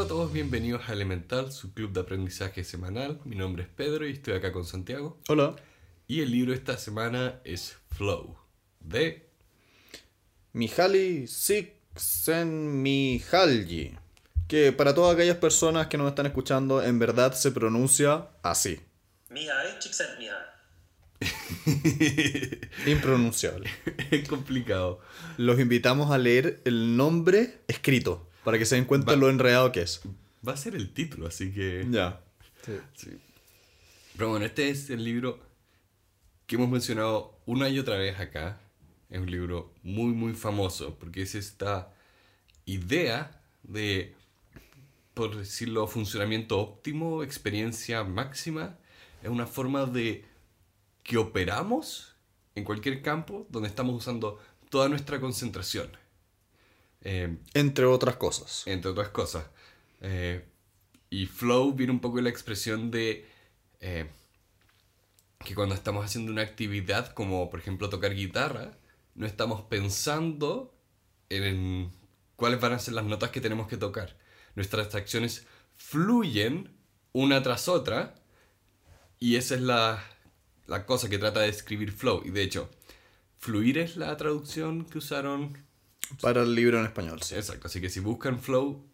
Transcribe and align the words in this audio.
Hola 0.00 0.06
a 0.06 0.08
todos, 0.08 0.32
bienvenidos 0.32 0.88
a 0.88 0.94
Elemental, 0.94 1.52
su 1.52 1.74
club 1.74 1.92
de 1.92 2.00
aprendizaje 2.00 2.64
semanal. 2.64 3.20
Mi 3.26 3.36
nombre 3.36 3.64
es 3.64 3.68
Pedro 3.68 4.08
y 4.08 4.12
estoy 4.12 4.32
acá 4.32 4.50
con 4.50 4.64
Santiago. 4.64 5.20
Hola. 5.28 5.56
Y 6.06 6.22
el 6.22 6.30
libro 6.30 6.52
de 6.52 6.56
esta 6.56 6.78
semana 6.78 7.38
es 7.44 7.76
Flow, 7.90 8.34
de 8.80 9.28
Mihaly 10.54 11.26
Csikszentmihalyi, 11.26 13.98
que 14.48 14.72
para 14.72 14.94
todas 14.94 15.14
aquellas 15.14 15.36
personas 15.36 15.88
que 15.88 15.98
nos 15.98 16.08
están 16.08 16.24
escuchando, 16.24 16.82
en 16.82 16.98
verdad 16.98 17.34
se 17.34 17.52
pronuncia 17.52 18.28
así. 18.42 18.80
Mihai 19.28 19.78
Csikszentmihalyi. 19.80 20.48
Impronunciable. 22.86 23.68
es 24.10 24.26
complicado. 24.26 25.00
Los 25.36 25.60
invitamos 25.60 26.10
a 26.10 26.16
leer 26.16 26.62
el 26.64 26.96
nombre 26.96 27.60
escrito, 27.68 28.29
para 28.44 28.58
que 28.58 28.64
se 28.66 28.76
den 28.76 28.84
cuenta 28.84 29.12
Va- 29.12 29.16
lo 29.16 29.28
enredado 29.30 29.72
que 29.72 29.82
es. 29.82 30.00
Va 30.46 30.52
a 30.54 30.56
ser 30.56 30.74
el 30.74 30.92
título, 30.92 31.26
así 31.26 31.52
que... 31.52 31.86
Ya. 31.90 32.20
Sí. 32.94 33.10
Pero 34.16 34.30
bueno, 34.30 34.44
este 34.46 34.68
es 34.70 34.90
el 34.90 35.04
libro 35.04 35.38
que 36.46 36.56
hemos 36.56 36.68
mencionado 36.68 37.38
una 37.46 37.68
y 37.68 37.78
otra 37.78 37.96
vez 37.96 38.18
acá. 38.18 38.60
Es 39.08 39.18
un 39.18 39.30
libro 39.30 39.72
muy, 39.82 40.12
muy 40.12 40.34
famoso 40.34 40.96
porque 40.98 41.22
es 41.22 41.34
esta 41.34 41.92
idea 42.64 43.40
de, 43.62 44.14
por 45.14 45.36
decirlo, 45.36 45.86
funcionamiento 45.86 46.58
óptimo, 46.58 47.22
experiencia 47.22 48.04
máxima. 48.04 48.76
Es 49.22 49.28
una 49.28 49.46
forma 49.46 49.86
de 49.86 50.24
que 51.02 51.16
operamos 51.18 52.14
en 52.54 52.64
cualquier 52.64 53.02
campo 53.02 53.46
donde 53.50 53.68
estamos 53.68 53.96
usando 53.96 54.38
toda 54.68 54.88
nuestra 54.88 55.18
concentración. 55.20 55.90
Eh, 57.02 57.38
Entre 57.54 57.84
otras 57.84 58.16
cosas. 58.16 58.64
entre 58.66 58.90
otras 58.90 59.08
cosas. 59.08 59.46
Eh, 60.00 60.44
y 61.08 61.26
flow 61.26 61.72
viene 61.72 61.92
un 61.92 62.00
poco 62.00 62.16
de 62.16 62.22
la 62.22 62.30
expresión 62.30 62.90
de 62.90 63.26
eh, 63.80 64.08
que 65.44 65.54
cuando 65.54 65.74
estamos 65.74 66.04
haciendo 66.04 66.30
una 66.30 66.42
actividad 66.42 67.12
como 67.12 67.50
por 67.50 67.60
ejemplo 67.60 67.88
tocar 67.88 68.14
guitarra, 68.14 68.78
no 69.14 69.26
estamos 69.26 69.62
pensando 69.62 70.74
en 71.28 71.90
cuáles 72.36 72.60
van 72.60 72.72
a 72.72 72.78
ser 72.78 72.94
las 72.94 73.04
notas 73.04 73.30
que 73.30 73.40
tenemos 73.40 73.66
que 73.68 73.76
tocar. 73.76 74.16
Nuestras 74.54 74.94
acciones 74.94 75.46
fluyen 75.76 76.76
una 77.12 77.42
tras 77.42 77.68
otra 77.68 78.14
y 79.18 79.36
esa 79.36 79.54
es 79.54 79.60
la, 79.62 80.02
la 80.66 80.86
cosa 80.86 81.08
que 81.08 81.18
trata 81.18 81.40
de 81.40 81.46
describir 81.46 81.92
flow. 81.92 82.22
Y 82.24 82.30
de 82.30 82.42
hecho, 82.42 82.70
fluir 83.38 83.78
es 83.78 83.96
la 83.96 84.16
traducción 84.16 84.84
que 84.84 84.98
usaron 84.98 85.58
Para 86.20 86.42
el 86.42 86.54
libro 86.54 86.78
en 86.78 86.86
español, 86.86 87.22
sí. 87.22 87.34
Exacto, 87.34 87.68
así 87.68 87.80
que 87.80 87.88
si 87.88 88.00
buscan 88.00 88.40
Flow 88.40 88.84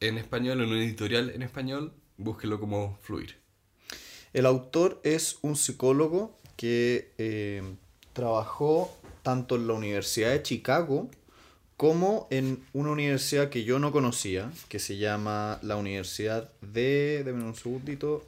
en 0.00 0.18
español, 0.18 0.62
en 0.62 0.70
un 0.70 0.78
editorial 0.78 1.30
en 1.30 1.42
español, 1.42 1.92
búsquenlo 2.16 2.58
como 2.58 2.98
fluir. 3.02 3.36
El 4.32 4.46
autor 4.46 5.00
es 5.04 5.38
un 5.42 5.56
psicólogo 5.56 6.38
que 6.56 7.12
eh, 7.18 7.62
trabajó 8.12 8.96
tanto 9.22 9.56
en 9.56 9.66
la 9.66 9.74
Universidad 9.74 10.30
de 10.30 10.42
Chicago 10.42 11.10
como 11.76 12.28
en 12.30 12.62
una 12.74 12.90
universidad 12.90 13.48
que 13.48 13.64
yo 13.64 13.78
no 13.78 13.90
conocía, 13.90 14.52
que 14.68 14.78
se 14.78 14.98
llama 14.98 15.58
la 15.62 15.76
Universidad 15.76 16.52
de... 16.60 17.22
Deme 17.24 17.42
un 17.42 17.54
segundito. 17.54 18.24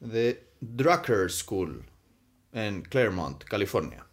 De 0.00 0.42
Drucker 0.60 1.30
School, 1.30 1.84
en 2.52 2.82
Claremont, 2.82 3.44
California. 3.44 4.09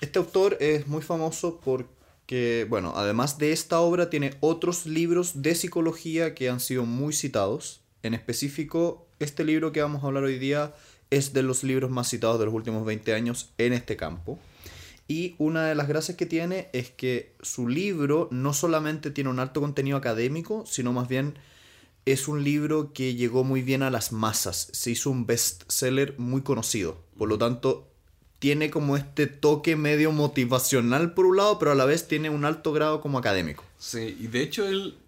Este 0.00 0.18
autor 0.18 0.56
es 0.60 0.86
muy 0.86 1.02
famoso 1.02 1.60
porque, 1.64 2.66
bueno, 2.68 2.92
además 2.96 3.38
de 3.38 3.52
esta 3.52 3.80
obra, 3.80 4.10
tiene 4.10 4.34
otros 4.40 4.86
libros 4.86 5.42
de 5.42 5.54
psicología 5.54 6.34
que 6.34 6.48
han 6.48 6.60
sido 6.60 6.84
muy 6.84 7.12
citados. 7.12 7.80
En 8.02 8.14
específico, 8.14 9.06
este 9.18 9.44
libro 9.44 9.72
que 9.72 9.82
vamos 9.82 10.02
a 10.02 10.06
hablar 10.06 10.24
hoy 10.24 10.38
día 10.38 10.74
es 11.10 11.32
de 11.32 11.42
los 11.42 11.62
libros 11.62 11.90
más 11.90 12.10
citados 12.10 12.38
de 12.38 12.46
los 12.46 12.54
últimos 12.54 12.84
20 12.84 13.14
años 13.14 13.50
en 13.58 13.72
este 13.72 13.96
campo. 13.96 14.38
Y 15.06 15.34
una 15.38 15.66
de 15.66 15.74
las 15.74 15.86
gracias 15.86 16.16
que 16.16 16.26
tiene 16.26 16.68
es 16.72 16.90
que 16.90 17.34
su 17.42 17.68
libro 17.68 18.28
no 18.30 18.52
solamente 18.52 19.10
tiene 19.10 19.30
un 19.30 19.38
alto 19.38 19.60
contenido 19.60 19.96
académico, 19.96 20.64
sino 20.66 20.92
más 20.92 21.08
bien 21.08 21.34
es 22.06 22.26
un 22.26 22.42
libro 22.42 22.92
que 22.92 23.14
llegó 23.14 23.44
muy 23.44 23.62
bien 23.62 23.82
a 23.82 23.90
las 23.90 24.12
masas. 24.12 24.68
Se 24.72 24.90
hizo 24.90 25.10
un 25.10 25.26
bestseller 25.26 26.18
muy 26.18 26.42
conocido. 26.42 26.98
Por 27.16 27.28
lo 27.28 27.38
tanto, 27.38 27.93
tiene 28.44 28.68
como 28.68 28.98
este 28.98 29.26
toque 29.26 29.74
medio 29.74 30.12
motivacional 30.12 31.14
por 31.14 31.24
un 31.24 31.38
lado, 31.38 31.58
pero 31.58 31.70
a 31.70 31.74
la 31.74 31.86
vez 31.86 32.08
tiene 32.08 32.28
un 32.28 32.44
alto 32.44 32.74
grado 32.74 33.00
como 33.00 33.16
académico. 33.16 33.64
Sí, 33.78 34.18
y 34.20 34.26
de 34.26 34.42
hecho 34.42 34.68
él 34.68 34.98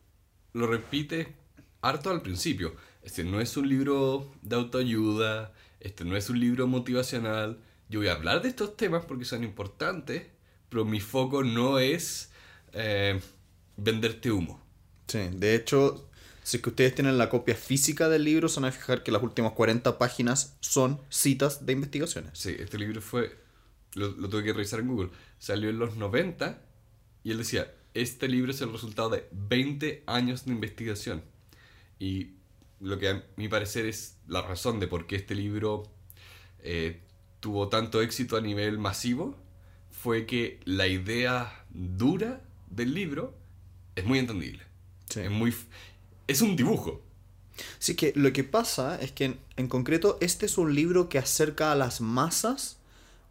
lo 0.55 0.67
repite 0.67 1.35
harto 1.83 2.09
al 2.09 2.23
principio. 2.23 2.75
Este 3.03 3.25
no 3.25 3.39
es 3.43 3.59
un 3.59 3.69
libro 3.69 4.33
de 4.41 4.57
autoayuda, 4.57 5.53
este 5.81 6.07
no 6.07 6.17
es 6.17 6.31
un 6.31 6.41
libro 6.41 6.67
motivacional. 6.67 7.59
Yo 7.91 8.01
voy 8.01 8.09
a 8.09 8.15
hablar 8.15 8.41
de 8.41 8.49
estos 8.49 8.75
temas 8.75 9.05
porque 9.05 9.27
son 9.27 9.45
importantes, 9.45 10.23
pero 10.71 10.87
mi 10.87 11.01
foco 11.01 11.45
no 11.45 11.79
es 11.79 12.31
eh, 12.73 13.21
venderte 13.77 14.33
humo. 14.33 14.65
Sí, 15.09 15.29
de 15.31 15.57
hecho, 15.57 16.09
si 16.47 16.59
es 16.59 16.63
que 16.63 16.71
ustedes 16.71 16.95
tienen 16.95 17.19
la 17.19 17.29
copia 17.29 17.57
física 17.57 18.09
del 18.09 18.23
libro, 18.23 18.49
se 18.49 18.61
van 18.61 18.69
a 18.69 18.73
fijar 18.73 19.03
que 19.03 19.11
las 19.11 19.21
últimas 19.21 19.51
40 19.51 19.99
páginas 19.99 20.57
son 20.61 21.01
citas 21.09 21.67
de 21.67 21.73
investigaciones. 21.73 22.39
Sí, 22.39 22.55
este 22.57 22.79
libro 22.79 23.01
fue, 23.01 23.37
lo, 23.95 24.13
lo 24.13 24.29
tuve 24.29 24.45
que 24.45 24.53
revisar 24.53 24.79
en 24.79 24.87
Google, 24.87 25.11
salió 25.41 25.71
en 25.71 25.81
los 25.81 25.97
90 25.97 26.63
y 27.25 27.33
él 27.33 27.39
decía, 27.39 27.75
este 27.95 28.29
libro 28.29 28.53
es 28.53 28.61
el 28.61 28.71
resultado 28.71 29.11
de 29.11 29.27
20 29.33 30.05
años 30.07 30.45
de 30.45 30.53
investigación. 30.53 31.25
Y 31.99 32.35
lo 32.79 32.97
que 33.01 33.09
a 33.09 33.25
mi 33.35 33.49
parecer 33.49 33.85
es 33.85 34.17
la 34.29 34.41
razón 34.41 34.79
de 34.79 34.87
por 34.87 35.09
qué 35.09 35.17
este 35.17 35.35
libro 35.35 35.91
eh, 36.61 37.01
tuvo 37.41 37.69
tanto 37.69 38.01
éxito 38.03 38.37
a 38.37 38.41
nivel 38.41 38.79
masivo, 38.79 39.37
fue 39.91 40.27
que 40.27 40.61
la 40.65 40.87
idea 40.87 41.67
dura 41.71 42.41
del 42.71 42.95
libro 42.95 43.35
es 43.97 44.05
muy 44.05 44.21
entendible. 44.21 44.63
Sí. 45.11 45.23
Es, 45.23 45.31
muy, 45.33 45.53
es 46.27 46.41
un 46.43 46.57
dibujo. 46.57 47.03
Así 47.79 47.95
que 47.95 48.13
lo 48.17 48.33
que 48.33 48.45
pasa 48.45 49.01
es 49.01 49.13
que 49.13 49.25
en, 49.25 49.41
en 49.57 49.69
concreto 49.69 50.19
este 50.21 50.47
es 50.47 50.59
un 50.59 50.75
libro 50.75 51.09
que 51.09 51.19
acerca 51.19 51.73
a 51.73 51.75
las 51.75 52.01
masas 52.01 52.79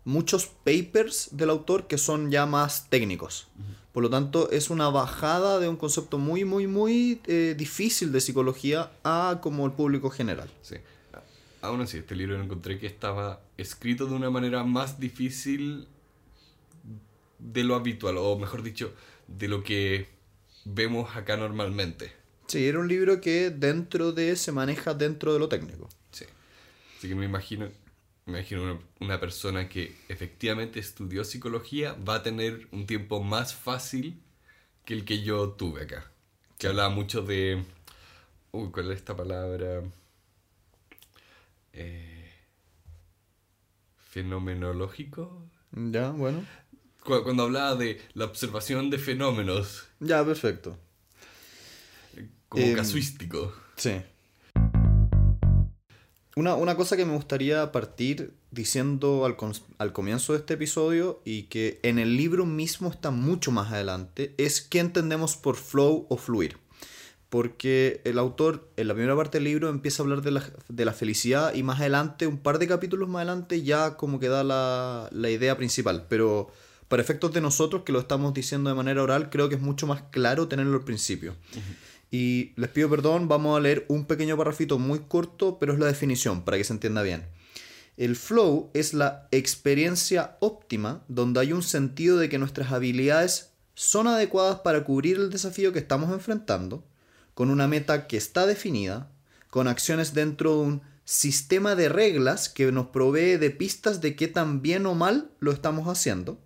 muchos 0.05 0.45
papers 0.45 1.29
del 1.31 1.49
autor 1.49 1.87
que 1.87 1.97
son 1.97 2.31
ya 2.31 2.45
más 2.45 2.89
técnicos. 2.89 3.47
Por 3.91 4.03
lo 4.03 4.09
tanto, 4.09 4.51
es 4.51 4.69
una 4.69 4.89
bajada 4.89 5.59
de 5.59 5.67
un 5.67 5.77
concepto 5.77 6.17
muy, 6.17 6.45
muy, 6.45 6.67
muy 6.67 7.21
eh, 7.25 7.55
difícil 7.57 8.11
de 8.11 8.21
psicología 8.21 8.91
a 9.03 9.39
como 9.41 9.65
el 9.65 9.71
público 9.71 10.09
general. 10.09 10.49
Sí. 10.61 10.75
Aún 11.61 11.81
así, 11.81 11.97
este 11.97 12.15
libro 12.15 12.37
lo 12.37 12.43
encontré 12.43 12.77
que 12.77 12.85
estaba 12.85 13.41
escrito 13.57 14.05
de 14.05 14.13
una 14.13 14.29
manera 14.29 14.63
más 14.63 14.99
difícil 14.99 15.87
de 17.39 17.63
lo 17.63 17.75
habitual, 17.75 18.17
o 18.17 18.37
mejor 18.37 18.61
dicho, 18.61 18.93
de 19.27 19.47
lo 19.47 19.63
que 19.63 20.09
vemos 20.65 21.15
acá 21.15 21.37
normalmente. 21.37 22.11
Sí, 22.47 22.67
era 22.67 22.79
un 22.79 22.87
libro 22.87 23.21
que 23.21 23.49
dentro 23.51 24.11
de 24.11 24.35
se 24.35 24.51
maneja 24.51 24.93
dentro 24.93 25.33
de 25.33 25.39
lo 25.39 25.49
técnico. 25.49 25.89
Sí. 26.11 26.25
Así 26.97 27.09
que 27.09 27.15
me 27.15 27.25
imagino, 27.25 27.69
me 28.25 28.39
imagino 28.39 28.63
una, 28.63 28.79
una 29.01 29.19
persona 29.19 29.69
que 29.69 29.95
efectivamente 30.09 30.79
estudió 30.79 31.23
psicología 31.23 31.93
va 31.93 32.15
a 32.15 32.23
tener 32.23 32.67
un 32.71 32.85
tiempo 32.87 33.23
más 33.23 33.55
fácil 33.55 34.21
que 34.85 34.93
el 34.95 35.05
que 35.05 35.23
yo 35.23 35.51
tuve 35.51 35.83
acá. 35.83 36.11
Que 36.57 36.67
hablaba 36.67 36.89
mucho 36.89 37.21
de... 37.23 37.63
Uy, 38.51 38.71
¿cuál 38.71 38.91
es 38.91 38.97
esta 38.99 39.15
palabra? 39.15 39.83
Eh, 41.73 42.31
fenomenológico. 44.11 45.49
Ya, 45.71 46.11
bueno. 46.11 46.45
Cu- 47.03 47.23
Cuando 47.23 47.43
hablaba 47.43 47.75
de 47.75 48.01
la 48.15 48.25
observación 48.25 48.89
de 48.89 48.97
fenómenos 48.97 49.85
Ya, 49.99 50.23
perfecto. 50.23 50.77
Como 52.49 52.63
Em, 52.63 52.75
casuístico. 52.75 53.53
Sí. 53.75 54.01
Una, 56.35 56.55
una 56.55 56.75
cosa 56.75 56.97
que 56.97 57.05
me 57.05 57.13
gustaría 57.13 57.71
partir 57.71 58.33
diciendo 58.51 59.25
al, 59.25 59.37
al 59.77 59.93
comienzo 59.93 60.33
de 60.33 60.39
este 60.39 60.55
episodio 60.55 61.21
y 61.23 61.43
que 61.43 61.79
en 61.83 61.99
el 61.99 62.17
libro 62.17 62.45
mismo 62.45 62.89
está 62.89 63.11
mucho 63.11 63.51
más 63.51 63.71
adelante 63.71 64.33
es 64.37 64.61
qué 64.61 64.79
entendemos 64.79 65.37
por 65.37 65.55
flow 65.55 66.07
o 66.09 66.17
fluir. 66.17 66.57
Porque 67.29 68.01
el 68.05 68.19
autor 68.19 68.69
en 68.77 68.87
la 68.87 68.93
primera 68.93 69.15
parte 69.15 69.37
del 69.37 69.45
libro 69.45 69.69
empieza 69.69 70.01
a 70.01 70.05
hablar 70.05 70.21
de 70.21 70.31
la, 70.31 70.43
de 70.69 70.85
la 70.85 70.93
felicidad 70.93 71.53
y 71.53 71.63
más 71.63 71.79
adelante, 71.79 72.27
un 72.27 72.37
par 72.37 72.59
de 72.59 72.67
capítulos 72.67 73.09
más 73.09 73.21
adelante, 73.25 73.61
ya 73.61 73.97
como 73.97 74.19
que 74.19 74.29
da 74.29 74.43
la, 74.43 75.09
la 75.11 75.29
idea 75.29 75.57
principal. 75.57 76.05
Pero 76.07 76.51
para 76.87 77.01
efectos 77.01 77.33
de 77.33 77.41
nosotros 77.41 77.83
que 77.83 77.91
lo 77.91 77.99
estamos 77.99 78.33
diciendo 78.33 78.69
de 78.69 78.75
manera 78.75 79.01
oral, 79.01 79.29
creo 79.29 79.49
que 79.49 79.55
es 79.55 79.61
mucho 79.61 79.87
más 79.87 80.03
claro 80.11 80.47
tenerlo 80.47 80.77
al 80.77 80.83
principio. 80.83 81.35
Y 82.11 82.53
les 82.55 82.69
pido 82.69 82.89
perdón, 82.89 83.27
vamos 83.27 83.57
a 83.57 83.61
leer 83.61 83.85
un 83.89 84.05
pequeño 84.05 84.37
parrafito 84.37 84.79
muy 84.79 84.99
corto, 84.99 85.57
pero 85.59 85.73
es 85.73 85.79
la 85.79 85.87
definición 85.87 86.43
para 86.43 86.57
que 86.57 86.63
se 86.63 86.73
entienda 86.73 87.01
bien. 87.01 87.25
El 87.97 88.15
flow 88.15 88.71
es 88.73 88.93
la 88.93 89.27
experiencia 89.31 90.37
óptima 90.41 91.03
donde 91.07 91.39
hay 91.39 91.53
un 91.53 91.63
sentido 91.63 92.17
de 92.17 92.27
que 92.27 92.37
nuestras 92.37 92.71
habilidades 92.71 93.51
son 93.73 94.07
adecuadas 94.07 94.59
para 94.59 94.83
cubrir 94.83 95.17
el 95.17 95.29
desafío 95.29 95.71
que 95.71 95.79
estamos 95.79 96.11
enfrentando, 96.11 96.83
con 97.33 97.49
una 97.49 97.67
meta 97.67 98.07
que 98.07 98.17
está 98.17 98.45
definida, 98.45 99.11
con 99.49 99.67
acciones 99.67 100.13
dentro 100.13 100.51
de 100.51 100.59
un 100.59 100.81
sistema 101.05 101.75
de 101.75 101.87
reglas 101.87 102.49
que 102.49 102.71
nos 102.71 102.87
provee 102.87 103.37
de 103.37 103.51
pistas 103.51 104.01
de 104.01 104.15
qué 104.15 104.27
tan 104.27 104.61
bien 104.61 104.85
o 104.85 104.95
mal 104.95 105.29
lo 105.39 105.51
estamos 105.51 105.87
haciendo. 105.87 106.39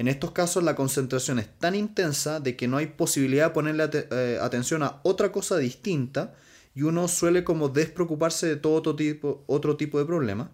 En 0.00 0.08
estos 0.08 0.30
casos 0.30 0.64
la 0.64 0.76
concentración 0.76 1.38
es 1.40 1.58
tan 1.58 1.74
intensa 1.74 2.40
de 2.40 2.56
que 2.56 2.66
no 2.66 2.78
hay 2.78 2.86
posibilidad 2.86 3.48
de 3.48 3.50
ponerle 3.52 3.84
eh, 3.92 4.38
atención 4.40 4.82
a 4.82 4.98
otra 5.02 5.30
cosa 5.30 5.58
distinta 5.58 6.32
y 6.74 6.84
uno 6.84 7.06
suele 7.06 7.44
como 7.44 7.68
despreocuparse 7.68 8.46
de 8.46 8.56
todo 8.56 8.76
otro 8.76 8.96
tipo, 8.96 9.44
otro 9.46 9.76
tipo 9.76 9.98
de 9.98 10.06
problema. 10.06 10.52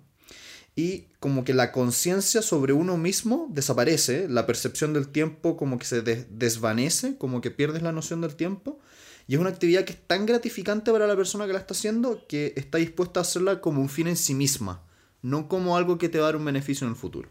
Y 0.74 1.04
como 1.20 1.44
que 1.44 1.54
la 1.54 1.70
conciencia 1.70 2.42
sobre 2.42 2.72
uno 2.72 2.96
mismo 2.96 3.46
desaparece, 3.52 4.26
la 4.28 4.46
percepción 4.46 4.92
del 4.92 5.06
tiempo 5.06 5.56
como 5.56 5.78
que 5.78 5.86
se 5.86 6.02
des- 6.02 6.26
desvanece, 6.28 7.16
como 7.16 7.40
que 7.40 7.52
pierdes 7.52 7.82
la 7.82 7.92
noción 7.92 8.22
del 8.22 8.34
tiempo. 8.34 8.80
Y 9.28 9.34
es 9.34 9.40
una 9.40 9.50
actividad 9.50 9.84
que 9.84 9.92
es 9.92 10.06
tan 10.08 10.26
gratificante 10.26 10.90
para 10.90 11.06
la 11.06 11.14
persona 11.14 11.46
que 11.46 11.52
la 11.52 11.60
está 11.60 11.72
haciendo 11.72 12.26
que 12.26 12.52
está 12.56 12.78
dispuesta 12.78 13.20
a 13.20 13.22
hacerla 13.22 13.60
como 13.60 13.80
un 13.80 13.90
fin 13.90 14.08
en 14.08 14.16
sí 14.16 14.34
misma, 14.34 14.82
no 15.22 15.46
como 15.46 15.76
algo 15.76 15.98
que 15.98 16.08
te 16.08 16.18
va 16.18 16.24
a 16.24 16.32
dar 16.32 16.36
un 16.36 16.44
beneficio 16.46 16.84
en 16.84 16.94
el 16.94 16.98
futuro. 16.98 17.28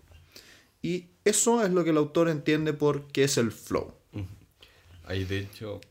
Y 0.86 1.10
eso 1.24 1.66
es 1.66 1.72
lo 1.72 1.84
que 1.84 1.90
el 1.90 1.98
autor 1.98 2.30
entiende 2.30 2.72
por 2.72 3.08
qué 3.08 3.24
es 3.24 3.40
el 3.40 3.52
flow. 3.52 3.92
Ahí 5.06 5.24
de 5.24 5.40
hecho, 5.40 5.82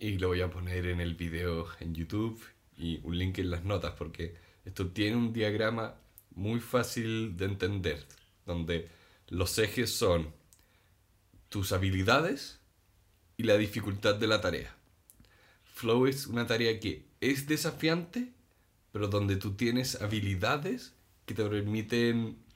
y 0.00 0.18
lo 0.18 0.26
voy 0.26 0.40
a 0.40 0.50
poner 0.50 0.86
en 0.86 1.00
el 1.00 1.14
video 1.14 1.68
en 1.78 1.94
YouTube 1.94 2.42
y 2.76 2.98
un 3.04 3.16
link 3.16 3.38
en 3.38 3.48
las 3.48 3.62
notas 3.62 3.92
porque 3.96 4.34
esto 4.64 4.88
tiene 4.88 5.14
un 5.14 5.32
diagrama 5.32 5.94
muy 6.34 6.58
fácil 6.58 7.36
de 7.36 7.44
entender, 7.44 8.04
donde 8.44 8.88
los 9.28 9.56
ejes 9.56 9.94
son 9.94 10.32
tus 11.48 11.70
habilidades 11.70 12.58
y 13.36 13.44
la 13.44 13.56
dificultad 13.56 14.16
de 14.16 14.26
la 14.26 14.40
tarea. 14.40 14.74
Flow 15.74 16.08
es 16.08 16.26
una 16.26 16.48
tarea 16.48 16.80
que 16.80 17.04
es 17.20 17.46
desafiante, 17.46 18.32
pero 18.90 19.06
donde 19.06 19.36
tú 19.36 19.52
tienes 19.52 20.02
habilidades 20.02 20.92
que 21.24 21.34
te 21.34 21.44
permiten 21.44 22.49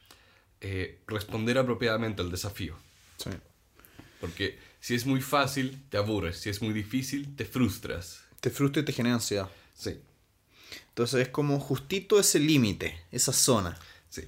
eh, 0.67 0.99
responder 1.07 1.59
apropiadamente 1.59 2.23
al 2.23 2.31
desafío. 2.31 2.75
Sí. 3.19 3.29
Porque 4.19 4.59
si 4.81 4.95
es 4.95 5.05
muy 5.05 5.21
fácil, 5.21 5.79
te 5.91 5.99
aburres. 5.99 6.39
Si 6.39 6.49
es 6.49 6.63
muy 6.63 6.73
difícil, 6.73 7.37
te 7.37 7.45
frustras. 7.45 8.21
Te 8.41 8.49
frustra 8.49 8.81
y 8.81 8.85
te 8.87 8.93
genera 8.95 9.17
ansiedad. 9.17 9.51
Sí, 9.77 10.01
Entonces 10.89 11.21
es 11.21 11.29
como 11.29 11.61
justito 11.61 12.19
ese 12.19 12.39
límite, 12.39 12.99
esa 13.13 13.35
zona. 13.35 13.79
sí. 14.09 14.23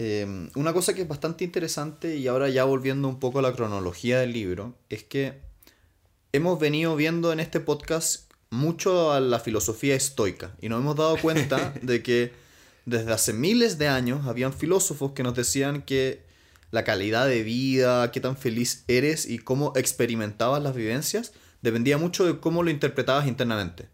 Eh, 0.00 0.48
una 0.56 0.72
cosa 0.72 0.94
que 0.94 1.02
es 1.02 1.08
bastante 1.08 1.44
interesante 1.44 2.16
y 2.16 2.26
ahora 2.26 2.48
ya 2.48 2.64
volviendo 2.64 3.06
un 3.06 3.20
poco 3.20 3.38
a 3.38 3.42
la 3.42 3.52
cronología 3.52 4.18
del 4.18 4.32
libro, 4.32 4.74
es 4.88 5.04
que 5.04 5.38
hemos 6.32 6.58
venido 6.58 6.96
viendo 6.96 7.32
en 7.32 7.38
este 7.38 7.60
podcast 7.60 8.32
mucho 8.50 9.12
a 9.12 9.20
la 9.20 9.38
filosofía 9.38 9.94
estoica 9.94 10.56
y 10.60 10.68
nos 10.68 10.80
hemos 10.80 10.96
dado 10.96 11.16
cuenta 11.18 11.72
de 11.82 12.02
que 12.02 12.32
desde 12.90 13.12
hace 13.12 13.32
miles 13.32 13.78
de 13.78 13.88
años 13.88 14.26
habían 14.26 14.52
filósofos 14.52 15.12
que 15.12 15.22
nos 15.22 15.34
decían 15.34 15.82
que 15.82 16.24
la 16.70 16.84
calidad 16.84 17.26
de 17.26 17.42
vida, 17.42 18.10
qué 18.10 18.20
tan 18.20 18.36
feliz 18.36 18.84
eres 18.88 19.28
y 19.28 19.38
cómo 19.38 19.72
experimentabas 19.76 20.62
las 20.62 20.74
vivencias 20.74 21.32
dependía 21.62 21.98
mucho 21.98 22.26
de 22.26 22.40
cómo 22.40 22.62
lo 22.62 22.70
interpretabas 22.70 23.26
internamente. 23.26 23.88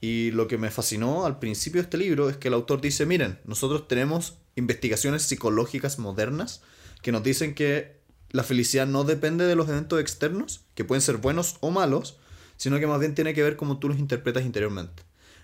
Y 0.00 0.30
lo 0.32 0.48
que 0.48 0.58
me 0.58 0.70
fascinó 0.70 1.26
al 1.26 1.38
principio 1.38 1.80
de 1.80 1.84
este 1.84 1.98
libro 1.98 2.30
es 2.30 2.36
que 2.36 2.48
el 2.48 2.54
autor 2.54 2.80
dice, 2.80 3.06
miren, 3.06 3.38
nosotros 3.44 3.86
tenemos 3.86 4.38
investigaciones 4.56 5.22
psicológicas 5.22 5.98
modernas 5.98 6.62
que 7.02 7.12
nos 7.12 7.22
dicen 7.22 7.54
que 7.54 8.00
la 8.30 8.42
felicidad 8.42 8.86
no 8.86 9.04
depende 9.04 9.44
de 9.44 9.56
los 9.56 9.68
eventos 9.68 10.00
externos, 10.00 10.62
que 10.74 10.84
pueden 10.84 11.02
ser 11.02 11.18
buenos 11.18 11.56
o 11.60 11.70
malos, 11.70 12.16
sino 12.56 12.78
que 12.78 12.86
más 12.86 13.00
bien 13.00 13.14
tiene 13.14 13.34
que 13.34 13.42
ver 13.42 13.56
cómo 13.56 13.78
tú 13.78 13.88
los 13.88 13.98
interpretas 13.98 14.44
interiormente. 14.44 15.02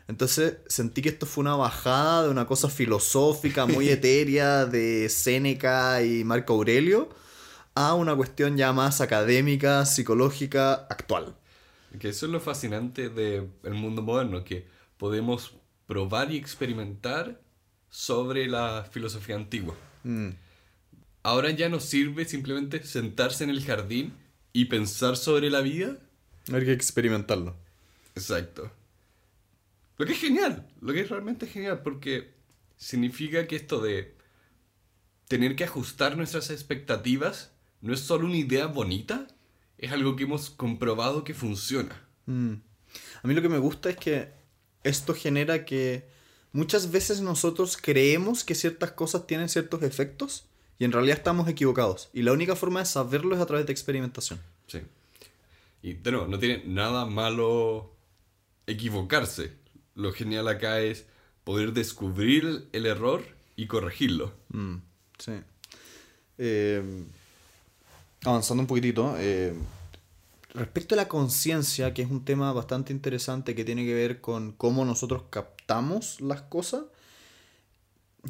Entonces 0.08 0.58
sentí 0.68 1.02
que 1.02 1.08
esto 1.08 1.26
fue 1.26 1.42
una 1.42 1.56
bajada 1.56 2.24
de 2.24 2.30
una 2.30 2.46
cosa 2.46 2.68
filosófica 2.68 3.66
muy 3.66 3.88
etérea 3.90 4.66
de 4.66 5.08
Séneca 5.08 6.02
y 6.02 6.24
Marco 6.24 6.54
Aurelio 6.54 7.08
a 7.74 7.94
una 7.94 8.14
cuestión 8.16 8.56
ya 8.56 8.72
más 8.72 9.00
académica, 9.00 9.84
psicológica, 9.84 10.86
actual. 10.88 11.34
Que 11.98 12.10
eso 12.10 12.26
es 12.26 12.32
lo 12.32 12.40
fascinante 12.40 13.08
del 13.08 13.74
mundo 13.74 14.02
moderno, 14.02 14.44
que 14.44 14.66
podemos 14.96 15.54
probar 15.86 16.30
y 16.30 16.36
experimentar 16.36 17.40
sobre 17.90 18.46
la 18.46 18.86
filosofía 18.90 19.36
antigua. 19.36 19.74
Mm, 20.04 20.30
Ahora 21.26 21.50
ya 21.50 21.68
nos 21.68 21.82
sirve 21.82 22.24
simplemente 22.24 22.80
sentarse 22.84 23.42
en 23.42 23.50
el 23.50 23.64
jardín 23.64 24.12
y 24.52 24.66
pensar 24.66 25.16
sobre 25.16 25.50
la 25.50 25.60
vida. 25.60 25.96
Hay 26.52 26.64
que 26.64 26.72
experimentarlo. 26.72 27.56
Exacto. 28.14 28.70
Lo 29.98 30.06
que 30.06 30.12
es 30.12 30.20
genial, 30.20 30.66
lo 30.80 30.92
que 30.92 31.00
es 31.00 31.08
realmente 31.08 31.46
genial, 31.46 31.82
porque 31.82 32.34
significa 32.76 33.46
que 33.46 33.56
esto 33.56 33.80
de 33.80 34.16
tener 35.28 35.56
que 35.56 35.64
ajustar 35.64 36.16
nuestras 36.16 36.50
expectativas 36.50 37.52
no 37.80 37.94
es 37.94 38.00
solo 38.00 38.26
una 38.26 38.36
idea 38.36 38.66
bonita, 38.66 39.26
es 39.78 39.92
algo 39.92 40.16
que 40.16 40.24
hemos 40.24 40.50
comprobado 40.50 41.24
que 41.24 41.34
funciona. 41.34 42.02
Mm. 42.26 42.54
A 43.22 43.28
mí 43.28 43.34
lo 43.34 43.42
que 43.42 43.48
me 43.48 43.58
gusta 43.58 43.90
es 43.90 43.96
que 43.96 44.32
esto 44.84 45.14
genera 45.14 45.64
que 45.64 46.08
muchas 46.52 46.90
veces 46.90 47.20
nosotros 47.20 47.76
creemos 47.76 48.44
que 48.44 48.54
ciertas 48.54 48.92
cosas 48.92 49.26
tienen 49.26 49.48
ciertos 49.48 49.82
efectos 49.82 50.46
y 50.78 50.84
en 50.84 50.92
realidad 50.92 51.18
estamos 51.18 51.48
equivocados. 51.48 52.10
Y 52.12 52.22
la 52.22 52.32
única 52.32 52.56
forma 52.56 52.80
de 52.80 52.86
saberlo 52.86 53.34
es 53.34 53.40
a 53.40 53.46
través 53.46 53.66
de 53.66 53.72
experimentación. 53.72 54.40
Sí. 54.66 54.80
Y 55.82 55.94
de 55.94 56.12
nuevo, 56.12 56.26
no 56.26 56.38
tiene 56.38 56.62
nada 56.66 57.06
malo 57.06 57.94
equivocarse. 58.66 59.52
Lo 59.96 60.12
genial 60.12 60.46
acá 60.46 60.80
es 60.80 61.06
poder 61.42 61.72
descubrir 61.72 62.68
el 62.72 62.86
error 62.86 63.24
y 63.56 63.66
corregirlo. 63.66 64.32
Mm, 64.48 64.76
sí. 65.18 65.32
Eh, 66.38 67.04
avanzando 68.24 68.62
un 68.62 68.66
poquitito, 68.66 69.16
eh, 69.18 69.54
respecto 70.54 70.94
a 70.94 70.96
la 70.96 71.08
conciencia, 71.08 71.94
que 71.94 72.02
es 72.02 72.10
un 72.10 72.24
tema 72.24 72.52
bastante 72.52 72.92
interesante 72.92 73.54
que 73.54 73.64
tiene 73.64 73.84
que 73.84 73.94
ver 73.94 74.20
con 74.20 74.52
cómo 74.52 74.84
nosotros 74.84 75.24
captamos 75.30 76.20
las 76.20 76.42
cosas, 76.42 76.84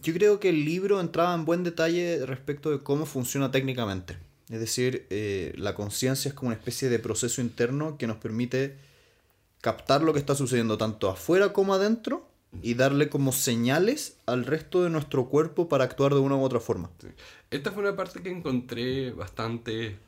yo 0.03 0.13
creo 0.13 0.41
que 0.41 0.51
el 0.51 0.65
libro 0.65 1.01
entraba 1.01 1.35
en 1.35 1.45
buen 1.45 1.65
detalle 1.65 2.25
respecto 2.27 2.71
de 2.71 2.81
cómo 2.81 3.07
funciona 3.07 3.51
técnicamente. 3.51 4.19
Es 4.51 4.61
decir, 4.61 5.07
eh, 5.11 5.53
la 5.57 5.75
conciencia 5.75 6.29
es 6.29 6.35
como 6.35 6.49
una 6.49 6.57
especie 6.57 6.89
de 6.89 6.99
proceso 6.99 7.41
interno 7.41 7.99
que 7.99 8.07
nos 8.07 8.19
permite 8.19 8.77
captar 9.67 10.01
lo 10.05 10.13
que 10.13 10.21
está 10.21 10.37
sucediendo 10.37 10.79
tanto 10.79 11.11
afuera 11.11 11.53
como 11.53 11.75
adentro 11.75 12.31
y 12.63 12.75
darle 12.75 13.09
como 13.09 13.33
señales 13.33 14.21
al 14.25 14.45
resto 14.45 14.85
de 14.85 14.91
nuestro 14.91 15.29
cuerpo 15.29 15.69
para 15.69 15.83
actuar 15.83 16.15
de 16.15 16.21
una 16.21 16.37
u 16.37 16.43
otra 16.43 16.61
forma. 16.61 16.89
Sí. 17.01 17.09
Esta 17.51 17.73
fue 17.73 17.83
una 17.83 17.97
parte 17.97 18.23
que 18.23 18.31
encontré 18.31 19.11
bastante 19.11 19.99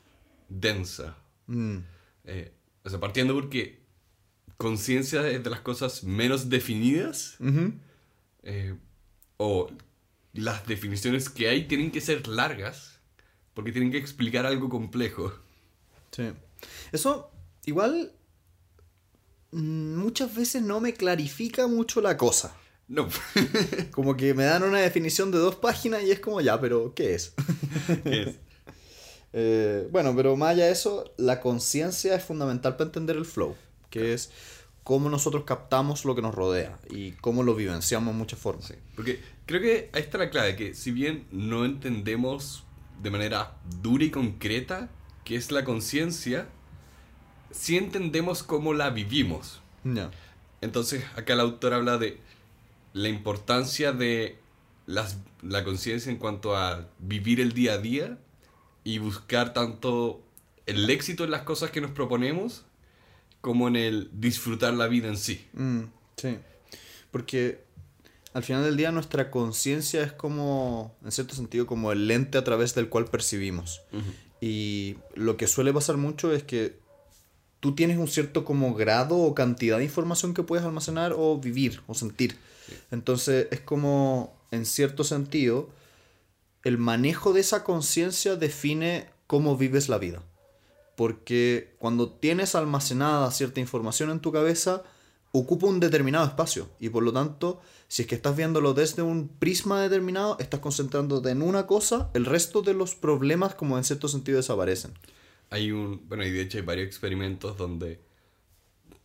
densa. 0.47 1.17
Mm, 1.47 1.79
Eh, 2.23 2.53
o 2.85 2.89
sea, 2.89 3.01
partiendo 3.01 3.33
porque 3.33 3.81
conciencia 4.55 5.27
es 5.27 5.43
de 5.43 5.49
las 5.49 5.59
cosas 5.59 6.05
menos 6.05 6.47
definidas, 6.47 7.35
eh, 8.43 8.77
o 9.35 9.69
las 10.31 10.65
definiciones 10.67 11.27
que 11.27 11.49
hay 11.49 11.67
tienen 11.67 11.91
que 11.91 11.99
ser 11.99 12.29
largas, 12.29 13.01
porque 13.53 13.73
tienen 13.73 13.91
que 13.91 13.97
explicar 13.97 14.45
algo 14.45 14.69
complejo. 14.69 15.33
sí. 16.11 16.31
Eso 16.93 17.29
igual 17.65 18.13
muchas 19.51 20.33
veces 20.35 20.61
no 20.61 20.79
me 20.79 20.93
clarifica 20.93 21.67
mucho 21.67 22.01
la 22.01 22.17
cosa. 22.17 22.55
No, 22.87 23.07
Como 23.91 24.17
que 24.17 24.33
me 24.33 24.43
dan 24.45 24.63
una 24.63 24.79
definición 24.79 25.31
de 25.31 25.37
dos 25.37 25.55
páginas 25.55 26.01
y 26.03 26.11
es 26.11 26.19
como 26.19 26.41
ya, 26.41 26.59
pero 26.59 26.93
¿qué 26.95 27.13
es? 27.15 27.33
es- 28.05 28.35
Eh, 29.31 29.87
bueno, 29.91 30.15
pero 30.15 30.35
más 30.35 30.49
allá 30.53 30.65
de 30.65 30.71
eso, 30.71 31.13
la 31.17 31.39
conciencia 31.39 32.15
es 32.15 32.23
fundamental 32.23 32.73
para 32.77 32.85
entender 32.87 33.15
el 33.15 33.25
flow, 33.25 33.55
que 33.91 34.13
es 34.15 34.31
cómo 34.83 35.07
nosotros 35.07 35.43
captamos 35.43 36.03
lo 36.03 36.15
que 36.15 36.23
nos 36.23 36.33
rodea 36.33 36.79
y 36.89 37.11
cómo 37.11 37.43
lo 37.43 37.53
vivenciamos 37.53 38.11
en 38.11 38.17
muchas 38.17 38.39
formas. 38.39 38.65
Sí, 38.65 38.73
porque 38.95 39.19
creo 39.45 39.61
que 39.61 39.91
ahí 39.93 40.01
está 40.01 40.17
la 40.17 40.31
clave, 40.31 40.55
que 40.55 40.73
si 40.73 40.89
bien 40.89 41.27
no 41.31 41.63
entendemos 41.63 42.63
de 43.03 43.11
manera 43.11 43.55
dura 43.83 44.03
y 44.03 44.09
concreta 44.09 44.89
qué 45.25 45.35
es 45.35 45.51
la 45.51 45.63
conciencia, 45.63 46.47
sí 47.51 47.77
entendemos 47.77 48.43
cómo 48.43 48.73
la 48.73 48.89
vivimos. 48.89 49.61
Entonces, 50.61 51.03
acá 51.15 51.33
el 51.33 51.39
autor 51.39 51.73
habla 51.73 51.97
de 51.97 52.19
la 52.93 53.07
importancia 53.09 53.91
de 53.91 54.37
las- 54.85 55.17
la 55.41 55.63
conciencia 55.63 56.11
en 56.11 56.17
cuanto 56.17 56.55
a 56.55 56.87
vivir 56.99 57.39
el 57.39 57.53
día 57.53 57.73
a 57.73 57.77
día 57.77 58.17
y 58.83 58.97
buscar 58.97 59.53
tanto 59.53 60.21
el 60.65 60.89
éxito 60.89 61.23
en 61.23 61.31
las 61.31 61.43
cosas 61.43 61.71
que 61.71 61.81
nos 61.81 61.91
proponemos 61.91 62.65
como 63.41 63.67
en 63.67 63.75
el 63.77 64.09
disfrutar 64.13 64.73
la 64.73 64.87
vida 64.87 65.07
en 65.07 65.17
sí. 65.17 65.45
Mm, 65.53 65.81
sí. 66.17 66.37
Porque 67.11 67.67
Al 68.31 68.43
final 68.43 68.63
del 68.63 68.77
día 68.77 68.91
nuestra 68.91 69.31
conciencia 69.31 70.03
es 70.03 70.11
como, 70.13 70.95
en 71.03 71.11
cierto 71.11 71.33
sentido, 71.33 71.65
como 71.65 71.91
el 71.91 72.07
lente 72.07 72.37
a 72.37 72.43
través 72.43 72.75
del 72.75 72.87
cual 72.87 73.05
percibimos. 73.05 73.81
Y 74.39 74.97
lo 75.15 75.35
que 75.35 75.47
suele 75.47 75.73
pasar 75.73 75.97
mucho 75.97 76.31
es 76.31 76.43
que 76.43 76.77
tú 77.59 77.75
tienes 77.75 77.97
un 77.97 78.07
cierto 78.07 78.45
como 78.45 78.73
grado 78.73 79.17
o 79.17 79.35
cantidad 79.35 79.77
de 79.77 79.83
información 79.85 80.33
que 80.33 80.43
puedes 80.43 80.65
almacenar 80.65 81.13
o 81.17 81.39
vivir 81.39 81.81
o 81.87 81.93
sentir. 81.93 82.37
Entonces 82.91 83.47
es 83.51 83.59
como, 83.59 84.35
en 84.51 84.65
cierto 84.65 85.03
sentido, 85.03 85.69
el 86.63 86.77
manejo 86.77 87.33
de 87.33 87.41
esa 87.41 87.63
conciencia 87.63 88.35
define 88.35 89.09
cómo 89.27 89.57
vives 89.57 89.89
la 89.89 89.97
vida. 89.97 90.23
Porque 90.95 91.75
cuando 91.79 92.11
tienes 92.11 92.55
almacenada 92.55 93.31
cierta 93.31 93.59
información 93.59 94.09
en 94.09 94.19
tu 94.19 94.31
cabeza, 94.31 94.83
ocupa 95.31 95.67
un 95.67 95.79
determinado 95.79 96.25
espacio. 96.25 96.67
Y 96.79 96.89
por 96.89 97.03
lo 97.03 97.13
tanto, 97.13 97.61
si 97.87 98.01
es 98.01 98.07
que 98.07 98.15
estás 98.15 98.35
viéndolo 98.35 98.73
desde 98.73 99.01
un 99.01 99.27
prisma 99.27 99.81
determinado, 99.81 100.37
estás 100.39 100.59
concentrándote 100.59 101.29
en 101.29 101.41
una 101.41 101.67
cosa, 101.67 102.09
el 102.13 102.25
resto 102.25 102.61
de 102.61 102.73
los 102.73 102.95
problemas, 102.95 103.55
como 103.55 103.77
en 103.77 103.83
cierto 103.83 104.07
sentido, 104.07 104.37
desaparecen. 104.37 104.93
Hay 105.49 105.71
un, 105.71 106.07
bueno, 106.07 106.25
y 106.25 106.31
de 106.31 106.41
hecho 106.41 106.57
hay 106.59 106.63
varios 106.63 106.87
experimentos 106.87 107.57
donde 107.57 107.99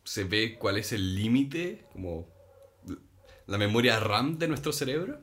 se 0.04 0.24
ve 0.24 0.56
cuál 0.58 0.76
es 0.76 0.92
el 0.92 1.14
límite, 1.14 1.84
como 1.92 2.28
la 3.46 3.58
memoria 3.58 3.98
RAM 4.00 4.38
de 4.38 4.48
nuestro 4.48 4.72
cerebro. 4.72 5.20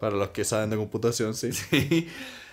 Para 0.00 0.16
los 0.16 0.30
que 0.30 0.44
saben 0.44 0.70
de 0.70 0.76
computación, 0.76 1.34
sí. 1.34 1.52
Sí. 1.52 2.08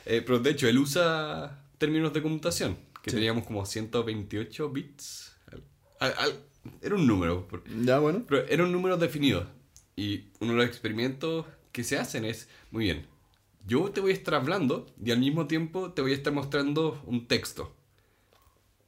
Eh, 0.05 0.21
pero 0.25 0.39
de 0.39 0.49
hecho, 0.51 0.67
él 0.67 0.77
usa 0.79 1.63
términos 1.77 2.11
de 2.13 2.21
computación, 2.21 2.77
que 3.03 3.11
Sí. 3.11 3.17
teníamos 3.17 3.45
como 3.45 3.65
128 3.65 4.69
bits. 4.69 5.35
Al- 5.99 6.13
al- 6.17 6.39
era 6.81 6.95
un 6.95 7.05
número, 7.07 7.47
Ya, 7.83 7.99
bueno. 7.99 8.23
pero 8.27 8.45
era 8.47 8.63
un 8.63 8.71
número 8.71 8.97
definido. 8.97 9.47
Y 9.95 10.25
uno 10.39 10.51
de 10.53 10.57
los 10.57 10.65
experimentos 10.67 11.45
que 11.71 11.83
se 11.83 11.97
hacen 11.97 12.25
es, 12.25 12.47
muy 12.71 12.85
bien, 12.85 13.07
yo 13.67 13.89
te 13.91 14.01
voy 14.01 14.11
a 14.11 14.13
estar 14.15 14.33
hablando 14.35 14.87
y 15.03 15.11
al 15.11 15.19
mismo 15.19 15.45
tiempo 15.47 15.91
te 15.93 16.01
voy 16.01 16.11
a 16.11 16.15
estar 16.15 16.33
mostrando 16.33 17.01
un 17.05 17.27
texto. 17.27 17.75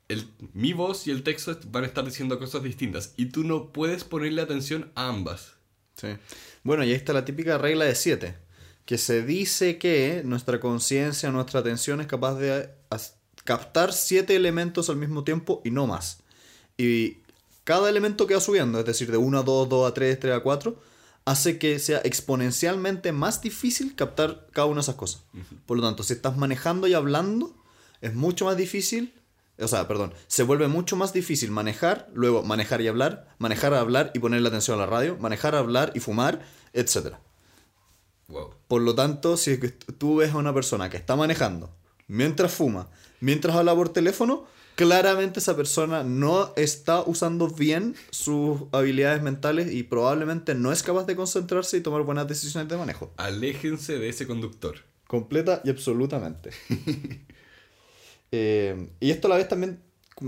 El, 0.08 0.28
mi 0.54 0.74
voz 0.74 1.08
y 1.08 1.12
el 1.12 1.24
texto 1.24 1.58
van 1.72 1.84
a 1.84 1.88
estar 1.88 2.04
diciendo 2.06 2.38
cosas 2.38 2.62
distintas 2.64 3.14
y 3.16 3.28
tú 3.28 3.44
no 3.44 3.72
puedes 3.72 4.04
ponerle 4.04 4.42
atención 4.42 4.92
a 4.96 5.08
ambas. 5.08 5.54
Sí. 5.96 6.10
Bueno, 6.64 6.84
y 6.84 6.90
ahí 6.90 6.96
está 6.96 7.14
la 7.14 7.26
típica 7.26 7.58
regla 7.58 7.86
de 7.86 7.96
7, 7.96 8.36
que 8.86 8.98
se 8.98 9.24
dice 9.24 9.78
que 9.78 10.22
nuestra 10.26 10.60
conciencia, 10.60 11.32
nuestra 11.32 11.62
atención 11.62 12.02
es 12.02 12.08
capaz 12.08 12.36
de 12.36 12.70
captar 13.44 13.94
siete 13.94 14.36
elementos 14.36 14.90
al 14.90 14.98
mismo 14.98 15.24
tiempo 15.24 15.62
y 15.66 15.72
no 15.72 15.88
más. 15.88 16.20
Y 16.78 17.18
cada 17.64 17.90
elemento 17.90 18.28
que 18.28 18.36
va 18.36 18.42
subiendo, 18.42 18.80
es 18.80 18.86
decir, 18.86 19.12
de 19.12 19.18
1 19.18 19.40
a 19.40 19.44
2, 19.44 19.70
2 19.70 19.92
a 19.92 19.94
3, 19.94 20.20
3 20.20 20.36
a 20.36 20.40
4, 20.42 20.80
hace 21.26 21.58
que 21.58 21.80
sea 21.80 22.02
exponencialmente 22.04 23.12
más 23.12 23.42
difícil 23.42 23.96
captar 23.96 24.48
cada 24.52 24.68
una 24.68 24.78
de 24.78 24.82
esas 24.82 24.96
cosas. 24.96 25.24
Por 25.66 25.78
lo 25.78 25.84
tanto, 25.84 26.04
si 26.04 26.14
estás 26.14 26.38
manejando 26.38 26.88
y 26.88 26.94
hablando, 26.94 27.56
es 28.02 28.14
mucho 28.14 28.46
más 28.46 28.58
difícil, 28.58 29.14
o 29.64 29.68
sea, 29.68 29.88
perdón, 29.88 30.14
se 30.28 30.44
vuelve 30.44 30.68
mucho 30.68 30.96
más 30.96 31.14
difícil 31.14 31.52
manejar, 31.52 32.10
luego 32.14 32.44
manejar 32.44 32.82
y 32.82 32.88
hablar, 32.88 33.28
manejar 33.38 33.74
a 33.74 33.80
hablar 33.80 34.12
y 34.14 34.20
ponerle 34.20 34.48
atención 34.48 34.78
a 34.78 34.82
la 34.82 34.88
radio, 34.88 35.18
manejar 35.18 35.56
a 35.56 35.60
hablar 35.60 35.92
y 35.96 36.00
fumar, 36.00 36.42
etc. 36.74 37.16
Wow. 38.28 38.56
Por 38.68 38.82
lo 38.82 38.96
tanto, 38.96 39.38
si 39.38 39.52
es 39.52 39.60
que 39.60 39.70
tú 39.70 40.18
ves 40.18 40.34
a 40.34 40.38
una 40.38 40.54
persona 40.54 40.90
que 40.90 40.98
está 40.98 41.16
manejando 41.16 41.74
mientras 42.08 42.54
fuma, 42.54 42.90
mientras 43.20 43.56
habla 43.56 43.76
por 43.76 43.90
teléfono, 43.90 44.46
claramente 44.76 45.40
esa 45.40 45.56
persona 45.56 46.04
no 46.04 46.54
está 46.56 47.02
usando 47.02 47.48
bien 47.48 47.96
sus 48.10 48.62
habilidades 48.72 49.22
mentales 49.22 49.72
y 49.72 49.84
probablemente 49.84 50.56
no 50.56 50.72
es 50.72 50.84
capaz 50.84 51.06
de 51.06 51.16
concentrarse 51.16 51.78
y 51.78 51.82
tomar 51.82 52.04
buenas 52.04 52.28
decisiones 52.28 52.70
de 52.70 52.78
manejo. 52.78 53.14
Aléjense 53.18 54.00
de 54.00 54.10
ese 54.10 54.28
conductor. 54.28 54.78
Completa 55.08 55.62
y 55.64 55.70
absolutamente. 55.70 56.52
Eh, 58.36 58.90
y 59.00 59.12
esto 59.12 59.28
a 59.28 59.30
la 59.30 59.38
vez 59.38 59.48
también 59.48 59.80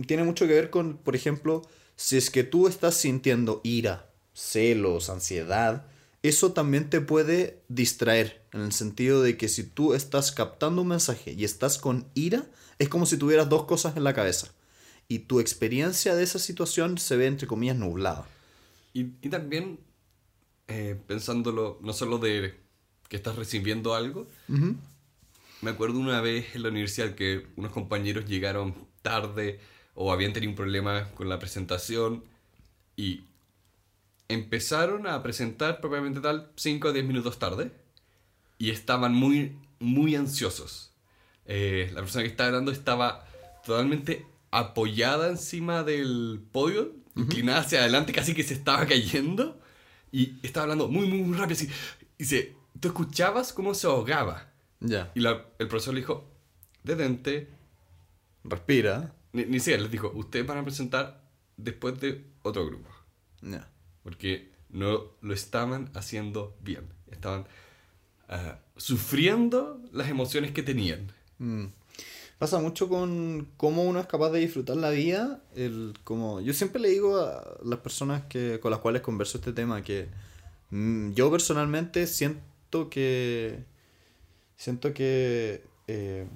tiene 0.06 0.24
mucho 0.24 0.46
que 0.46 0.54
ver 0.54 0.70
con, 0.70 0.98
por 0.98 1.16
ejemplo, 1.16 1.64
si 1.96 2.18
es 2.18 2.30
que 2.30 2.44
tú 2.44 2.68
estás 2.68 2.94
sintiendo 2.94 3.62
ira, 3.64 4.12
celos, 4.32 5.10
ansiedad, 5.10 5.88
eso 6.22 6.54
también 6.54 6.92
te 6.92 7.02
puede 7.02 7.64
distraer, 7.68 8.46
en 8.54 8.62
el 8.62 8.74
sentido 8.74 9.24
de 9.24 9.38
que 9.38 9.48
si 9.48 9.64
tú 9.64 9.96
estás 9.96 10.32
captando 10.32 10.84
un 10.84 10.90
mensaje 10.90 11.34
y 11.34 11.46
estás 11.46 11.80
con 11.80 12.06
ira, 12.14 12.46
es 12.78 12.90
como 12.90 13.08
si 13.08 13.18
tuvieras 13.18 13.50
dos 13.50 13.64
cosas 13.64 13.98
en 13.98 14.04
la 14.04 14.14
cabeza. 14.14 14.54
Y 15.08 15.20
tu 15.20 15.40
experiencia 15.40 16.14
de 16.14 16.24
esa 16.24 16.38
situación 16.38 17.00
se 17.00 17.18
ve, 17.18 17.26
entre 17.26 17.48
comillas, 17.48 17.78
nublada. 17.78 18.28
Y, 18.94 19.14
y 19.24 19.30
también, 19.32 19.80
eh, 20.68 20.96
pensándolo, 21.08 21.80
no 21.82 21.92
solo 21.92 22.20
de 22.20 22.54
que 23.10 23.16
estás 23.16 23.36
recibiendo 23.36 23.96
algo, 23.96 24.28
me 25.62 25.72
acuerdo 25.72 26.00
una 26.00 26.22
vez 26.22 26.56
en 26.56 26.64
la 26.64 26.70
universidad 26.70 27.16
que 27.16 27.48
unos 27.56 27.72
compañeros 27.72 28.26
llegaron 28.26 28.76
tarde 29.02 29.60
o 29.94 30.12
habían 30.12 30.34
tenido 30.34 30.52
un 30.52 30.56
problema 30.56 31.10
con 31.16 31.30
la 31.30 31.40
presentación 31.40 32.24
y 32.96 33.24
empezaron 34.28 35.08
a 35.08 35.22
presentar 35.24 35.80
propiamente 35.80 36.20
tal 36.20 36.52
5 36.56 36.88
o 36.88 36.94
10 36.94 37.06
minutos 37.06 37.40
tarde 37.40 37.72
y 38.58 38.72
estaban 38.72 39.14
muy, 39.14 39.58
muy 39.80 40.16
ansiosos. 40.16 40.92
Eh, 41.46 41.92
la 41.94 42.02
persona 42.02 42.24
que 42.24 42.30
estaba 42.30 42.48
hablando 42.48 42.72
estaba 42.72 43.26
totalmente 43.66 44.26
apoyada 44.52 45.30
encima 45.30 45.84
del 45.84 46.42
podio, 46.52 46.94
inclinada 47.16 47.60
hacia 47.60 47.80
adelante, 47.80 48.14
casi 48.14 48.34
que 48.34 48.44
se 48.44 48.54
estaba 48.54 48.86
cayendo 48.86 49.60
y 50.12 50.36
estaba 50.44 50.64
hablando 50.64 50.88
muy, 50.88 51.08
muy, 51.08 51.20
muy 51.20 51.38
rápido. 51.38 51.58
Así, 51.58 51.70
y 52.18 52.26
se, 52.26 52.56
tú 52.80 52.88
escuchabas 52.88 53.54
cómo 53.54 53.74
se 53.74 53.88
ahogaba. 53.88 54.52
Ya. 54.86 55.12
Y 55.16 55.20
la- 55.22 55.46
el 55.60 55.68
profesor 55.68 55.94
le 55.94 56.02
dijo, 56.02 56.30
detente, 56.84 57.50
Respira. 58.44 59.14
ni, 59.34 59.46
ni 59.46 59.60
siquiera 59.60 59.82
les 59.84 59.92
dijo, 59.92 60.12
ustedes 60.16 60.46
van 60.46 60.58
a 60.60 60.64
presentar 60.64 61.22
después 61.58 62.00
de 62.00 62.26
otro 62.44 62.66
grupo. 62.66 62.90
Ya. 63.42 63.68
Porque 64.04 64.52
no 64.70 65.12
lo 65.22 65.34
estaban 65.34 65.90
haciendo 65.94 66.56
bien. 66.62 66.88
Estaban 67.12 67.46
ah, 68.30 68.60
sufriendo 68.78 69.82
las 69.92 70.10
emociones 70.10 70.52
que 70.52 70.64
tenían. 70.64 71.12
Mm. 71.40 71.66
Pasa 72.38 72.60
mucho 72.60 72.90
con 72.90 73.48
cómo 73.56 73.84
uno 73.84 74.00
es 74.02 74.08
capaz 74.08 74.30
de 74.32 74.40
disfrutar 74.42 74.76
la 74.76 74.90
vida. 74.90 75.42
El, 75.56 75.94
como, 76.04 76.42
yo 76.42 76.54
siempre 76.54 76.82
le 76.82 76.90
digo 76.90 77.18
a 77.18 77.58
las 77.64 77.80
personas 77.80 78.24
que, 78.26 78.60
con 78.60 78.72
las 78.72 78.82
cuales 78.82 79.02
converso 79.02 79.38
este 79.38 79.54
tema 79.54 79.82
que 79.84 80.10
mm, 80.72 81.14
yo 81.14 81.32
personalmente 81.32 82.06
siento 82.08 82.90
que 82.90 83.64
siento 84.58 84.94
que 84.94 85.66
eh, 85.88 86.28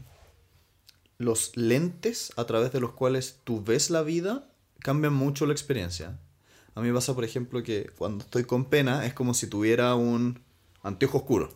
los 1.18 1.56
lentes 1.56 2.32
a 2.38 2.46
través 2.46 2.72
de 2.72 2.80
los 2.80 2.92
cuales 2.92 3.40
tú 3.44 3.64
ves 3.64 3.90
la 3.90 4.02
vida 4.02 4.50
cambian 4.80 5.14
mucho 5.14 5.46
la 5.46 5.54
experiencia. 5.54 6.20
A 6.76 6.82
mí 6.82 6.88
me 6.88 6.94
pasa, 6.94 7.14
por 7.14 7.26
ejemplo, 7.26 7.62
que 7.64 7.92
cuando 7.98 8.24
estoy 8.24 8.46
con 8.46 8.66
pena 8.66 9.06
es 9.06 9.14
como 9.14 9.34
si 9.34 9.48
tuviera 9.48 9.96
un 9.96 10.42
anteojo 10.82 11.20
oscuro. 11.20 11.50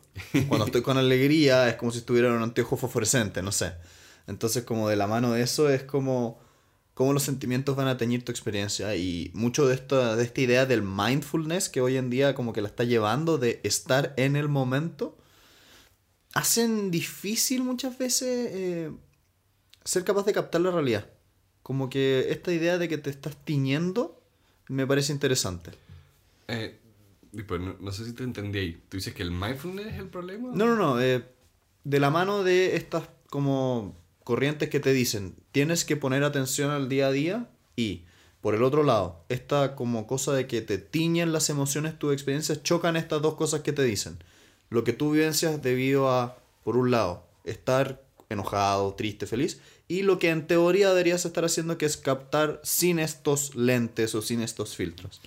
Cuando 0.47 0.65
estoy 0.65 0.81
con 0.81 0.97
alegría 0.97 1.69
es 1.69 1.75
como 1.75 1.91
si 1.91 2.01
tuviera 2.01 2.33
un 2.33 2.43
anteojo 2.43 2.77
fosforescente, 2.77 3.41
no 3.41 3.51
sé. 3.51 3.73
Entonces, 4.27 4.63
como 4.63 4.89
de 4.89 4.95
la 4.95 5.07
mano 5.07 5.31
de 5.31 5.41
eso 5.41 5.69
es 5.69 5.83
como 5.83 6.41
cómo 6.93 7.13
los 7.13 7.23
sentimientos 7.23 7.75
van 7.75 7.87
a 7.87 7.97
teñir 7.97 8.23
tu 8.23 8.31
experiencia 8.31 8.95
y 8.95 9.31
mucho 9.33 9.67
de 9.67 9.75
esta, 9.75 10.15
de 10.15 10.23
esta 10.23 10.41
idea 10.41 10.65
del 10.65 10.83
mindfulness 10.83 11.69
que 11.69 11.81
hoy 11.81 11.97
en 11.97 12.09
día 12.09 12.35
como 12.35 12.53
que 12.53 12.61
la 12.61 12.67
está 12.67 12.83
llevando 12.83 13.37
de 13.37 13.61
estar 13.63 14.13
en 14.17 14.35
el 14.35 14.47
momento 14.47 15.17
hacen 16.33 16.91
difícil 16.91 17.63
muchas 17.63 17.97
veces 17.97 18.49
eh, 18.51 18.91
ser 19.83 20.03
capaz 20.03 20.25
de 20.25 20.33
captar 20.33 20.61
la 20.61 20.71
realidad. 20.71 21.07
Como 21.61 21.89
que 21.89 22.27
esta 22.29 22.51
idea 22.51 22.77
de 22.77 22.89
que 22.89 22.97
te 22.97 23.09
estás 23.09 23.37
tiñendo 23.45 24.21
me 24.67 24.85
parece 24.85 25.13
interesante. 25.13 25.71
Eh, 26.47 26.79
pues, 27.47 27.61
no, 27.61 27.75
no 27.79 27.91
sé 27.91 28.05
si 28.05 28.13
te 28.13 28.23
entendí 28.23 28.59
ahí. 28.59 28.83
¿Tú 28.89 28.97
dices 28.97 29.13
que 29.13 29.23
el 29.23 29.31
mindfulness 29.31 29.87
es 29.87 29.99
el 29.99 30.07
problema? 30.07 30.49
No, 30.53 30.65
no, 30.65 30.75
no. 30.75 31.01
eh, 31.01 31.23
de 31.83 31.99
la 31.99 32.09
mano 32.09 32.43
de 32.43 32.75
estas 32.75 33.03
como 33.29 33.95
corrientes 34.23 34.69
que 34.69 34.79
te 34.79 34.93
dicen, 34.93 35.35
tienes 35.51 35.85
que 35.85 35.97
poner 35.97 36.23
atención 36.23 36.71
al 36.71 36.87
día 36.87 37.07
a 37.07 37.11
día 37.11 37.49
y 37.75 38.05
por 38.41 38.55
el 38.55 38.63
otro 38.63 38.83
lado, 38.83 39.23
esta 39.29 39.75
como 39.75 40.05
cosa 40.05 40.33
de 40.33 40.47
que 40.47 40.61
te 40.61 40.77
tiñen 40.77 41.31
las 41.31 41.49
emociones, 41.49 41.97
tus 41.97 42.13
experiencias, 42.13 42.61
chocan 42.61 42.95
estas 42.97 43.21
dos 43.21 43.35
cosas 43.35 43.61
que 43.61 43.71
te 43.71 43.83
dicen. 43.83 44.19
Lo 44.73 44.83
que 44.83 44.91
tú 44.91 45.11
vivencias 45.11 45.61
debido 45.61 46.09
a, 46.09 46.35
por 46.63 46.77
un 46.77 46.89
lado, 46.89 47.23
estar 47.43 48.01
enojado, 48.27 48.95
triste, 48.95 49.27
feliz, 49.27 49.61
y 49.87 50.01
lo 50.01 50.17
que 50.17 50.31
en 50.31 50.47
teoría 50.47 50.89
deberías 50.89 51.25
estar 51.25 51.45
haciendo 51.45 51.77
que 51.77 51.85
es 51.85 51.95
captar 51.95 52.59
sin 52.63 52.97
estos 52.97 53.53
lentes 53.53 54.15
o 54.15 54.23
sin 54.23 54.41
estos 54.41 54.75
filtros. 54.75 55.21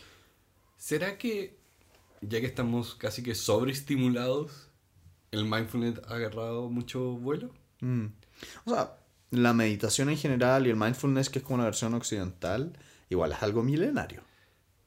¿Será 0.77 1.17
que, 1.17 1.57
ya 2.23 2.41
que 2.41 2.47
estamos 2.47 2.97
casi 2.97 3.23
que 3.23 3.37
sobreestimulados, 3.37 4.51
el 5.31 5.45
mindfulness 5.45 6.01
ha 6.09 6.17
agarrado 6.17 6.69
mucho 6.69 7.13
vuelo? 7.13 7.55
Mm. 7.79 8.07
O 8.65 8.75
sea, 8.75 8.97
la 9.31 9.53
meditación 9.53 10.09
en 10.09 10.17
general 10.17 10.67
y 10.67 10.71
el 10.71 10.77
mindfulness, 10.77 11.31
que 11.31 11.39
es 11.39 11.45
como 11.45 11.55
una 11.55 11.67
versión 11.67 11.95
occidental, 11.95 12.77
igual 13.11 13.31
es 13.31 13.41
algo 13.45 13.63
milenario. 13.63 14.23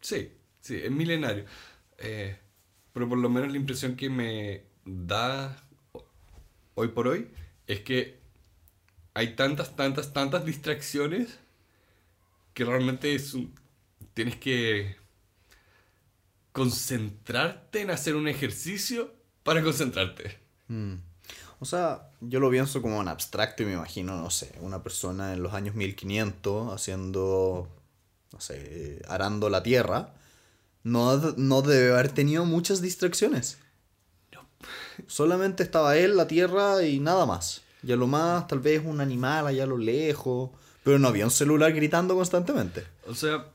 Sí, 0.02 0.34
sí, 0.60 0.82
es 0.84 0.92
milenario. 0.92 1.46
Eh, 1.98 2.38
pero 3.00 3.08
por 3.08 3.18
lo 3.20 3.30
menos 3.30 3.50
la 3.50 3.56
impresión 3.56 3.96
que 3.96 4.10
me 4.10 4.66
da 4.84 5.56
hoy 6.76 6.90
por 6.90 7.08
hoy 7.08 7.32
es 7.66 7.80
que 7.80 8.20
hay 9.14 9.38
tantas, 9.38 9.74
tantas, 9.78 10.12
tantas 10.12 10.44
distracciones 10.44 11.40
que 12.54 12.66
realmente 12.66 13.16
es 13.16 13.38
tienes 14.14 14.36
que 14.36 14.98
concentrarte 16.52 17.84
en 17.84 17.92
hacer 17.92 18.18
un 18.18 18.28
ejercicio 18.28 19.14
para 19.44 19.64
concentrarte. 19.64 20.38
O 21.60 21.64
sea, 21.64 22.12
yo 22.20 22.42
lo 22.42 22.50
pienso 22.52 22.82
como 22.82 23.02
en 23.02 23.08
abstracto 23.08 23.64
y 23.64 23.68
me 23.68 23.74
imagino, 23.76 24.22
no 24.22 24.30
sé, 24.30 24.52
una 24.60 24.84
persona 24.84 25.32
en 25.32 25.42
los 25.42 25.54
años 25.54 25.74
1500 25.74 26.74
haciendo, 26.74 27.70
no 28.34 28.42
sé, 28.42 29.02
arando 29.08 29.50
la 29.50 29.64
tierra, 29.64 30.19
no, 30.90 31.18
no 31.38 31.62
debe 31.62 31.94
haber 31.94 32.12
tenido 32.12 32.46
muchas 32.46 32.82
distracciones. 32.82 33.58
Solamente 35.08 35.64
estaba 35.64 35.98
él, 35.98 36.18
la 36.18 36.28
tierra 36.28 36.84
y 36.84 37.00
nada 37.00 37.26
más. 37.26 37.62
Y 37.84 37.92
a 37.92 37.96
lo 37.96 38.08
más, 38.08 38.48
tal 38.48 38.60
vez 38.60 38.84
un 38.84 39.00
animal 39.00 39.48
allá 39.48 39.64
a 39.64 39.68
lo 39.68 39.78
lejos, 39.78 40.52
pero 40.84 41.00
no 41.00 41.08
había 41.08 41.26
un 41.26 41.32
celular 41.32 41.72
gritando 41.72 42.16
constantemente. 42.16 42.84
O 43.08 43.16
sea, 43.16 43.48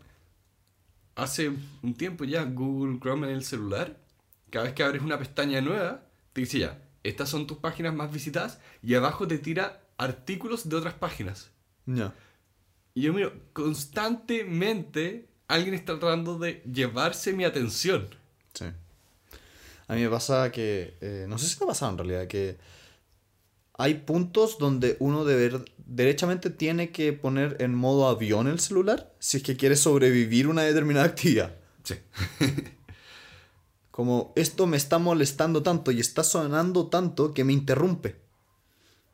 hace 1.14 1.52
un 1.82 1.94
tiempo 1.94 2.24
ya 2.24 2.44
Google 2.44 2.98
Chrome 3.00 3.28
en 3.28 3.34
el 3.34 3.44
celular, 3.44 3.98
cada 4.50 4.64
vez 4.64 4.74
que 4.74 4.82
abres 4.82 5.02
una 5.02 5.18
pestaña 5.18 5.60
nueva, 5.60 6.02
te 6.32 6.40
dice 6.40 6.60
ya, 6.60 6.82
estas 7.02 7.28
son 7.28 7.46
tus 7.46 7.58
páginas 7.58 7.94
más 7.94 8.10
visitadas 8.10 8.58
y 8.82 8.94
abajo 8.94 9.28
te 9.28 9.38
tira 9.38 9.82
artículos 9.98 10.68
de 10.68 10.76
otras 10.76 10.94
páginas. 10.94 11.50
Ya. 11.86 12.14
Y 12.94 13.02
yo 13.02 13.12
miro, 13.12 13.32
constantemente 13.52 15.28
alguien 15.48 15.74
está 15.74 15.98
tratando 15.98 16.38
de 16.38 16.62
llevarse 16.70 17.32
mi 17.32 17.44
atención. 17.44 18.08
Sí. 18.54 18.66
A 19.86 19.94
mí 19.94 20.02
me 20.02 20.08
pasa 20.08 20.50
que, 20.50 20.96
eh, 21.00 21.26
no 21.28 21.38
sé 21.38 21.48
si 21.48 21.56
te 21.58 21.64
ha 21.64 21.66
pasado 21.66 21.92
en 21.92 21.98
realidad, 21.98 22.26
que 22.26 22.56
hay 23.76 23.94
puntos 23.94 24.58
donde 24.58 24.96
uno 25.00 25.24
de 25.24 25.34
ver- 25.36 25.64
derechamente 25.86 26.48
tiene 26.50 26.90
que 26.90 27.12
poner 27.12 27.56
en 27.60 27.74
modo 27.74 28.08
avión 28.08 28.46
el 28.46 28.60
celular 28.60 29.12
si 29.18 29.38
es 29.38 29.42
que 29.42 29.56
quiere 29.56 29.76
sobrevivir 29.76 30.48
una 30.48 30.62
determinada 30.62 31.06
actividad. 31.06 31.54
Sí. 31.82 31.96
Como 33.90 34.32
esto 34.36 34.66
me 34.66 34.76
está 34.76 34.98
molestando 34.98 35.62
tanto 35.62 35.90
y 35.92 36.00
está 36.00 36.24
sonando 36.24 36.86
tanto 36.88 37.32
que 37.32 37.44
me 37.44 37.52
interrumpe. 37.52 38.16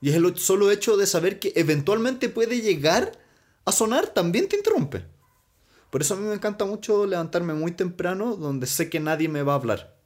Y 0.01 0.09
es 0.11 0.15
el 0.17 0.39
solo 0.39 0.71
hecho 0.71 0.97
de 0.97 1.07
saber 1.07 1.39
que 1.39 1.53
eventualmente 1.57 2.29
puede 2.31 2.63
llegar 2.63 3.13
a 3.67 3.73
sonar 3.73 4.09
también 4.09 4.49
te 4.49 4.57
interrumpe. 4.57 5.05
Por 5.91 6.03
eso 6.03 6.15
a 6.15 6.17
mí 6.17 6.27
me 6.27 6.35
encanta 6.35 6.65
mucho 6.65 7.07
levantarme 7.07 7.53
muy 7.55 7.73
temprano 7.73 8.37
donde 8.37 8.67
sé 8.67 8.89
que 8.89 9.01
nadie 9.01 9.29
me 9.29 9.43
va 9.43 9.53
a 9.53 9.57
hablar. 9.57 9.97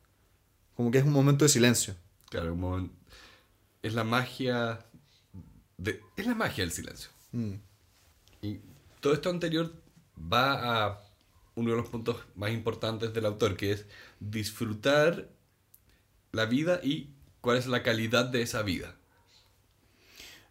Como 0.76 0.90
que 0.90 0.98
es 0.98 1.04
un 1.04 1.12
momento 1.12 1.44
de 1.44 1.50
silencio. 1.50 1.94
Claro, 2.30 2.50
como 2.50 2.88
es 3.82 3.94
la 3.94 4.04
magia 4.04 4.84
de, 5.76 6.00
es 6.16 6.26
la 6.26 6.34
magia 6.34 6.64
del 6.64 6.72
silencio. 6.72 7.10
Mm. 7.32 7.54
Y 8.42 8.60
todo 9.00 9.12
esto 9.12 9.30
anterior 9.30 9.72
va 10.18 10.86
a 10.86 11.00
uno 11.54 11.70
de 11.70 11.76
los 11.76 11.88
puntos 11.88 12.16
más 12.34 12.50
importantes 12.50 13.12
del 13.12 13.26
autor, 13.26 13.56
que 13.56 13.72
es 13.72 13.86
disfrutar 14.20 15.28
la 16.32 16.46
vida 16.46 16.80
y 16.82 17.10
cuál 17.40 17.58
es 17.58 17.66
la 17.66 17.82
calidad 17.82 18.24
de 18.24 18.42
esa 18.42 18.62
vida. 18.62 18.96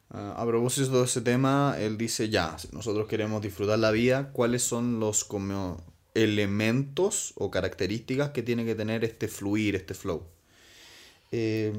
Ah, 0.09 0.35
a 0.37 0.45
propósito 0.45 0.99
de 0.99 1.05
ese 1.05 1.21
tema, 1.21 1.75
él 1.79 1.97
dice, 1.97 2.29
ya, 2.29 2.57
si 2.57 2.67
nosotros 2.71 3.07
queremos 3.07 3.41
disfrutar 3.41 3.79
la 3.79 3.91
vida, 3.91 4.31
¿cuáles 4.31 4.63
son 4.63 4.99
los 4.99 5.23
como 5.23 5.83
elementos 6.13 7.33
o 7.35 7.49
características 7.49 8.29
que 8.29 8.43
tiene 8.43 8.65
que 8.65 8.75
tener 8.75 9.03
este 9.03 9.27
fluir, 9.27 9.75
este 9.75 9.93
flow? 9.93 10.23
Eh, 11.31 11.73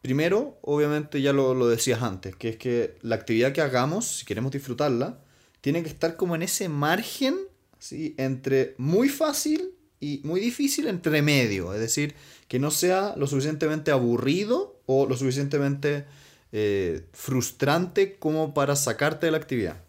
primero, 0.00 0.58
obviamente 0.62 1.20
ya 1.20 1.32
lo, 1.32 1.54
lo 1.54 1.68
decías 1.68 2.02
antes, 2.02 2.34
que 2.36 2.48
es 2.50 2.56
que 2.56 2.96
la 3.02 3.16
actividad 3.16 3.52
que 3.52 3.60
hagamos, 3.60 4.18
si 4.18 4.24
queremos 4.24 4.52
disfrutarla, 4.52 5.18
tiene 5.60 5.82
que 5.82 5.88
estar 5.88 6.16
como 6.16 6.34
en 6.34 6.42
ese 6.42 6.68
margen, 6.68 7.36
¿sí? 7.78 8.14
entre 8.16 8.74
muy 8.78 9.08
fácil 9.08 9.74
y 10.00 10.20
muy 10.24 10.40
difícil, 10.40 10.86
entre 10.88 11.22
medio. 11.22 11.74
Es 11.74 11.80
decir, 11.80 12.14
que 12.46 12.58
no 12.58 12.70
sea 12.70 13.14
lo 13.16 13.26
suficientemente 13.26 13.90
aburrido 13.90 14.80
o 14.86 15.06
lo 15.06 15.16
suficientemente 15.16 16.06
eh, 16.52 17.06
frustrante 17.12 18.18
como 18.18 18.54
para 18.54 18.76
sacarte 18.76 19.26
de 19.26 19.32
la 19.32 19.38
actividad. 19.38 19.82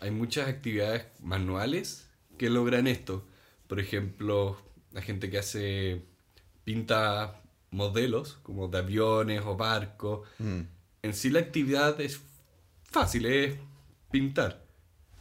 Hay 0.00 0.10
muchas 0.10 0.48
actividades 0.48 1.04
manuales 1.20 2.06
que 2.38 2.48
logran 2.48 2.86
esto. 2.86 3.24
Por 3.66 3.80
ejemplo, 3.80 4.56
la 4.92 5.02
gente 5.02 5.28
que 5.28 5.38
hace 5.38 6.02
pinta 6.64 7.40
modelos 7.70 8.38
como 8.42 8.68
de 8.68 8.78
aviones 8.78 9.42
o 9.44 9.56
barcos. 9.56 10.26
Mm. 10.38 10.60
En 11.02 11.14
sí 11.14 11.30
la 11.30 11.40
actividad 11.40 12.00
es 12.00 12.20
fácil, 12.84 13.26
es 13.26 13.56
pintar, 14.10 14.64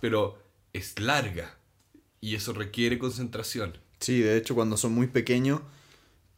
pero 0.02 0.42
es 0.74 1.00
larga 1.00 1.58
y 2.22 2.36
eso 2.36 2.54
requiere 2.54 3.00
concentración. 3.00 3.78
Sí, 4.00 4.20
de 4.20 4.38
hecho, 4.38 4.56
cuando 4.56 4.78
son 4.78 4.94
muy 4.94 5.08
pequeños, 5.08 5.62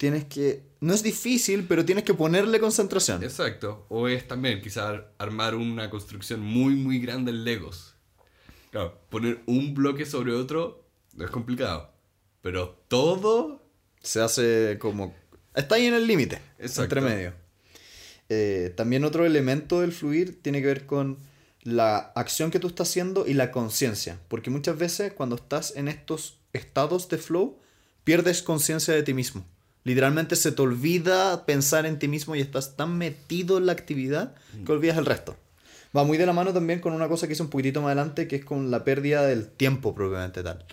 tienes 0.02 0.26
que... 0.26 0.64
No 0.80 0.96
es 0.96 1.04
difícil, 1.04 1.68
pero 1.68 1.86
tienes 1.86 2.04
que 2.04 2.16
ponerle 2.16 2.60
concentración. 2.60 3.24
Exacto. 3.24 3.86
O 3.88 4.08
es 4.08 4.28
también 4.28 4.60
quizás 4.60 5.00
armar 5.20 5.54
una 5.54 5.92
construcción 5.92 6.42
muy, 6.42 6.74
muy 6.74 6.98
grande 6.98 7.30
en 7.30 7.44
Legos. 7.44 7.94
Claro, 8.72 9.00
poner 9.12 9.44
un 9.46 9.76
bloque 9.76 10.08
sobre 10.08 10.34
otro 10.34 10.88
no 11.14 11.24
es 11.24 11.30
complicado. 11.30 11.94
Pero 12.42 12.84
todo... 12.88 13.64
Se 14.02 14.20
hace 14.22 14.80
como... 14.80 15.14
Está 15.54 15.76
ahí 15.76 15.86
en 15.86 15.94
el 15.94 16.08
límite, 16.08 16.42
entre 16.58 17.00
medio. 17.00 17.36
Eh, 18.28 18.74
también 18.76 19.06
otro 19.06 19.28
elemento 19.28 19.82
del 19.82 19.92
fluir 19.92 20.42
tiene 20.42 20.62
que 20.62 20.68
ver 20.68 20.88
con 20.88 21.20
la 21.62 21.98
acción 22.16 22.50
que 22.50 22.60
tú 22.60 22.66
estás 22.66 22.90
haciendo 22.90 23.28
y 23.28 23.36
la 23.36 23.52
conciencia. 23.52 24.20
Porque 24.30 24.50
muchas 24.50 24.80
veces 24.80 25.14
cuando 25.14 25.36
estás 25.36 25.76
en 25.76 25.88
estos 25.88 26.40
estados 26.54 27.08
de 27.08 27.20
flow, 27.20 27.60
pierdes 28.04 28.42
conciencia 28.42 28.96
de 28.96 29.04
ti 29.04 29.14
mismo. 29.14 29.46
Literalmente 29.84 30.36
se 30.36 30.52
te 30.52 30.62
olvida 30.62 31.46
pensar 31.46 31.86
en 31.86 31.98
ti 31.98 32.08
mismo 32.08 32.36
y 32.36 32.42
estás 32.42 32.76
tan 32.76 32.98
metido 32.98 33.58
en 33.58 33.66
la 33.66 33.72
actividad 33.72 34.36
que 34.66 34.72
olvidas 34.72 34.98
el 34.98 35.06
resto. 35.06 35.36
Va 35.96 36.04
muy 36.04 36.18
de 36.18 36.26
la 36.26 36.34
mano 36.34 36.54
también 36.54 36.80
con 36.80 36.94
una 36.94 37.08
cosa 37.08 37.28
que 37.28 37.34
hice 37.34 37.44
un 37.44 37.50
poquitito 37.50 37.82
más 37.82 37.88
adelante, 37.88 38.28
que 38.28 38.38
es 38.38 38.46
con 38.46 38.72
la 38.72 38.84
pérdida 38.84 39.24
del 39.24 39.50
tiempo 39.50 39.94
propiamente 39.94 40.44
tal. 40.44 40.66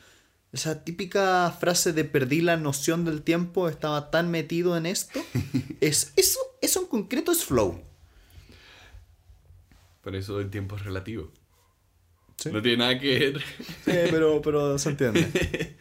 Esa 0.53 0.85
típica 0.85 1.51
frase 1.59 1.93
de 1.93 2.05
perdí 2.05 2.41
la 2.41 2.57
noción 2.57 3.05
del 3.05 3.23
tiempo, 3.23 3.69
estaba 3.69 4.11
tan 4.11 4.31
metido 4.31 4.77
en 4.77 4.87
esto. 4.87 5.21
es, 5.81 6.13
eso, 6.17 6.39
eso 6.61 6.81
en 6.81 6.87
concreto 6.87 7.33
es 7.33 7.45
flow. 7.45 7.83
Por 10.03 10.15
eso 10.15 10.41
el 10.41 10.51
tiempo 10.51 10.77
es 10.77 10.85
relativo. 10.85 11.33
Sí. 12.37 12.51
No 12.53 12.63
tiene 12.63 12.79
nada 12.79 12.99
que 12.99 13.19
ver. 13.19 13.39
Sí, 13.85 13.93
pero, 14.11 14.41
pero 14.41 14.79
se 14.79 14.91
entiende. 14.91 15.77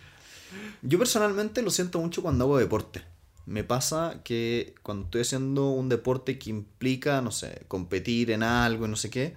Yo 0.82 0.98
personalmente 0.98 1.62
lo 1.62 1.70
siento 1.70 2.00
mucho 2.00 2.22
cuando 2.22 2.46
hago 2.46 2.58
deporte. 2.58 3.04
Me 3.48 3.64
pasa 3.64 4.22
que 4.26 4.76
cuando 4.84 5.06
estoy 5.06 5.22
haciendo 5.22 5.70
un 5.70 5.88
deporte 5.88 6.38
que 6.38 6.50
implica, 6.50 7.22
no 7.22 7.32
sé, 7.32 7.64
competir 7.70 8.30
en 8.32 8.44
algo 8.44 8.86
y 8.86 8.90
no 8.90 8.98
sé 8.98 9.10
qué, 9.10 9.36